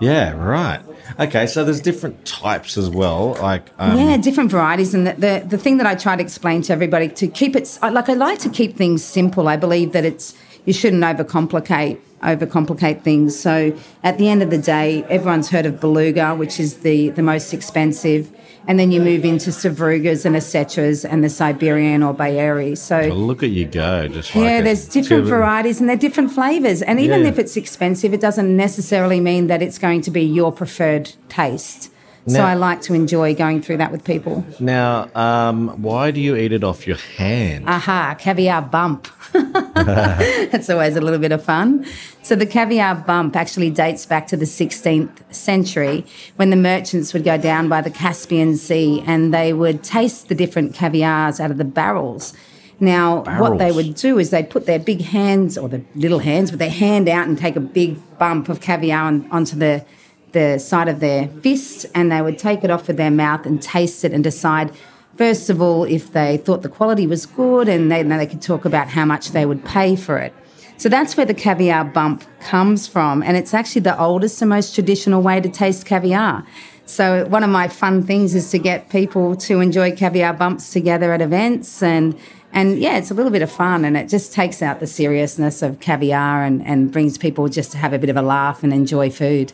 Yeah, 0.00 0.32
right. 0.32 0.80
Okay, 1.20 1.46
so 1.46 1.64
there's 1.64 1.80
different 1.80 2.26
types 2.26 2.76
as 2.76 2.90
well, 2.90 3.36
like 3.40 3.70
um... 3.78 3.96
yeah, 3.96 4.16
different 4.16 4.50
varieties. 4.50 4.92
And 4.92 5.06
the, 5.06 5.12
the, 5.12 5.44
the 5.50 5.58
thing 5.58 5.76
that 5.76 5.86
I 5.86 5.94
try 5.94 6.16
to 6.16 6.22
explain 6.22 6.62
to 6.62 6.72
everybody 6.72 7.08
to 7.10 7.28
keep 7.28 7.54
it 7.54 7.78
like 7.80 8.08
I 8.08 8.14
like 8.14 8.40
to 8.40 8.48
keep 8.48 8.76
things 8.76 9.04
simple. 9.04 9.46
I 9.46 9.56
believe 9.56 9.92
that 9.92 10.04
it's 10.04 10.34
you 10.64 10.72
shouldn't 10.72 11.02
overcomplicate 11.02 11.98
overcomplicate 12.22 13.02
things. 13.02 13.38
So 13.38 13.76
at 14.04 14.16
the 14.16 14.28
end 14.28 14.44
of 14.44 14.50
the 14.50 14.58
day, 14.58 15.02
everyone's 15.08 15.50
heard 15.50 15.66
of 15.66 15.80
beluga, 15.80 16.34
which 16.34 16.60
is 16.60 16.78
the 16.78 17.10
the 17.10 17.22
most 17.22 17.52
expensive 17.52 18.30
and 18.66 18.78
then 18.78 18.92
you 18.92 19.00
move 19.00 19.24
into 19.24 19.50
Sevrugas 19.50 20.24
and 20.24 20.36
Ossetras 20.36 21.04
and 21.08 21.24
the 21.24 21.28
Siberian 21.28 22.02
or 22.02 22.14
Baerii. 22.14 22.76
So 22.78 23.00
look 23.08 23.42
at 23.42 23.50
you 23.50 23.66
go, 23.66 24.08
just 24.08 24.34
yeah. 24.34 24.56
Like 24.56 24.64
there's 24.64 24.88
different 24.88 25.24
varieties 25.24 25.80
and 25.80 25.88
they're 25.88 25.96
different 25.96 26.32
flavors, 26.32 26.82
and 26.82 27.00
even 27.00 27.22
yeah. 27.22 27.28
if 27.28 27.38
it's 27.38 27.56
expensive, 27.56 28.14
it 28.14 28.20
doesn't 28.20 28.56
necessarily 28.56 29.20
mean 29.20 29.48
that 29.48 29.62
it's 29.62 29.78
going 29.78 30.00
to 30.02 30.10
be 30.10 30.22
your 30.22 30.52
preferred 30.52 31.12
taste. 31.28 31.91
Now, 32.26 32.34
so 32.34 32.44
I 32.44 32.54
like 32.54 32.80
to 32.82 32.94
enjoy 32.94 33.34
going 33.34 33.62
through 33.62 33.78
that 33.78 33.90
with 33.90 34.04
people. 34.04 34.44
Now, 34.60 35.10
um, 35.14 35.82
why 35.82 36.12
do 36.12 36.20
you 36.20 36.36
eat 36.36 36.52
it 36.52 36.62
off 36.62 36.86
your 36.86 36.96
hand? 36.96 37.68
Aha, 37.68 38.14
caviar 38.18 38.62
bump. 38.62 39.08
That's 39.32 40.70
always 40.70 40.94
a 40.94 41.00
little 41.00 41.18
bit 41.18 41.32
of 41.32 41.44
fun. 41.44 41.84
So 42.22 42.36
the 42.36 42.46
caviar 42.46 42.94
bump 42.94 43.34
actually 43.34 43.70
dates 43.70 44.06
back 44.06 44.28
to 44.28 44.36
the 44.36 44.44
16th 44.44 45.34
century 45.34 46.06
when 46.36 46.50
the 46.50 46.56
merchants 46.56 47.12
would 47.12 47.24
go 47.24 47.36
down 47.36 47.68
by 47.68 47.80
the 47.80 47.90
Caspian 47.90 48.56
Sea 48.56 49.02
and 49.04 49.34
they 49.34 49.52
would 49.52 49.82
taste 49.82 50.28
the 50.28 50.36
different 50.36 50.74
caviars 50.74 51.40
out 51.40 51.50
of 51.50 51.58
the 51.58 51.64
barrels. 51.64 52.34
Now, 52.78 53.22
barrels. 53.22 53.50
what 53.50 53.58
they 53.58 53.72
would 53.72 53.94
do 53.96 54.18
is 54.18 54.30
they'd 54.30 54.50
put 54.50 54.66
their 54.66 54.78
big 54.78 55.02
hands, 55.02 55.56
or 55.56 55.68
the 55.68 55.82
little 55.94 56.18
hands, 56.18 56.50
with 56.50 56.58
their 56.58 56.70
hand 56.70 57.08
out 57.08 57.28
and 57.28 57.38
take 57.38 57.54
a 57.54 57.60
big 57.60 57.96
bump 58.18 58.48
of 58.48 58.60
caviar 58.60 59.04
on, 59.04 59.28
onto 59.30 59.56
the 59.56 59.84
the 60.32 60.58
side 60.58 60.88
of 60.88 61.00
their 61.00 61.28
fist 61.28 61.86
and 61.94 62.10
they 62.10 62.22
would 62.22 62.38
take 62.38 62.64
it 62.64 62.70
off 62.70 62.86
with 62.86 62.96
their 62.96 63.10
mouth 63.10 63.46
and 63.46 63.62
taste 63.62 64.04
it 64.04 64.12
and 64.12 64.24
decide 64.24 64.72
first 65.16 65.50
of 65.50 65.60
all 65.60 65.84
if 65.84 66.12
they 66.12 66.36
thought 66.38 66.62
the 66.62 66.68
quality 66.68 67.06
was 67.06 67.26
good 67.26 67.68
and 67.68 67.90
then 67.90 68.08
they 68.08 68.26
could 68.26 68.42
talk 68.42 68.64
about 68.64 68.88
how 68.88 69.04
much 69.04 69.30
they 69.30 69.44
would 69.46 69.64
pay 69.64 69.94
for 69.94 70.18
it 70.18 70.32
so 70.78 70.88
that's 70.88 71.16
where 71.16 71.26
the 71.26 71.34
caviar 71.34 71.84
bump 71.84 72.24
comes 72.40 72.88
from 72.88 73.22
and 73.22 73.36
it's 73.36 73.54
actually 73.54 73.82
the 73.82 73.98
oldest 73.98 74.40
and 74.42 74.48
most 74.48 74.74
traditional 74.74 75.22
way 75.22 75.40
to 75.40 75.48
taste 75.48 75.86
caviar 75.86 76.44
so 76.86 77.26
one 77.26 77.44
of 77.44 77.50
my 77.50 77.68
fun 77.68 78.02
things 78.02 78.34
is 78.34 78.50
to 78.50 78.58
get 78.58 78.88
people 78.90 79.36
to 79.36 79.60
enjoy 79.60 79.94
caviar 79.94 80.32
bumps 80.32 80.72
together 80.72 81.12
at 81.12 81.20
events 81.20 81.82
and 81.82 82.18
and 82.52 82.78
yeah, 82.78 82.98
it's 82.98 83.10
a 83.10 83.14
little 83.14 83.32
bit 83.32 83.42
of 83.42 83.50
fun 83.50 83.84
and 83.84 83.96
it 83.96 84.08
just 84.08 84.32
takes 84.32 84.60
out 84.60 84.78
the 84.78 84.86
seriousness 84.86 85.62
of 85.62 85.80
caviar 85.80 86.44
and, 86.44 86.64
and 86.66 86.92
brings 86.92 87.16
people 87.16 87.48
just 87.48 87.72
to 87.72 87.78
have 87.78 87.94
a 87.94 87.98
bit 87.98 88.10
of 88.10 88.16
a 88.16 88.22
laugh 88.22 88.62
and 88.62 88.74
enjoy 88.74 89.08
food. 89.10 89.52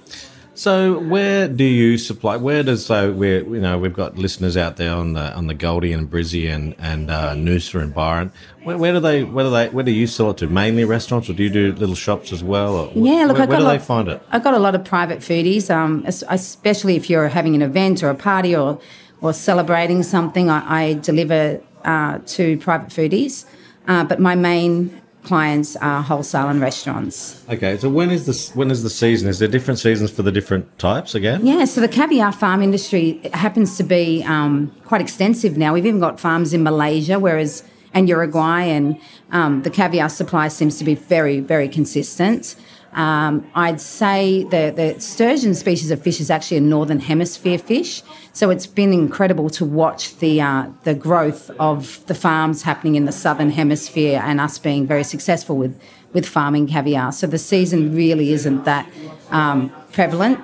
So 0.58 0.98
where 0.98 1.46
do 1.46 1.62
you 1.62 1.98
supply? 1.98 2.34
Where 2.34 2.64
does 2.64 2.84
so 2.84 3.12
we 3.12 3.36
you 3.36 3.60
know 3.60 3.78
we've 3.78 3.94
got 3.94 4.18
listeners 4.18 4.56
out 4.56 4.76
there 4.76 4.92
on 4.92 5.12
the 5.12 5.32
on 5.32 5.46
the 5.46 5.54
Goldie 5.54 5.92
and 5.92 6.10
Brizzy 6.10 6.52
and 6.52 6.74
and 6.80 7.12
uh, 7.12 7.34
Noosa 7.34 7.80
and 7.80 7.94
Byron. 7.94 8.32
Where, 8.64 8.76
where, 8.76 8.92
do 8.92 8.98
they 8.98 9.22
where 9.22 9.44
do 9.44 9.52
they 9.52 9.68
where 9.68 9.84
do 9.84 9.92
you 9.92 10.08
sell 10.08 10.30
it 10.30 10.38
to? 10.38 10.48
Mainly 10.48 10.84
restaurants, 10.84 11.30
or 11.30 11.34
do 11.34 11.44
you 11.44 11.48
do 11.48 11.72
little 11.74 11.94
shops 11.94 12.32
as 12.32 12.42
well? 12.42 12.74
Or 12.74 12.92
yeah, 12.92 13.26
look, 13.26 13.38
where, 13.38 13.46
where 13.46 13.58
do 13.58 13.62
lot, 13.62 13.72
they 13.74 13.78
find 13.78 14.08
it? 14.08 14.20
I've 14.32 14.42
got 14.42 14.54
a 14.54 14.58
lot 14.58 14.74
of 14.74 14.84
private 14.84 15.20
foodies, 15.20 15.72
um, 15.72 16.02
especially 16.04 16.96
if 16.96 17.08
you're 17.08 17.28
having 17.28 17.54
an 17.54 17.62
event 17.62 18.02
or 18.02 18.10
a 18.10 18.16
party 18.16 18.56
or 18.56 18.80
or 19.20 19.32
celebrating 19.32 20.02
something. 20.02 20.50
I, 20.50 20.80
I 20.80 20.94
deliver 20.94 21.60
uh, 21.84 22.18
to 22.26 22.58
private 22.58 22.88
foodies, 22.88 23.44
uh, 23.86 24.02
but 24.02 24.18
my 24.18 24.34
main 24.34 25.00
clients 25.28 25.76
are 25.76 26.02
wholesale 26.02 26.48
and 26.48 26.60
restaurants. 26.60 27.44
Okay, 27.50 27.76
so 27.76 27.88
when 27.90 28.10
is 28.10 28.24
this? 28.24 28.54
When 28.56 28.70
is 28.70 28.82
the 28.82 28.90
season? 28.90 29.28
Is 29.28 29.38
there 29.38 29.48
different 29.56 29.78
seasons 29.78 30.10
for 30.10 30.22
the 30.22 30.32
different 30.32 30.66
types 30.78 31.14
again? 31.14 31.46
Yeah, 31.46 31.66
so 31.66 31.82
the 31.82 31.88
caviar 31.88 32.32
farm 32.32 32.62
industry 32.62 33.20
happens 33.34 33.76
to 33.76 33.84
be 33.84 34.24
um, 34.24 34.74
quite 34.86 35.02
extensive 35.02 35.56
now. 35.58 35.74
We've 35.74 35.86
even 35.86 36.00
got 36.00 36.18
farms 36.18 36.54
in 36.54 36.62
Malaysia, 36.62 37.18
whereas 37.18 37.62
and 37.94 38.08
Uruguay, 38.08 38.62
and 38.62 38.98
um, 39.30 39.62
the 39.62 39.70
caviar 39.70 40.08
supply 40.08 40.48
seems 40.48 40.78
to 40.78 40.84
be 40.84 40.94
very, 40.94 41.40
very 41.40 41.68
consistent. 41.68 42.56
Um, 42.94 43.46
I'd 43.54 43.80
say 43.80 44.44
the, 44.44 44.72
the 44.74 45.00
sturgeon 45.00 45.54
species 45.54 45.90
of 45.90 46.02
fish 46.02 46.20
is 46.20 46.30
actually 46.30 46.56
a 46.56 46.62
northern 46.62 47.00
hemisphere 47.00 47.58
fish, 47.58 48.02
so 48.32 48.50
it's 48.50 48.66
been 48.66 48.92
incredible 48.92 49.50
to 49.50 49.64
watch 49.64 50.16
the 50.18 50.40
uh, 50.40 50.68
the 50.84 50.94
growth 50.94 51.50
of 51.60 52.04
the 52.06 52.14
farms 52.14 52.62
happening 52.62 52.94
in 52.94 53.04
the 53.04 53.12
southern 53.12 53.50
hemisphere 53.50 54.22
and 54.24 54.40
us 54.40 54.58
being 54.58 54.86
very 54.86 55.04
successful 55.04 55.56
with 55.56 55.78
with 56.12 56.26
farming 56.26 56.66
caviar. 56.66 57.12
So 57.12 57.26
the 57.26 57.38
season 57.38 57.94
really 57.94 58.32
isn't 58.32 58.64
that 58.64 58.90
um, 59.30 59.70
prevalent, 59.92 60.40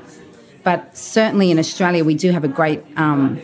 but 0.62 0.96
certainly 0.96 1.50
in 1.50 1.58
Australia 1.58 2.04
we 2.04 2.14
do 2.14 2.30
have 2.30 2.44
a 2.44 2.48
great 2.48 2.82
um, 2.98 3.40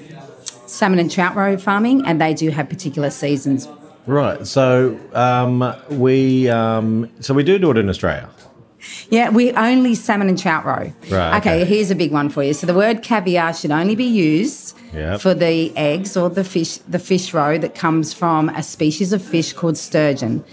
salmon 0.67 0.99
and 0.99 1.11
trout 1.11 1.35
roe 1.35 1.57
farming, 1.57 2.05
and 2.07 2.21
they 2.21 2.35
do 2.35 2.51
have 2.51 2.69
particular 2.69 3.11
seasons. 3.11 3.67
Right. 4.07 4.47
So 4.47 4.99
um, 5.15 5.75
we 5.91 6.49
um, 6.49 7.11
so 7.21 7.33
we 7.33 7.45
do 7.45 7.59
do 7.59 7.71
it 7.71 7.79
in 7.79 7.89
Australia. 7.89 8.29
Yeah, 9.11 9.31
we 9.31 9.53
only 9.53 9.95
salmon 9.95 10.29
and 10.29 10.38
trout 10.38 10.64
roe. 10.64 10.93
Right. 11.11 11.38
Okay, 11.38 11.62
okay, 11.62 11.64
here's 11.64 11.90
a 11.90 11.95
big 11.95 12.12
one 12.12 12.29
for 12.29 12.43
you. 12.43 12.55
So 12.55 12.66
the 12.66 12.75
word 12.75 13.03
caviar 13.03 13.53
should 13.55 13.71
only 13.71 13.95
be 13.95 14.05
used 14.05 14.77
yep. 14.93 15.21
for 15.21 15.35
the 15.35 15.77
eggs 15.77 16.16
or 16.16 16.31
the 16.31 16.45
fish, 16.45 16.79
the 16.79 16.99
fish 16.99 17.35
roe 17.35 17.59
that 17.59 17.75
comes 17.75 18.12
from 18.12 18.49
a 18.51 18.62
species 18.62 19.12
of 19.12 19.23
fish 19.23 19.53
called 19.53 19.77
sturgeon. 19.77 20.45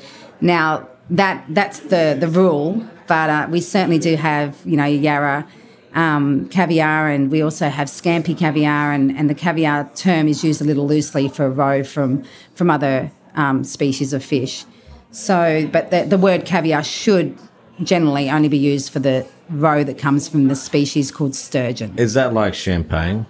Now 0.42 0.88
that 1.10 1.46
that's 1.50 1.80
the 1.80 2.18
the 2.20 2.28
rule, 2.28 2.86
but 3.08 3.30
uh, 3.30 3.48
we 3.50 3.62
certainly 3.62 4.00
do 4.00 4.16
have 4.16 4.58
you 4.66 4.78
know 4.78 4.86
Yarra. 4.86 5.48
Um, 5.94 6.48
caviar, 6.50 7.10
and 7.10 7.32
we 7.32 7.42
also 7.42 7.70
have 7.70 7.88
scampi 7.88 8.38
caviar, 8.38 8.92
and, 8.92 9.18
and 9.18 9.32
the 9.32 9.34
caviar 9.34 9.90
term 9.96 10.28
is 10.28 10.44
used 10.44 10.62
a 10.62 10.63
little 10.63 10.86
loosely 10.86 11.28
for 11.28 11.50
roe 11.50 11.84
from 11.84 12.24
from 12.54 12.70
other 12.70 13.10
um, 13.34 13.63
species 13.63 14.13
of 14.13 14.24
fish. 14.24 14.66
So, 15.10 15.68
but 15.72 15.90
the, 15.90 16.04
the 16.04 16.18
word 16.18 16.46
caviar 16.46 16.84
should 16.84 17.36
generally 17.84 18.30
only 18.30 18.48
be 18.48 18.58
used 18.58 18.92
for 18.92 19.00
the 19.00 19.26
roe 19.50 19.84
that 19.84 19.98
comes 19.98 20.28
from 20.28 20.48
the 20.48 20.56
species 20.56 21.12
called 21.12 21.36
sturgeon. 21.36 21.94
Is 21.98 22.13
that 22.13 22.34
like 22.34 22.54
champagne? 22.54 23.26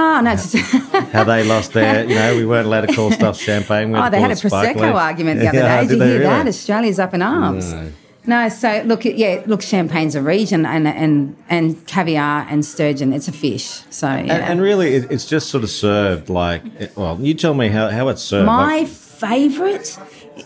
Oh, 0.00 0.20
no. 0.22 0.34
How 1.12 1.24
they 1.24 1.44
lost 1.44 1.74
their, 1.74 2.04
you 2.04 2.14
know, 2.14 2.34
we 2.34 2.46
weren't 2.46 2.66
allowed 2.66 2.88
to 2.88 2.94
call 2.94 3.10
stuff 3.10 3.38
champagne. 3.38 3.94
oh, 3.94 4.08
they 4.08 4.20
had 4.20 4.30
a 4.30 4.34
Prosecco 4.34 4.94
argument 4.94 5.40
the 5.40 5.48
other 5.48 5.58
yeah, 5.58 5.82
day. 5.82 5.88
Did, 5.88 5.98
you 5.98 6.04
hear 6.04 6.12
really? 6.14 6.24
that? 6.24 6.46
Australia's 6.46 6.98
up 6.98 7.12
in 7.12 7.20
arms. 7.20 7.72
No. 7.72 7.92
no. 8.26 8.48
so 8.48 8.82
look, 8.86 9.04
yeah, 9.04 9.42
look, 9.46 9.60
champagne's 9.60 10.14
a 10.14 10.22
region, 10.22 10.64
and 10.64 10.88
and 10.88 11.36
and 11.50 11.86
caviar 11.86 12.46
and 12.48 12.64
sturgeon, 12.64 13.12
it's 13.12 13.28
a 13.28 13.32
fish. 13.32 13.82
So 13.90 14.06
yeah. 14.06 14.16
and, 14.16 14.30
and 14.30 14.60
really, 14.62 14.94
it, 14.94 15.10
it's 15.10 15.26
just 15.26 15.50
sort 15.50 15.64
of 15.64 15.70
served 15.70 16.30
like. 16.30 16.62
Well, 16.96 17.18
you 17.20 17.34
tell 17.34 17.52
me 17.52 17.68
how 17.68 17.90
how 17.90 18.08
it's 18.08 18.22
served. 18.22 18.46
My 18.46 18.78
like, 18.78 18.88
favourite 18.88 19.98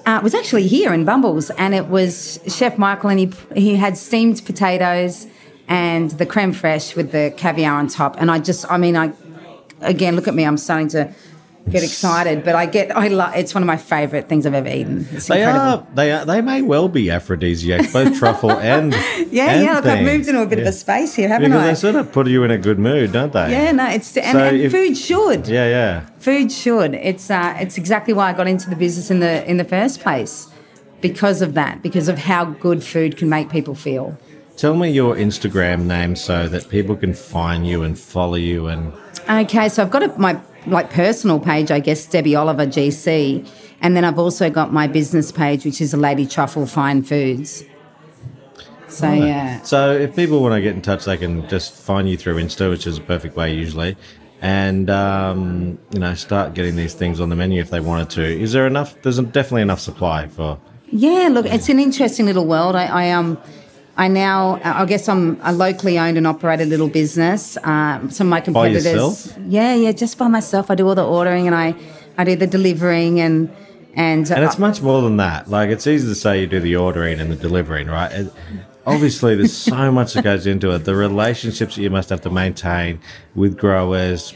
uh, 0.07 0.21
was 0.23 0.35
actually 0.35 0.67
here 0.67 0.93
in 0.93 1.05
Bumbles, 1.05 1.51
and 1.51 1.75
it 1.75 1.87
was 1.88 2.40
Chef 2.47 2.79
Michael, 2.79 3.11
and 3.11 3.19
he 3.19 3.33
he 3.55 3.77
had 3.77 3.97
steamed 3.97 4.45
potatoes 4.45 5.27
and 5.67 6.11
the 6.12 6.27
creme 6.27 6.53
fraiche 6.53 6.95
with 6.95 7.12
the 7.12 7.33
caviar 7.37 7.75
on 7.75 7.88
top. 7.88 8.17
And 8.19 8.31
I 8.31 8.38
just, 8.38 8.71
I 8.71 8.77
mean, 8.77 8.97
I 8.97 9.12
again 9.81 10.14
look 10.17 10.29
at 10.29 10.35
me, 10.35 10.45
I'm 10.45 10.59
starting 10.59 10.88
to 10.88 11.12
get 11.70 11.83
excited, 11.83 12.44
but 12.44 12.55
I 12.55 12.66
get 12.66 12.94
I 12.96 13.09
love. 13.09 13.35
It's 13.37 13.55
one 13.55 13.62
of 13.62 13.66
my 13.66 13.77
favourite 13.77 14.29
things 14.29 14.44
I've 14.46 14.55
ever 14.55 14.68
eaten. 14.68 15.07
It's 15.12 15.27
They 15.29 15.42
incredible. 15.42 15.87
are. 15.88 15.94
They 15.94 16.12
are. 16.12 16.24
They 16.24 16.40
may 16.40 16.62
well 16.62 16.88
be 16.88 17.11
aphrodisiacs, 17.11 17.92
both 17.92 18.18
truffle 18.18 18.53
and 18.53 18.92
Yeah, 19.31 19.50
and 19.53 19.64
yeah. 19.64 19.74
Look, 19.77 19.87
I've 19.87 20.05
moved 20.05 20.29
into 20.29 20.42
a 20.42 20.46
bit 20.46 20.59
of 20.61 20.66
a 20.66 20.72
space 20.72 21.14
here, 21.14 21.29
haven't 21.29 21.50
because 21.50 21.64
I? 21.64 21.66
they 21.68 21.74
sort 21.74 21.94
of 21.96 22.12
put 22.12 22.27
you 22.29 22.44
in 22.44 22.50
a 22.50 22.59
good 22.59 22.79
mood, 22.79 23.12
don't 23.12 23.33
they? 23.33 23.50
yeah, 23.50 23.72
no, 23.72 23.88
it's 23.88 24.16
and, 24.16 24.33
So 24.33 24.44
and 24.44 24.57
if- 24.61 24.72
food 24.72 24.96
should. 24.96 25.48
Yeah, 25.48 25.68
yeah. 25.68 26.00
Food 26.18 26.53
should. 26.53 26.94
It's 26.94 27.31
uh, 27.31 27.57
it's 27.59 27.79
exactly 27.79 28.14
why 28.14 28.31
I 28.31 28.33
got 28.35 28.46
into 28.48 28.68
the 28.70 28.77
business 28.77 29.11
in 29.11 29.20
the 29.20 29.48
in 29.50 29.57
the 29.57 29.64
first 29.64 30.00
place, 30.00 30.48
because 31.00 31.42
of 31.42 31.55
that, 31.55 31.83
because 31.83 32.09
of 32.09 32.18
how 32.18 32.44
good 32.46 32.83
food 32.85 33.16
can 33.16 33.29
make 33.29 33.50
people 33.50 33.74
feel. 33.74 34.16
Tell 34.57 34.77
me 34.77 34.88
your 34.90 35.16
Instagram 35.16 35.87
name 35.87 36.14
so 36.14 36.46
that 36.48 36.68
people 36.68 36.94
can 36.94 37.12
find 37.12 37.66
you 37.66 37.83
and 37.83 37.98
follow 37.98 38.37
you 38.37 38.68
and 38.68 38.92
Okay, 39.29 39.68
so 39.68 39.83
I've 39.83 39.90
got 39.90 40.03
a, 40.05 40.09
my 40.18 40.38
like 40.66 40.90
personal 40.90 41.40
page, 41.40 41.70
I 41.70 41.81
guess, 41.81 42.07
Debbie 42.07 42.35
Oliver 42.35 42.66
GC, 42.66 43.48
and 43.81 43.96
then 43.96 44.05
I've 44.05 44.18
also 44.18 44.50
got 44.50 44.72
my 44.72 44.87
business 44.87 45.31
page, 45.33 45.64
which 45.64 45.81
is 45.81 45.92
a 45.92 45.96
Lady 45.96 46.27
Truffle 46.27 46.66
Fine 46.66 47.03
Foods. 47.03 47.64
So 48.88 49.12
yeah, 49.12 49.61
So 49.62 49.92
if 49.92 50.14
people 50.14 50.40
want 50.40 50.55
to 50.55 50.61
get 50.61 50.74
in 50.74 50.83
touch, 50.83 51.05
they 51.05 51.16
can 51.16 51.48
just 51.48 51.74
find 51.74 52.09
you 52.09 52.16
through 52.16 52.37
Insta, 52.37 52.70
which 52.70 52.87
is 52.87 52.98
a 52.98 53.00
perfect 53.00 53.35
way 53.35 53.53
usually, 53.53 53.96
and 54.40 54.88
um, 54.88 55.79
you 55.92 55.98
know 55.98 56.14
start 56.14 56.55
getting 56.55 56.77
these 56.77 56.94
things 56.94 57.18
on 57.20 57.29
the 57.29 57.37
menu 57.37 57.61
if 57.61 57.70
they 57.70 57.81
wanted 57.81 58.11
to. 58.11 58.22
Is 58.22 58.53
there 58.53 58.66
enough? 58.66 59.00
There's 59.03 59.18
definitely 59.18 59.62
enough 59.62 59.81
supply 59.81 60.29
for. 60.29 60.61
yeah. 60.90 61.29
Look, 61.31 61.46
it's 61.46 61.68
an 61.68 61.81
interesting 61.81 62.27
little 62.27 62.46
world. 62.46 62.77
I, 62.77 62.87
I 62.87 63.11
um. 63.11 63.38
I 63.97 64.09
now, 64.09 64.61
I 64.65 64.85
guess 64.87 65.09
I'm 65.09 65.39
a 65.43 65.53
locally 65.53 65.99
owned 65.99 66.17
and 66.19 66.27
operated 66.27 66.69
little 66.69 66.89
business. 66.89 67.57
Um, 67.63 68.11
some 68.11 68.27
of 68.27 68.31
my 68.31 68.41
competitors, 68.41 68.85
yourself? 68.85 69.39
yeah, 69.47 69.75
yeah, 69.75 69.93
just 69.93 70.19
by 70.19 70.27
myself. 70.29 70.71
I 70.71 70.75
do 70.75 70.89
all 70.89 70.95
the 70.97 71.05
ordering 71.07 71.47
and 71.47 71.55
I, 71.55 71.75
I 72.19 72.25
do 72.25 72.35
the 72.37 72.47
delivering 72.47 73.21
and 73.21 73.55
and, 73.97 74.29
And 74.29 74.43
it's 74.43 74.59
much 74.59 74.83
more 74.83 75.03
than 75.03 75.19
that. 75.19 75.49
Like 75.49 75.71
it's 75.71 75.87
easy 75.87 76.09
to 76.09 76.17
say 76.17 76.41
you 76.41 76.49
do 76.49 76.59
the 76.59 76.75
ordering 76.75 77.21
and 77.21 77.31
the 77.31 77.37
delivering, 77.37 77.87
right? 77.87 78.11
It, 78.11 78.33
obviously, 78.85 79.37
there's 79.37 79.57
so 79.57 79.93
much 79.99 80.15
that 80.15 80.25
goes 80.25 80.49
into 80.49 80.73
it. 80.73 80.81
The 80.85 80.97
relationships 80.97 81.77
that 81.77 81.83
you 81.83 81.91
must 81.91 82.09
have 82.09 82.21
to 82.23 82.31
maintain 82.31 83.01
with 83.37 83.57
growers. 83.57 84.35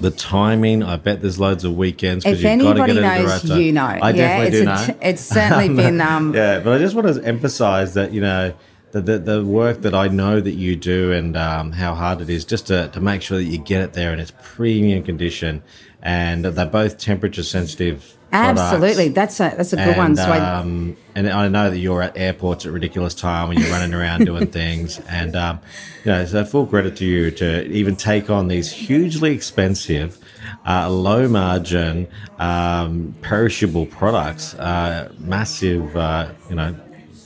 The 0.00 0.10
timing, 0.10 0.82
I 0.82 0.96
bet 0.96 1.20
there's 1.20 1.38
loads 1.38 1.62
of 1.62 1.76
weekends 1.76 2.24
because 2.24 2.42
If 2.42 2.50
you've 2.50 2.60
got 2.62 2.72
to 2.74 2.82
anybody 2.82 2.94
get 2.94 3.22
knows, 3.22 3.48
right 3.50 3.60
you 3.60 3.72
know. 3.72 3.84
I 3.84 4.10
Yeah, 4.10 4.12
definitely 4.12 4.46
it's 4.46 4.56
do 4.56 4.62
a 4.62 4.64
know. 4.64 4.98
it's 5.08 5.22
certainly 5.22 5.68
been, 5.82 6.00
um, 6.00 6.34
yeah, 6.34 6.58
but 6.60 6.72
I 6.72 6.78
just 6.78 6.96
want 6.96 7.14
to 7.14 7.22
emphasize 7.22 7.94
that 7.94 8.12
you 8.12 8.22
know 8.22 8.54
the 8.92 9.00
the, 9.00 9.18
the 9.18 9.44
work 9.44 9.82
that 9.82 9.94
I 9.94 10.08
know 10.08 10.40
that 10.40 10.52
you 10.52 10.76
do 10.76 11.12
and 11.12 11.36
um, 11.36 11.72
how 11.72 11.94
hard 11.94 12.20
it 12.20 12.30
is 12.30 12.44
just 12.44 12.66
to, 12.68 12.88
to 12.88 13.00
make 13.00 13.22
sure 13.22 13.38
that 13.38 13.44
you 13.44 13.58
get 13.58 13.82
it 13.82 13.92
there 13.92 14.12
in 14.12 14.20
its 14.20 14.32
premium 14.42 15.02
condition, 15.02 15.62
and 16.02 16.44
they're 16.44 16.66
both 16.66 16.98
temperature 16.98 17.42
sensitive. 17.42 18.16
products. 18.30 18.60
absolutely, 18.60 19.08
that's 19.08 19.40
a 19.40 19.54
that's 19.56 19.72
a 19.72 19.76
good 19.76 19.96
one. 19.96 20.06
And, 20.06 20.18
So 20.18 20.24
I, 20.24 20.38
um, 20.38 20.96
and 21.14 21.28
I 21.28 21.48
know 21.48 21.70
that 21.70 21.78
you're 21.78 22.02
at 22.02 22.16
airports 22.16 22.66
at 22.66 22.72
ridiculous 22.72 23.14
time 23.14 23.48
when 23.48 23.58
you're 23.58 23.70
running 23.70 23.94
around 23.94 24.24
doing 24.24 24.46
things, 24.60 25.00
and 25.08 25.36
um, 25.36 25.60
you 26.04 26.12
know, 26.12 26.24
so 26.24 26.44
full 26.44 26.66
credit 26.66 26.96
to 26.96 27.04
you 27.04 27.30
to 27.32 27.66
even 27.66 27.96
take 27.96 28.30
on 28.30 28.48
these 28.48 28.72
hugely 28.72 29.32
expensive, 29.32 30.18
uh, 30.66 30.88
low 30.90 31.28
margin, 31.28 32.08
um, 32.38 33.14
perishable 33.22 33.86
products. 33.86 34.54
Uh, 34.54 35.12
massive, 35.18 35.96
uh, 35.96 36.32
you 36.48 36.56
know, 36.56 36.74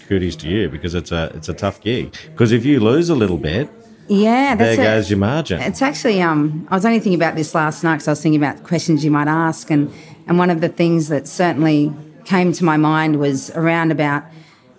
kudos 0.07 0.37
to 0.37 0.49
you 0.49 0.69
because 0.69 0.95
it's 0.95 1.13
a 1.13 1.31
it's 1.35 1.49
a 1.49 1.55
tough 1.55 1.81
gig. 1.81 2.15
Because 2.33 2.53
if 2.53 2.65
you 2.65 2.81
lose 2.81 3.09
a 3.11 3.15
little 3.15 3.39
bit, 3.39 3.71
yeah, 4.09 4.55
there 4.55 4.73
a- 4.73 4.77
goes 4.77 5.11
your 5.11 5.19
margin. 5.19 5.61
It's 5.61 5.83
actually, 5.83 6.21
um, 6.21 6.67
I 6.71 6.75
was 6.75 6.85
only 6.85 6.99
thinking 7.01 7.21
about 7.21 7.37
this 7.37 7.55
last 7.55 7.83
night 7.85 7.97
because 7.97 8.09
I 8.09 8.13
was 8.13 8.23
thinking 8.23 8.43
about 8.43 8.63
questions 8.65 9.05
you 9.05 9.11
might 9.11 9.29
ask, 9.29 9.71
and 9.71 9.93
and 10.27 10.39
one 10.39 10.51
of 10.51 10.61
the 10.61 10.69
things 10.69 11.09
that 11.09 11.27
certainly 11.27 11.93
came 12.25 12.53
to 12.53 12.65
my 12.65 12.77
mind 12.77 13.19
was 13.19 13.51
around 13.51 13.93
about 13.93 14.25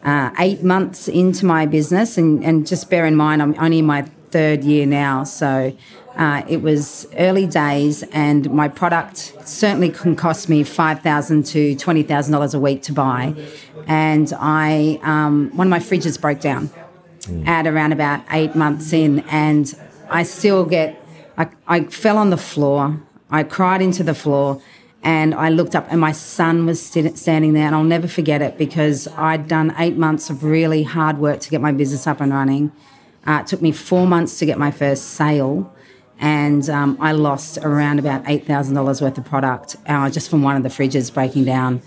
uh, 0.03 0.31
eight 0.39 0.63
months 0.63 1.07
into 1.07 1.45
my 1.45 1.65
business, 1.65 2.17
and 2.17 2.43
and 2.43 2.67
just 2.67 2.89
bear 2.89 3.05
in 3.05 3.15
mind 3.15 3.41
I'm 3.41 3.55
only 3.59 3.79
in 3.79 3.85
my 3.85 4.05
third 4.35 4.59
year 4.71 4.85
now, 4.85 5.23
so. 5.41 5.51
Uh, 6.25 6.41
it 6.55 6.61
was 6.61 7.05
early 7.27 7.45
days, 7.45 7.95
and 8.13 8.41
my 8.61 8.69
product 8.81 9.17
certainly 9.43 9.89
can 10.01 10.15
cost 10.15 10.47
me 10.53 10.59
five 10.63 10.97
thousand 11.07 11.39
to 11.53 11.75
twenty 11.85 12.03
thousand 12.11 12.31
dollars 12.35 12.53
a 12.59 12.61
week 12.67 12.79
to 12.87 12.93
buy. 12.93 13.23
And 13.85 14.27
I, 14.63 14.97
um, 15.13 15.33
one 15.59 15.67
of 15.67 15.73
my 15.77 15.83
fridges 15.89 16.17
broke 16.25 16.41
down, 16.49 16.63
at 17.45 17.67
around 17.67 17.91
about 17.91 18.19
eight 18.31 18.53
months 18.55 18.93
in, 18.93 19.11
and 19.47 19.65
I 20.19 20.23
still 20.23 20.63
get, 20.75 20.87
I, 21.37 21.45
I 21.67 21.77
fell 22.03 22.17
on 22.17 22.29
the 22.29 22.41
floor, 22.51 22.81
I 23.29 23.43
cried 23.57 23.81
into 23.81 24.03
the 24.11 24.17
floor, 24.23 24.61
and 25.03 25.29
I 25.35 25.49
looked 25.49 25.75
up, 25.75 25.85
and 25.91 25.99
my 25.99 26.13
son 26.13 26.65
was 26.65 26.79
st- 26.81 27.17
standing 27.17 27.51
there, 27.57 27.67
and 27.69 27.75
I'll 27.75 27.91
never 27.97 28.07
forget 28.07 28.39
it 28.47 28.53
because 28.57 28.99
I'd 29.29 29.45
done 29.57 29.67
eight 29.77 29.97
months 29.97 30.29
of 30.31 30.45
really 30.45 30.83
hard 30.83 31.17
work 31.17 31.37
to 31.41 31.49
get 31.49 31.61
my 31.67 31.73
business 31.81 32.07
up 32.07 32.21
and 32.21 32.31
running. 32.31 32.71
Uh, 33.27 33.39
it 33.41 33.47
took 33.47 33.61
me 33.61 33.71
four 33.71 34.05
months 34.07 34.39
to 34.39 34.45
get 34.45 34.57
my 34.57 34.71
first 34.71 35.11
sale. 35.11 35.71
And 36.19 36.69
um, 36.69 36.97
I 37.01 37.11
lost 37.11 37.57
around 37.57 37.99
about 37.99 38.23
eight 38.27 38.45
thousand 38.47 38.75
dollars 38.75 39.01
worth 39.01 39.17
of 39.17 39.25
product 39.25 39.75
uh, 39.87 40.09
just 40.09 40.29
from 40.29 40.43
one 40.43 40.55
of 40.55 40.63
the 40.63 40.69
fridges 40.69 41.13
breaking 41.13 41.43
down 41.43 41.81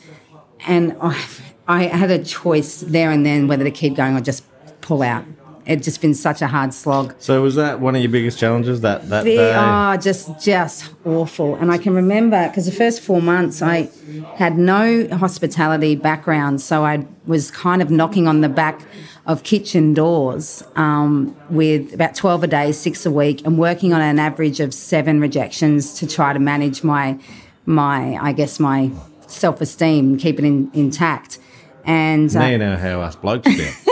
and 0.66 0.96
I, 1.00 1.26
I 1.66 1.82
had 1.84 2.10
a 2.10 2.22
choice 2.22 2.80
there 2.80 3.10
and 3.10 3.24
then 3.24 3.46
whether 3.48 3.64
to 3.64 3.70
keep 3.70 3.94
going 3.94 4.16
or 4.16 4.20
just 4.20 4.44
pull 4.80 5.02
out. 5.02 5.24
It'd 5.68 5.84
just 5.84 6.00
been 6.00 6.14
such 6.14 6.40
a 6.42 6.46
hard 6.46 6.72
slog. 6.72 7.14
so 7.18 7.42
was 7.42 7.54
that 7.56 7.78
one 7.78 7.94
of 7.94 8.00
your 8.00 8.10
biggest 8.10 8.38
challenges 8.38 8.80
that 8.80 9.08
that 9.10 9.24
They 9.24 9.36
day? 9.36 9.52
are 9.54 9.96
just 9.98 10.26
just 10.42 10.90
awful. 11.04 11.54
And 11.56 11.70
I 11.70 11.76
can 11.78 11.94
remember 11.94 12.48
because 12.48 12.64
the 12.66 12.72
first 12.72 13.02
four 13.02 13.20
months 13.20 13.60
I 13.60 13.90
had 14.36 14.56
no 14.56 15.06
hospitality 15.08 15.94
background, 15.94 16.60
so 16.62 16.84
I 16.86 17.06
was 17.26 17.50
kind 17.50 17.82
of 17.82 17.90
knocking 17.90 18.26
on 18.26 18.40
the 18.40 18.48
back 18.48 18.80
of 19.26 19.42
kitchen 19.42 19.92
doors 19.92 20.62
um, 20.74 21.36
with 21.50 21.92
about 21.92 22.14
twelve 22.14 22.42
a 22.42 22.46
day, 22.46 22.72
six 22.72 23.04
a 23.04 23.10
week, 23.10 23.44
and 23.46 23.58
working 23.58 23.92
on 23.92 24.00
an 24.00 24.18
average 24.18 24.60
of 24.60 24.72
seven 24.72 25.20
rejections 25.20 25.92
to 25.98 26.06
try 26.06 26.32
to 26.32 26.38
manage 26.38 26.82
my 26.82 27.18
my 27.66 28.16
I 28.22 28.32
guess 28.32 28.58
my 28.58 28.90
self 29.26 29.60
esteem, 29.60 30.16
keep 30.16 30.38
it 30.38 30.46
in, 30.46 30.70
intact. 30.72 31.38
And 31.84 32.34
uh, 32.34 32.40
now 32.40 32.46
you 32.48 32.58
know 32.58 32.76
how 32.76 33.02
us 33.02 33.16
blokes 33.16 33.46
feel. 33.54 33.87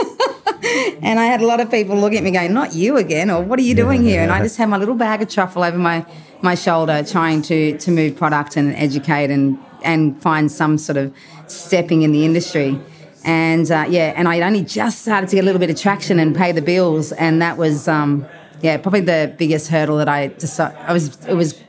And 1.01 1.19
I 1.19 1.25
had 1.25 1.41
a 1.41 1.47
lot 1.47 1.59
of 1.59 1.69
people 1.69 1.95
looking 1.97 2.17
at 2.17 2.23
me 2.23 2.31
going, 2.31 2.53
"Not 2.53 2.73
you 2.73 2.97
again," 2.97 3.29
or 3.29 3.41
"What 3.41 3.59
are 3.59 3.63
you 3.63 3.75
doing 3.75 4.03
here?" 4.03 4.21
And 4.21 4.31
I 4.31 4.41
just 4.41 4.57
had 4.57 4.69
my 4.69 4.77
little 4.77 4.95
bag 4.95 5.21
of 5.21 5.29
truffle 5.29 5.63
over 5.63 5.77
my 5.77 6.05
my 6.41 6.55
shoulder, 6.55 7.03
trying 7.03 7.41
to 7.43 7.77
to 7.77 7.91
move 7.91 8.15
product 8.15 8.57
and 8.57 8.75
educate 8.75 9.29
and 9.29 9.57
and 9.83 10.21
find 10.21 10.51
some 10.51 10.77
sort 10.77 10.97
of 10.97 11.13
stepping 11.47 12.01
in 12.01 12.11
the 12.11 12.25
industry. 12.25 12.79
And 13.23 13.69
uh, 13.69 13.85
yeah, 13.89 14.13
and 14.15 14.27
I 14.27 14.35
had 14.35 14.43
only 14.43 14.63
just 14.63 15.01
started 15.01 15.29
to 15.29 15.35
get 15.35 15.43
a 15.43 15.45
little 15.45 15.59
bit 15.59 15.69
of 15.69 15.79
traction 15.79 16.19
and 16.19 16.35
pay 16.35 16.51
the 16.51 16.61
bills, 16.61 17.11
and 17.11 17.41
that 17.41 17.57
was 17.57 17.87
um, 17.87 18.25
yeah 18.61 18.77
probably 18.77 19.01
the 19.01 19.33
biggest 19.37 19.67
hurdle 19.69 19.97
that 19.97 20.09
I 20.09 20.27
decided. 20.27 20.77
I 20.79 20.93
was 20.93 21.25
it 21.25 21.33
was 21.35 21.61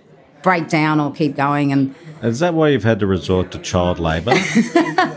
break 0.49 0.67
down 0.69 0.99
or 0.99 1.13
keep 1.13 1.37
going 1.37 1.73
and. 1.73 1.95
Is 2.23 2.41
that 2.41 2.55
why 2.55 2.69
you've 2.71 2.83
had 2.93 2.99
to 3.01 3.07
resort 3.07 3.53
to 3.53 3.59
child 3.59 3.99
labour? 4.01 4.33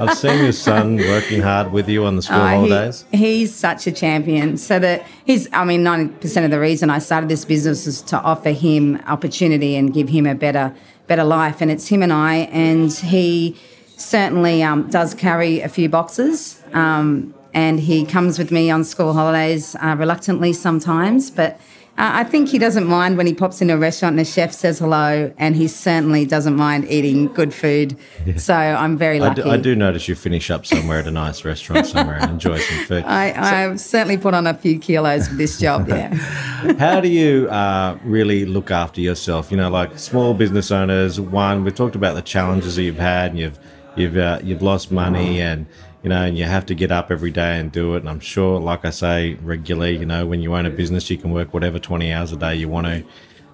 I've 0.02 0.16
seen 0.18 0.44
your 0.44 0.52
son 0.52 0.98
working 0.98 1.42
hard 1.42 1.72
with 1.72 1.88
you 1.90 2.06
on 2.06 2.16
the 2.18 2.22
school 2.22 2.38
Oh, 2.42 2.48
he- 2.48 2.70
holidays. 2.70 3.06
he's 3.12 3.56
such 3.56 3.88
a 3.88 3.92
champion. 3.94 4.58
So 4.58 4.78
that 4.80 5.06
he's, 5.26 5.48
I 5.54 5.64
mean, 5.64 5.82
ninety 5.84 6.14
percent 6.24 6.44
of 6.46 6.52
the 6.52 6.60
reason 6.60 6.90
I 6.90 7.00
started 7.00 7.30
this 7.30 7.46
business 7.46 7.88
is 7.88 8.02
to 8.12 8.18
offer 8.22 8.52
him 8.52 9.02
opportunity 9.08 9.76
and 9.78 9.94
give 9.94 10.10
him 10.10 10.26
a 10.28 10.36
better, 10.36 10.76
better 11.08 11.24
life. 11.24 11.62
And 11.62 11.72
it's 11.72 11.88
him 11.88 12.04
and 12.04 12.12
I, 12.14 12.36
and 12.52 12.92
he 12.92 13.56
certainly 13.98 14.62
um, 14.62 14.90
does 14.90 15.14
carry 15.14 15.62
a 15.62 15.70
few 15.70 15.88
boxes. 15.90 16.62
Um, 16.74 17.34
and 17.54 17.80
he 17.80 18.06
comes 18.06 18.38
with 18.38 18.52
me 18.52 18.70
on 18.70 18.84
school 18.84 19.14
holidays 19.14 19.76
uh, 19.82 19.96
reluctantly 19.98 20.52
sometimes, 20.54 21.32
but. 21.32 21.60
Uh, 21.98 22.10
I 22.16 22.24
think 22.24 22.50
he 22.50 22.58
doesn't 22.58 22.88
mind 22.88 23.18
when 23.18 23.28
he 23.28 23.34
pops 23.34 23.62
into 23.62 23.74
a 23.74 23.78
restaurant 23.78 24.14
and 24.14 24.20
the 24.20 24.26
chef 24.26 24.54
says 24.54 24.80
hello, 24.80 25.32
and 25.38 25.56
he 25.56 25.68
certainly 25.68 26.26
doesn't 26.26 26.56
mind 26.56 26.90
eating 26.90 27.28
good 27.28 27.54
food. 27.54 27.98
So 28.38 28.56
I'm 28.56 28.98
very 28.98 29.18
I 29.18 29.28
lucky. 29.28 29.42
do, 29.44 29.50
I 29.50 29.58
do 29.58 29.76
notice 29.76 30.08
you 30.08 30.16
finish 30.16 30.50
up 30.50 30.66
somewhere 30.66 31.00
at 31.00 31.08
a 31.08 31.12
nice 31.12 31.44
restaurant 31.44 31.86
somewhere 31.86 32.16
and 32.16 32.32
enjoy 32.32 32.58
some 32.58 32.86
food. 32.86 33.04
I, 33.08 33.34
I've 33.66 33.80
certainly 33.80 34.18
put 34.18 34.34
on 34.34 34.48
a 34.48 34.54
few 34.54 34.80
kilos 34.80 35.28
with 35.28 35.38
this 35.38 35.60
job, 35.60 35.88
yeah. 35.90 36.14
How 36.80 37.02
do 37.02 37.08
you 37.10 37.50
uh, 37.50 37.98
really 38.04 38.46
look 38.46 38.72
after 38.72 39.02
yourself? 39.02 39.52
You 39.52 39.58
know, 39.58 39.70
like 39.70 40.00
small 40.00 40.34
business 40.34 40.72
owners. 40.72 41.20
One, 41.20 41.64
we've 41.64 41.76
talked 41.76 41.96
about 41.96 42.16
the 42.16 42.22
challenges 42.22 42.78
that 42.78 42.84
you've 42.84 42.98
had, 42.98 43.32
and 43.32 43.40
you've 43.40 43.60
you've 43.96 44.18
uh, 44.18 44.40
you've 44.44 44.62
lost 44.62 44.92
money, 44.92 45.42
and 45.42 45.66
you 46.04 46.10
know, 46.10 46.24
and 46.24 46.38
you 46.38 46.46
have 46.46 46.66
to 46.68 46.76
get 46.76 46.92
up 46.92 47.12
every 47.12 47.32
day 47.32 47.60
and 47.60 47.72
do 47.72 47.96
it. 47.96 48.00
And 48.00 48.10
I'm 48.10 48.20
sure, 48.20 48.60
like 48.60 48.86
I 48.86 48.90
say 48.90 49.36
regularly, 49.36 49.98
you 49.98 50.06
know, 50.06 50.26
when 50.26 50.42
you 50.42 50.56
own 50.56 50.66
a 50.66 50.70
business, 50.70 51.10
you 51.10 51.18
can 51.18 51.32
work 51.32 51.54
whatever 51.54 51.80
20 51.80 52.12
hours 52.12 52.32
a 52.32 52.38
day 52.38 52.56
you 52.56 52.68
want 52.70 52.88
to. 52.88 53.04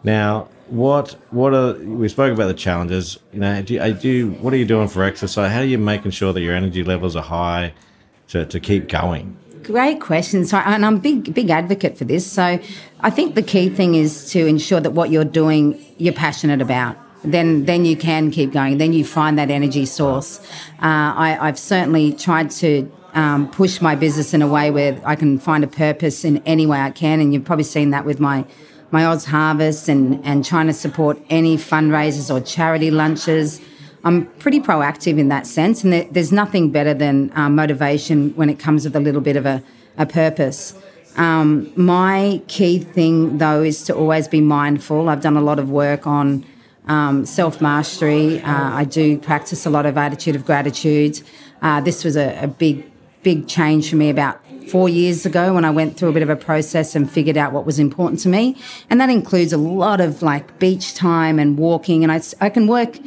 Now, 0.03 0.47
what 0.69 1.11
what 1.31 1.53
are 1.53 1.73
we 1.73 2.07
spoke 2.09 2.33
about 2.33 2.47
the 2.47 2.53
challenges? 2.53 3.19
You 3.33 3.39
know, 3.39 3.61
do, 3.61 3.73
you- 3.75 3.93
do 3.93 4.31
what 4.41 4.53
are 4.53 4.57
you 4.57 4.65
doing 4.65 4.87
for 4.87 5.03
exercise? 5.03 5.51
How 5.51 5.59
are 5.59 5.65
you 5.65 5.77
making 5.77 6.11
sure 6.11 6.33
that 6.33 6.41
your 6.41 6.55
energy 6.55 6.83
levels 6.83 7.15
are 7.15 7.23
high 7.23 7.73
to, 8.29 8.45
to 8.45 8.59
keep 8.59 8.87
going? 8.89 9.37
Great 9.63 9.99
question. 9.99 10.45
So, 10.45 10.57
and 10.57 10.85
I'm 10.85 10.99
big, 10.99 11.33
big 11.33 11.49
advocate 11.49 11.97
for 11.97 12.05
this. 12.05 12.25
So, 12.25 12.59
I 13.01 13.09
think 13.09 13.35
the 13.35 13.41
key 13.41 13.67
thing 13.69 13.95
is 13.95 14.31
to 14.31 14.45
ensure 14.45 14.79
that 14.79 14.91
what 14.91 15.09
you're 15.09 15.25
doing, 15.25 15.83
you're 15.97 16.13
passionate 16.13 16.61
about. 16.61 16.97
Then 17.23 17.65
then 17.65 17.85
you 17.85 17.95
can 17.95 18.31
keep 18.31 18.51
going. 18.51 18.77
Then 18.77 18.93
you 18.93 19.03
find 19.03 19.37
that 19.37 19.49
energy 19.49 19.85
source. 19.85 20.39
Uh, 20.81 21.13
I, 21.25 21.37
I've 21.41 21.59
certainly 21.59 22.13
tried 22.13 22.51
to 22.51 22.91
um, 23.13 23.49
push 23.49 23.81
my 23.81 23.95
business 23.95 24.33
in 24.33 24.41
a 24.41 24.47
way 24.47 24.69
where 24.71 25.01
I 25.03 25.15
can 25.15 25.39
find 25.39 25.63
a 25.63 25.67
purpose 25.67 26.23
in 26.23 26.37
any 26.45 26.65
way 26.65 26.79
I 26.79 26.91
can, 26.91 27.19
and 27.19 27.33
you've 27.33 27.45
probably 27.45 27.63
seen 27.63 27.89
that 27.91 28.05
with 28.05 28.19
my 28.19 28.45
my 28.91 29.05
Oz 29.05 29.25
Harvest 29.25 29.89
and 29.89 30.23
and 30.25 30.45
trying 30.45 30.67
to 30.67 30.73
support 30.73 31.19
any 31.29 31.57
fundraisers 31.57 32.33
or 32.33 32.39
charity 32.39 32.91
lunches. 32.91 33.61
I'm 34.03 34.27
pretty 34.37 34.59
proactive 34.59 35.19
in 35.19 35.27
that 35.29 35.47
sense, 35.47 35.83
and 35.83 35.91
there, 35.91 36.07
there's 36.11 36.31
nothing 36.31 36.71
better 36.71 36.93
than 36.93 37.31
um, 37.35 37.55
motivation 37.55 38.29
when 38.35 38.49
it 38.49 38.59
comes 38.59 38.85
with 38.85 38.95
a 38.95 38.99
little 38.99 39.21
bit 39.21 39.35
of 39.35 39.45
a, 39.45 39.61
a 39.97 40.05
purpose. 40.05 40.73
Um, 41.17 41.71
my 41.75 42.41
key 42.47 42.77
thing, 42.79 43.39
though, 43.39 43.63
is 43.63 43.83
to 43.85 43.95
always 43.95 44.27
be 44.27 44.39
mindful. 44.39 45.09
I've 45.09 45.21
done 45.21 45.35
a 45.35 45.41
lot 45.41 45.57
of 45.57 45.71
work 45.71 46.05
on 46.05 46.45
um, 46.87 47.25
self 47.25 47.61
mastery. 47.61 48.41
Uh, 48.41 48.71
I 48.73 48.85
do 48.85 49.17
practice 49.17 49.65
a 49.65 49.69
lot 49.69 49.85
of 49.85 49.97
attitude 49.97 50.35
of 50.35 50.45
gratitude. 50.45 51.21
Uh, 51.61 51.81
this 51.81 52.03
was 52.03 52.15
a, 52.15 52.43
a, 52.43 52.47
big, 52.47 52.89
big 53.23 53.47
change 53.47 53.89
for 53.89 53.95
me 53.95 54.09
about 54.09 54.39
four 54.69 54.89
years 54.89 55.25
ago 55.25 55.53
when 55.53 55.65
I 55.65 55.71
went 55.71 55.97
through 55.97 56.09
a 56.09 56.13
bit 56.13 56.23
of 56.23 56.29
a 56.29 56.35
process 56.35 56.95
and 56.95 57.09
figured 57.09 57.37
out 57.37 57.51
what 57.53 57.65
was 57.65 57.79
important 57.79 58.19
to 58.21 58.29
me. 58.29 58.55
And 58.89 58.99
that 59.01 59.09
includes 59.09 59.53
a 59.53 59.57
lot 59.57 60.01
of 60.01 60.21
like 60.21 60.59
beach 60.59 60.93
time 60.93 61.39
and 61.39 61.57
walking. 61.57 62.03
And 62.03 62.11
I, 62.11 62.21
I 62.41 62.49
can 62.49 62.67
work, 62.67 62.97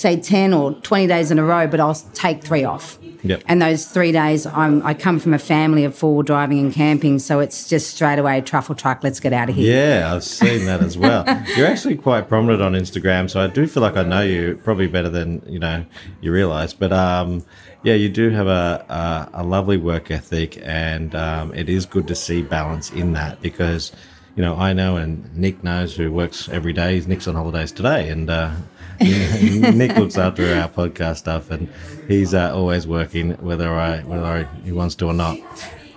say, 0.00 0.20
10 0.20 0.52
or 0.52 0.72
20 0.72 1.06
days 1.06 1.30
in 1.30 1.38
a 1.38 1.44
row, 1.44 1.66
but 1.66 1.80
I'll 1.80 1.94
take 1.94 2.42
three 2.42 2.64
off. 2.64 2.98
Yep. 3.22 3.42
And 3.46 3.60
those 3.60 3.86
three 3.86 4.12
days, 4.12 4.46
I'm, 4.46 4.84
I 4.84 4.94
come 4.94 5.18
from 5.18 5.34
a 5.34 5.38
family 5.38 5.84
of 5.84 5.94
four 5.94 6.22
driving 6.22 6.58
and 6.58 6.72
camping, 6.72 7.18
so 7.18 7.40
it's 7.40 7.68
just 7.68 7.94
straight 7.94 8.18
away 8.18 8.40
truffle 8.40 8.74
truck. 8.74 9.02
Let's 9.02 9.20
get 9.20 9.32
out 9.32 9.50
of 9.50 9.56
here. 9.56 9.76
Yeah, 9.76 10.14
I've 10.14 10.24
seen 10.24 10.64
that 10.66 10.80
as 10.80 10.96
well. 10.96 11.24
You're 11.56 11.66
actually 11.66 11.96
quite 11.96 12.28
prominent 12.28 12.62
on 12.62 12.72
Instagram, 12.72 13.28
so 13.28 13.40
I 13.40 13.46
do 13.46 13.66
feel 13.66 13.82
like 13.82 13.96
I 13.96 14.04
know 14.04 14.22
you 14.22 14.58
probably 14.64 14.86
better 14.86 15.10
than 15.10 15.42
you 15.46 15.58
know 15.58 15.84
you 16.20 16.32
realise. 16.32 16.72
But 16.72 16.92
um, 16.92 17.44
yeah, 17.82 17.94
you 17.94 18.08
do 18.08 18.30
have 18.30 18.46
a 18.46 18.86
a, 18.88 19.42
a 19.42 19.44
lovely 19.44 19.76
work 19.76 20.10
ethic, 20.10 20.58
and 20.62 21.14
um, 21.14 21.54
it 21.54 21.68
is 21.68 21.84
good 21.84 22.08
to 22.08 22.14
see 22.14 22.42
balance 22.42 22.90
in 22.90 23.12
that 23.12 23.42
because 23.42 23.92
you 24.34 24.42
know 24.42 24.56
I 24.56 24.72
know 24.72 24.96
and 24.96 25.36
Nick 25.36 25.62
knows 25.62 25.94
who 25.94 26.10
works 26.10 26.48
every 26.48 26.72
day. 26.72 27.00
Nick's 27.06 27.28
on 27.28 27.34
holidays 27.34 27.72
today, 27.72 28.08
and. 28.08 28.30
Uh, 28.30 28.52
Nick 29.74 29.96
looks 29.96 30.18
after 30.18 30.42
our 30.54 30.68
podcast 30.68 31.16
stuff, 31.16 31.50
and 31.50 31.68
he's 32.06 32.34
uh, 32.34 32.54
always 32.54 32.86
working, 32.86 33.32
whether 33.36 33.72
I 33.72 34.00
whether 34.00 34.24
I, 34.24 34.44
he 34.62 34.72
wants 34.72 34.94
to 34.96 35.06
or 35.06 35.14
not. 35.14 35.38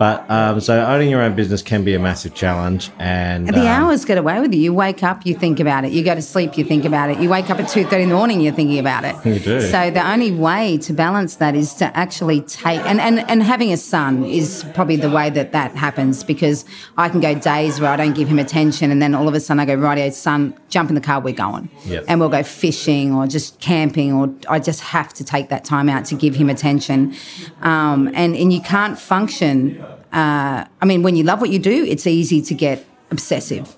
But 0.03 0.29
um, 0.29 0.59
so 0.59 0.85
owning 0.85 1.09
your 1.09 1.21
own 1.21 1.33
business 1.33 1.61
can 1.61 1.85
be 1.85 1.93
a 1.93 1.99
massive 1.99 2.33
challenge, 2.33 2.91
and 2.99 3.47
the 3.47 3.61
um, 3.61 3.67
hours 3.67 4.03
get 4.03 4.17
away 4.17 4.41
with 4.41 4.53
you. 4.53 4.59
You 4.59 4.73
wake 4.73 5.01
up, 5.01 5.25
you 5.25 5.33
think 5.33 5.61
about 5.61 5.85
it. 5.85 5.93
You 5.93 6.03
go 6.03 6.13
to 6.13 6.21
sleep, 6.21 6.57
you 6.57 6.65
think 6.65 6.83
about 6.83 7.09
it. 7.09 7.19
You 7.19 7.29
wake 7.29 7.49
up 7.49 7.57
at 7.57 7.69
two 7.69 7.85
thirty 7.85 8.03
in 8.03 8.09
the 8.09 8.15
morning, 8.15 8.41
you're 8.41 8.51
thinking 8.53 8.79
about 8.79 9.05
it. 9.05 9.15
You 9.25 9.39
do. 9.39 9.61
So 9.61 9.91
the 9.91 10.05
only 10.05 10.31
way 10.33 10.77
to 10.79 10.91
balance 10.91 11.37
that 11.37 11.55
is 11.55 11.73
to 11.75 11.85
actually 11.97 12.41
take 12.41 12.81
and, 12.81 12.99
and 12.99 13.19
and 13.31 13.41
having 13.41 13.71
a 13.71 13.77
son 13.77 14.25
is 14.25 14.65
probably 14.73 14.97
the 14.97 15.09
way 15.09 15.29
that 15.29 15.53
that 15.53 15.73
happens 15.73 16.21
because 16.21 16.65
I 16.97 17.07
can 17.07 17.21
go 17.21 17.33
days 17.33 17.79
where 17.79 17.89
I 17.89 17.95
don't 17.95 18.13
give 18.13 18.27
him 18.27 18.39
attention, 18.39 18.91
and 18.91 19.01
then 19.01 19.15
all 19.15 19.29
of 19.29 19.33
a 19.35 19.39
sudden 19.39 19.61
I 19.61 19.65
go, 19.65 19.77
rightio, 19.77 20.11
son, 20.11 20.53
jump 20.67 20.89
in 20.89 20.95
the 20.95 21.01
car, 21.09 21.21
we're 21.21 21.33
going, 21.33 21.69
Yep. 21.85 22.03
and 22.09 22.19
we'll 22.19 22.27
go 22.27 22.43
fishing 22.43 23.13
or 23.15 23.25
just 23.25 23.57
camping, 23.61 24.11
or 24.11 24.35
I 24.49 24.59
just 24.59 24.81
have 24.81 25.13
to 25.13 25.23
take 25.23 25.47
that 25.47 25.63
time 25.63 25.87
out 25.87 26.03
to 26.07 26.15
give 26.15 26.35
him 26.35 26.49
attention, 26.49 27.15
um, 27.61 28.09
and 28.13 28.35
and 28.35 28.51
you 28.51 28.59
can't 28.59 28.99
function 28.99 29.81
uh, 30.13 30.65
I 30.81 30.85
mean, 30.85 31.03
when 31.03 31.15
you 31.15 31.23
love 31.23 31.41
what 31.41 31.49
you 31.49 31.59
do, 31.59 31.83
it's 31.85 32.05
easy 32.05 32.41
to 32.43 32.53
get 32.53 32.85
obsessive 33.13 33.75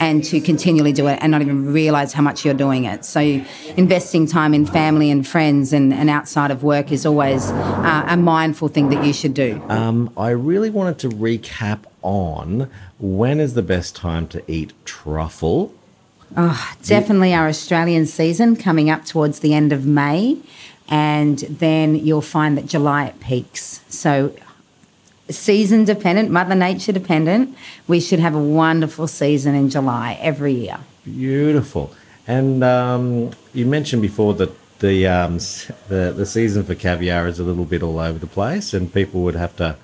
and 0.00 0.24
to 0.24 0.40
continually 0.40 0.92
do 0.92 1.06
it 1.06 1.18
and 1.22 1.30
not 1.30 1.40
even 1.40 1.72
realize 1.72 2.12
how 2.12 2.22
much 2.22 2.44
you're 2.44 2.52
doing 2.54 2.84
it. 2.84 3.04
So, 3.04 3.20
investing 3.76 4.26
time 4.26 4.54
in 4.54 4.66
family 4.66 5.10
and 5.10 5.26
friends 5.26 5.72
and, 5.72 5.94
and 5.94 6.10
outside 6.10 6.50
of 6.50 6.62
work 6.62 6.92
is 6.92 7.06
always 7.06 7.50
uh, 7.50 8.04
a 8.08 8.16
mindful 8.16 8.68
thing 8.68 8.90
that 8.90 9.04
you 9.04 9.12
should 9.12 9.34
do. 9.34 9.62
Um, 9.68 10.12
I 10.16 10.30
really 10.30 10.70
wanted 10.70 10.98
to 11.00 11.08
recap 11.08 11.84
on 12.02 12.68
when 12.98 13.40
is 13.40 13.54
the 13.54 13.62
best 13.62 13.94
time 13.96 14.26
to 14.28 14.42
eat 14.50 14.72
truffle. 14.84 15.72
Definitely 16.82 17.34
our 17.34 17.48
Australian 17.48 18.06
season 18.06 18.56
coming 18.56 18.90
up 18.90 19.04
towards 19.04 19.40
the 19.40 19.54
end 19.54 19.72
of 19.72 19.86
May. 19.86 20.38
And 20.88 21.38
then 21.38 21.94
you'll 21.94 22.20
find 22.20 22.58
that 22.58 22.66
July 22.66 23.06
it 23.06 23.20
peaks. 23.20 23.80
So, 23.88 24.34
season 25.32 25.84
dependent, 25.84 26.30
Mother 26.30 26.54
Nature 26.54 26.92
dependent, 26.92 27.56
we 27.88 28.00
should 28.00 28.18
have 28.18 28.34
a 28.34 28.42
wonderful 28.42 29.06
season 29.06 29.54
in 29.54 29.70
July 29.70 30.18
every 30.20 30.52
year. 30.52 30.78
Beautiful. 31.04 31.92
And 32.26 32.62
um, 32.62 33.30
you 33.52 33.66
mentioned 33.66 34.02
before 34.02 34.34
that 34.34 34.50
the, 34.78 35.06
um, 35.06 35.38
the 35.88 36.12
the 36.16 36.26
season 36.26 36.64
for 36.64 36.74
caviar 36.74 37.26
is 37.28 37.38
a 37.38 37.44
little 37.44 37.64
bit 37.64 37.82
all 37.82 37.98
over 37.98 38.18
the 38.18 38.26
place, 38.26 38.74
and 38.74 38.92
people 38.92 39.22
would 39.22 39.36
have 39.36 39.56
to 39.56 39.76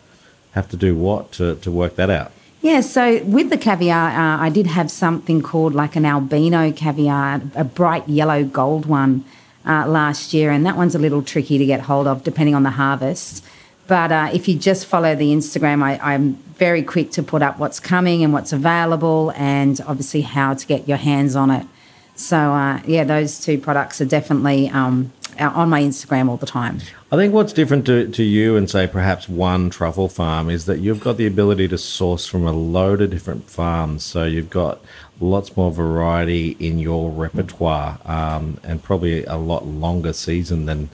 have 0.52 0.68
to 0.70 0.76
do 0.76 0.94
what 0.94 1.32
to, 1.32 1.54
to 1.56 1.70
work 1.70 1.96
that 1.96 2.10
out. 2.10 2.32
Yeah, 2.60 2.80
so 2.80 3.22
with 3.22 3.50
the 3.50 3.58
caviar, 3.58 4.10
uh, 4.10 4.42
I 4.42 4.48
did 4.48 4.66
have 4.66 4.90
something 4.90 5.40
called 5.42 5.74
like 5.74 5.94
an 5.94 6.04
albino 6.04 6.72
caviar, 6.72 7.40
a 7.54 7.62
bright 7.62 8.08
yellow 8.08 8.42
gold 8.42 8.86
one 8.86 9.24
uh, 9.64 9.86
last 9.86 10.34
year, 10.34 10.50
and 10.50 10.66
that 10.66 10.76
one's 10.76 10.96
a 10.96 10.98
little 10.98 11.22
tricky 11.22 11.58
to 11.58 11.66
get 11.66 11.82
hold 11.82 12.08
of 12.08 12.24
depending 12.24 12.56
on 12.56 12.64
the 12.64 12.70
harvest. 12.70 13.44
But 13.88 14.12
uh, 14.12 14.30
if 14.32 14.46
you 14.46 14.56
just 14.56 14.86
follow 14.86 15.16
the 15.16 15.32
Instagram, 15.32 15.82
I, 15.82 15.98
I'm 16.00 16.34
very 16.56 16.82
quick 16.82 17.10
to 17.12 17.22
put 17.22 17.42
up 17.42 17.58
what's 17.58 17.80
coming 17.80 18.22
and 18.22 18.32
what's 18.32 18.52
available, 18.52 19.32
and 19.34 19.80
obviously 19.86 20.20
how 20.20 20.54
to 20.54 20.66
get 20.66 20.86
your 20.86 20.98
hands 20.98 21.34
on 21.34 21.50
it. 21.50 21.66
So 22.14 22.36
uh, 22.36 22.82
yeah, 22.86 23.04
those 23.04 23.40
two 23.40 23.58
products 23.58 24.00
are 24.00 24.04
definitely 24.04 24.68
um, 24.68 25.12
on 25.38 25.70
my 25.70 25.80
Instagram 25.82 26.28
all 26.28 26.36
the 26.36 26.46
time. 26.46 26.80
I 27.10 27.16
think 27.16 27.32
what's 27.32 27.52
different 27.52 27.86
to, 27.86 28.10
to 28.10 28.22
you 28.22 28.56
and 28.56 28.68
say 28.68 28.86
perhaps 28.86 29.28
one 29.28 29.70
truffle 29.70 30.08
farm 30.08 30.50
is 30.50 30.66
that 30.66 30.80
you've 30.80 31.00
got 31.00 31.16
the 31.16 31.26
ability 31.26 31.68
to 31.68 31.78
source 31.78 32.26
from 32.26 32.46
a 32.46 32.52
load 32.52 33.00
of 33.00 33.10
different 33.10 33.48
farms. 33.48 34.04
So 34.04 34.24
you've 34.24 34.50
got 34.50 34.80
lots 35.20 35.56
more 35.56 35.72
variety 35.72 36.50
in 36.60 36.78
your 36.78 37.10
repertoire 37.10 37.98
um, 38.04 38.60
and 38.62 38.82
probably 38.82 39.24
a 39.24 39.36
lot 39.36 39.66
longer 39.66 40.12
season 40.12 40.66
than 40.66 40.90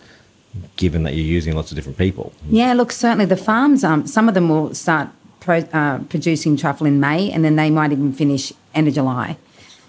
given 0.76 1.02
that 1.04 1.14
you're 1.14 1.26
using 1.26 1.54
lots 1.54 1.70
of 1.70 1.76
different 1.76 1.98
people. 1.98 2.32
Yeah, 2.48 2.72
look, 2.74 2.92
certainly 2.92 3.24
the 3.24 3.36
farms, 3.36 3.84
um, 3.84 4.06
some 4.06 4.28
of 4.28 4.34
them 4.34 4.48
will 4.48 4.74
start 4.74 5.08
pro, 5.40 5.58
uh, 5.58 5.98
producing 6.08 6.56
truffle 6.56 6.86
in 6.86 7.00
May 7.00 7.30
and 7.30 7.44
then 7.44 7.56
they 7.56 7.70
might 7.70 7.92
even 7.92 8.12
finish 8.12 8.52
end 8.74 8.88
of 8.88 8.94
July. 8.94 9.36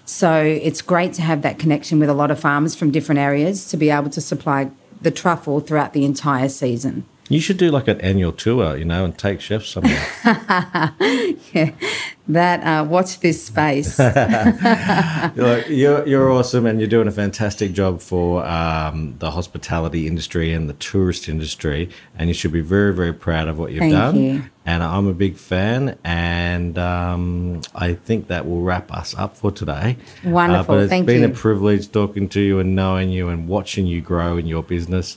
So 0.04 0.40
it's 0.40 0.82
great 0.82 1.12
to 1.14 1.22
have 1.22 1.42
that 1.42 1.58
connection 1.58 1.98
with 1.98 2.08
a 2.08 2.14
lot 2.14 2.30
of 2.30 2.38
farmers 2.38 2.74
from 2.76 2.92
different 2.92 3.18
areas 3.18 3.68
to 3.68 3.76
be 3.76 3.90
able 3.90 4.10
to 4.10 4.20
supply 4.20 4.70
the 5.00 5.10
truffle 5.10 5.60
throughout 5.60 5.92
the 5.92 6.04
entire 6.04 6.48
season. 6.48 7.04
You 7.28 7.40
should 7.40 7.56
do 7.56 7.70
like 7.72 7.88
an 7.88 8.00
annual 8.02 8.30
tour, 8.32 8.76
you 8.76 8.84
know, 8.84 9.04
and 9.04 9.16
take 9.18 9.40
chefs 9.40 9.68
somewhere. 9.70 10.02
Yeah, 11.52 11.70
that, 12.28 12.60
uh, 12.66 12.84
watch 12.84 13.20
this 13.20 13.46
space. 13.46 13.98
Look, 15.36 15.68
you're, 15.68 16.06
you're 16.06 16.30
awesome 16.30 16.66
and 16.66 16.80
you're 16.80 16.88
doing 16.88 17.08
a 17.08 17.12
fantastic 17.12 17.72
job 17.72 18.00
for 18.00 18.44
um, 18.44 19.14
the 19.18 19.30
hospitality 19.30 20.06
industry 20.06 20.52
and 20.52 20.68
the 20.68 20.74
tourist 20.74 21.28
industry. 21.28 21.88
And 22.18 22.28
you 22.28 22.34
should 22.34 22.52
be 22.52 22.60
very, 22.60 22.92
very 22.92 23.12
proud 23.14 23.48
of 23.48 23.58
what 23.58 23.70
you've 23.72 23.80
Thank 23.80 23.92
done. 23.92 24.16
you. 24.20 24.42
And 24.66 24.82
I'm 24.82 25.06
a 25.06 25.14
big 25.14 25.36
fan. 25.36 25.96
And 26.04 26.76
um, 26.78 27.62
I 27.74 27.94
think 27.94 28.26
that 28.28 28.46
will 28.46 28.62
wrap 28.62 28.92
us 28.92 29.14
up 29.16 29.36
for 29.36 29.50
today. 29.52 29.96
Wonderful, 30.24 30.74
Uh, 30.74 30.76
but 30.78 30.82
it's 30.84 30.90
Thank 30.90 31.06
been 31.06 31.22
you. 31.22 31.28
a 31.28 31.30
privilege 31.30 31.90
talking 31.90 32.28
to 32.30 32.40
you 32.40 32.58
and 32.58 32.74
knowing 32.74 33.08
you 33.10 33.28
and 33.28 33.48
watching 33.48 33.86
you 33.86 34.00
grow 34.00 34.36
in 34.36 34.46
your 34.46 34.62
business. 34.62 35.16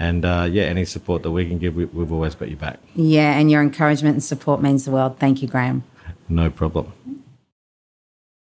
And 0.00 0.24
uh, 0.24 0.48
yeah, 0.50 0.62
any 0.64 0.86
support 0.86 1.22
that 1.24 1.30
we 1.30 1.46
can 1.46 1.58
give, 1.58 1.76
we, 1.76 1.84
we've 1.84 2.10
always 2.10 2.34
got 2.34 2.48
your 2.48 2.56
back. 2.56 2.80
yeah, 2.96 3.38
and 3.38 3.50
your 3.50 3.60
encouragement 3.60 4.14
and 4.14 4.24
support 4.24 4.62
means 4.62 4.86
the 4.86 4.90
world. 4.90 5.18
Thank 5.18 5.42
you, 5.42 5.48
Graham. 5.48 5.84
No 6.28 6.48
problem. 6.50 6.92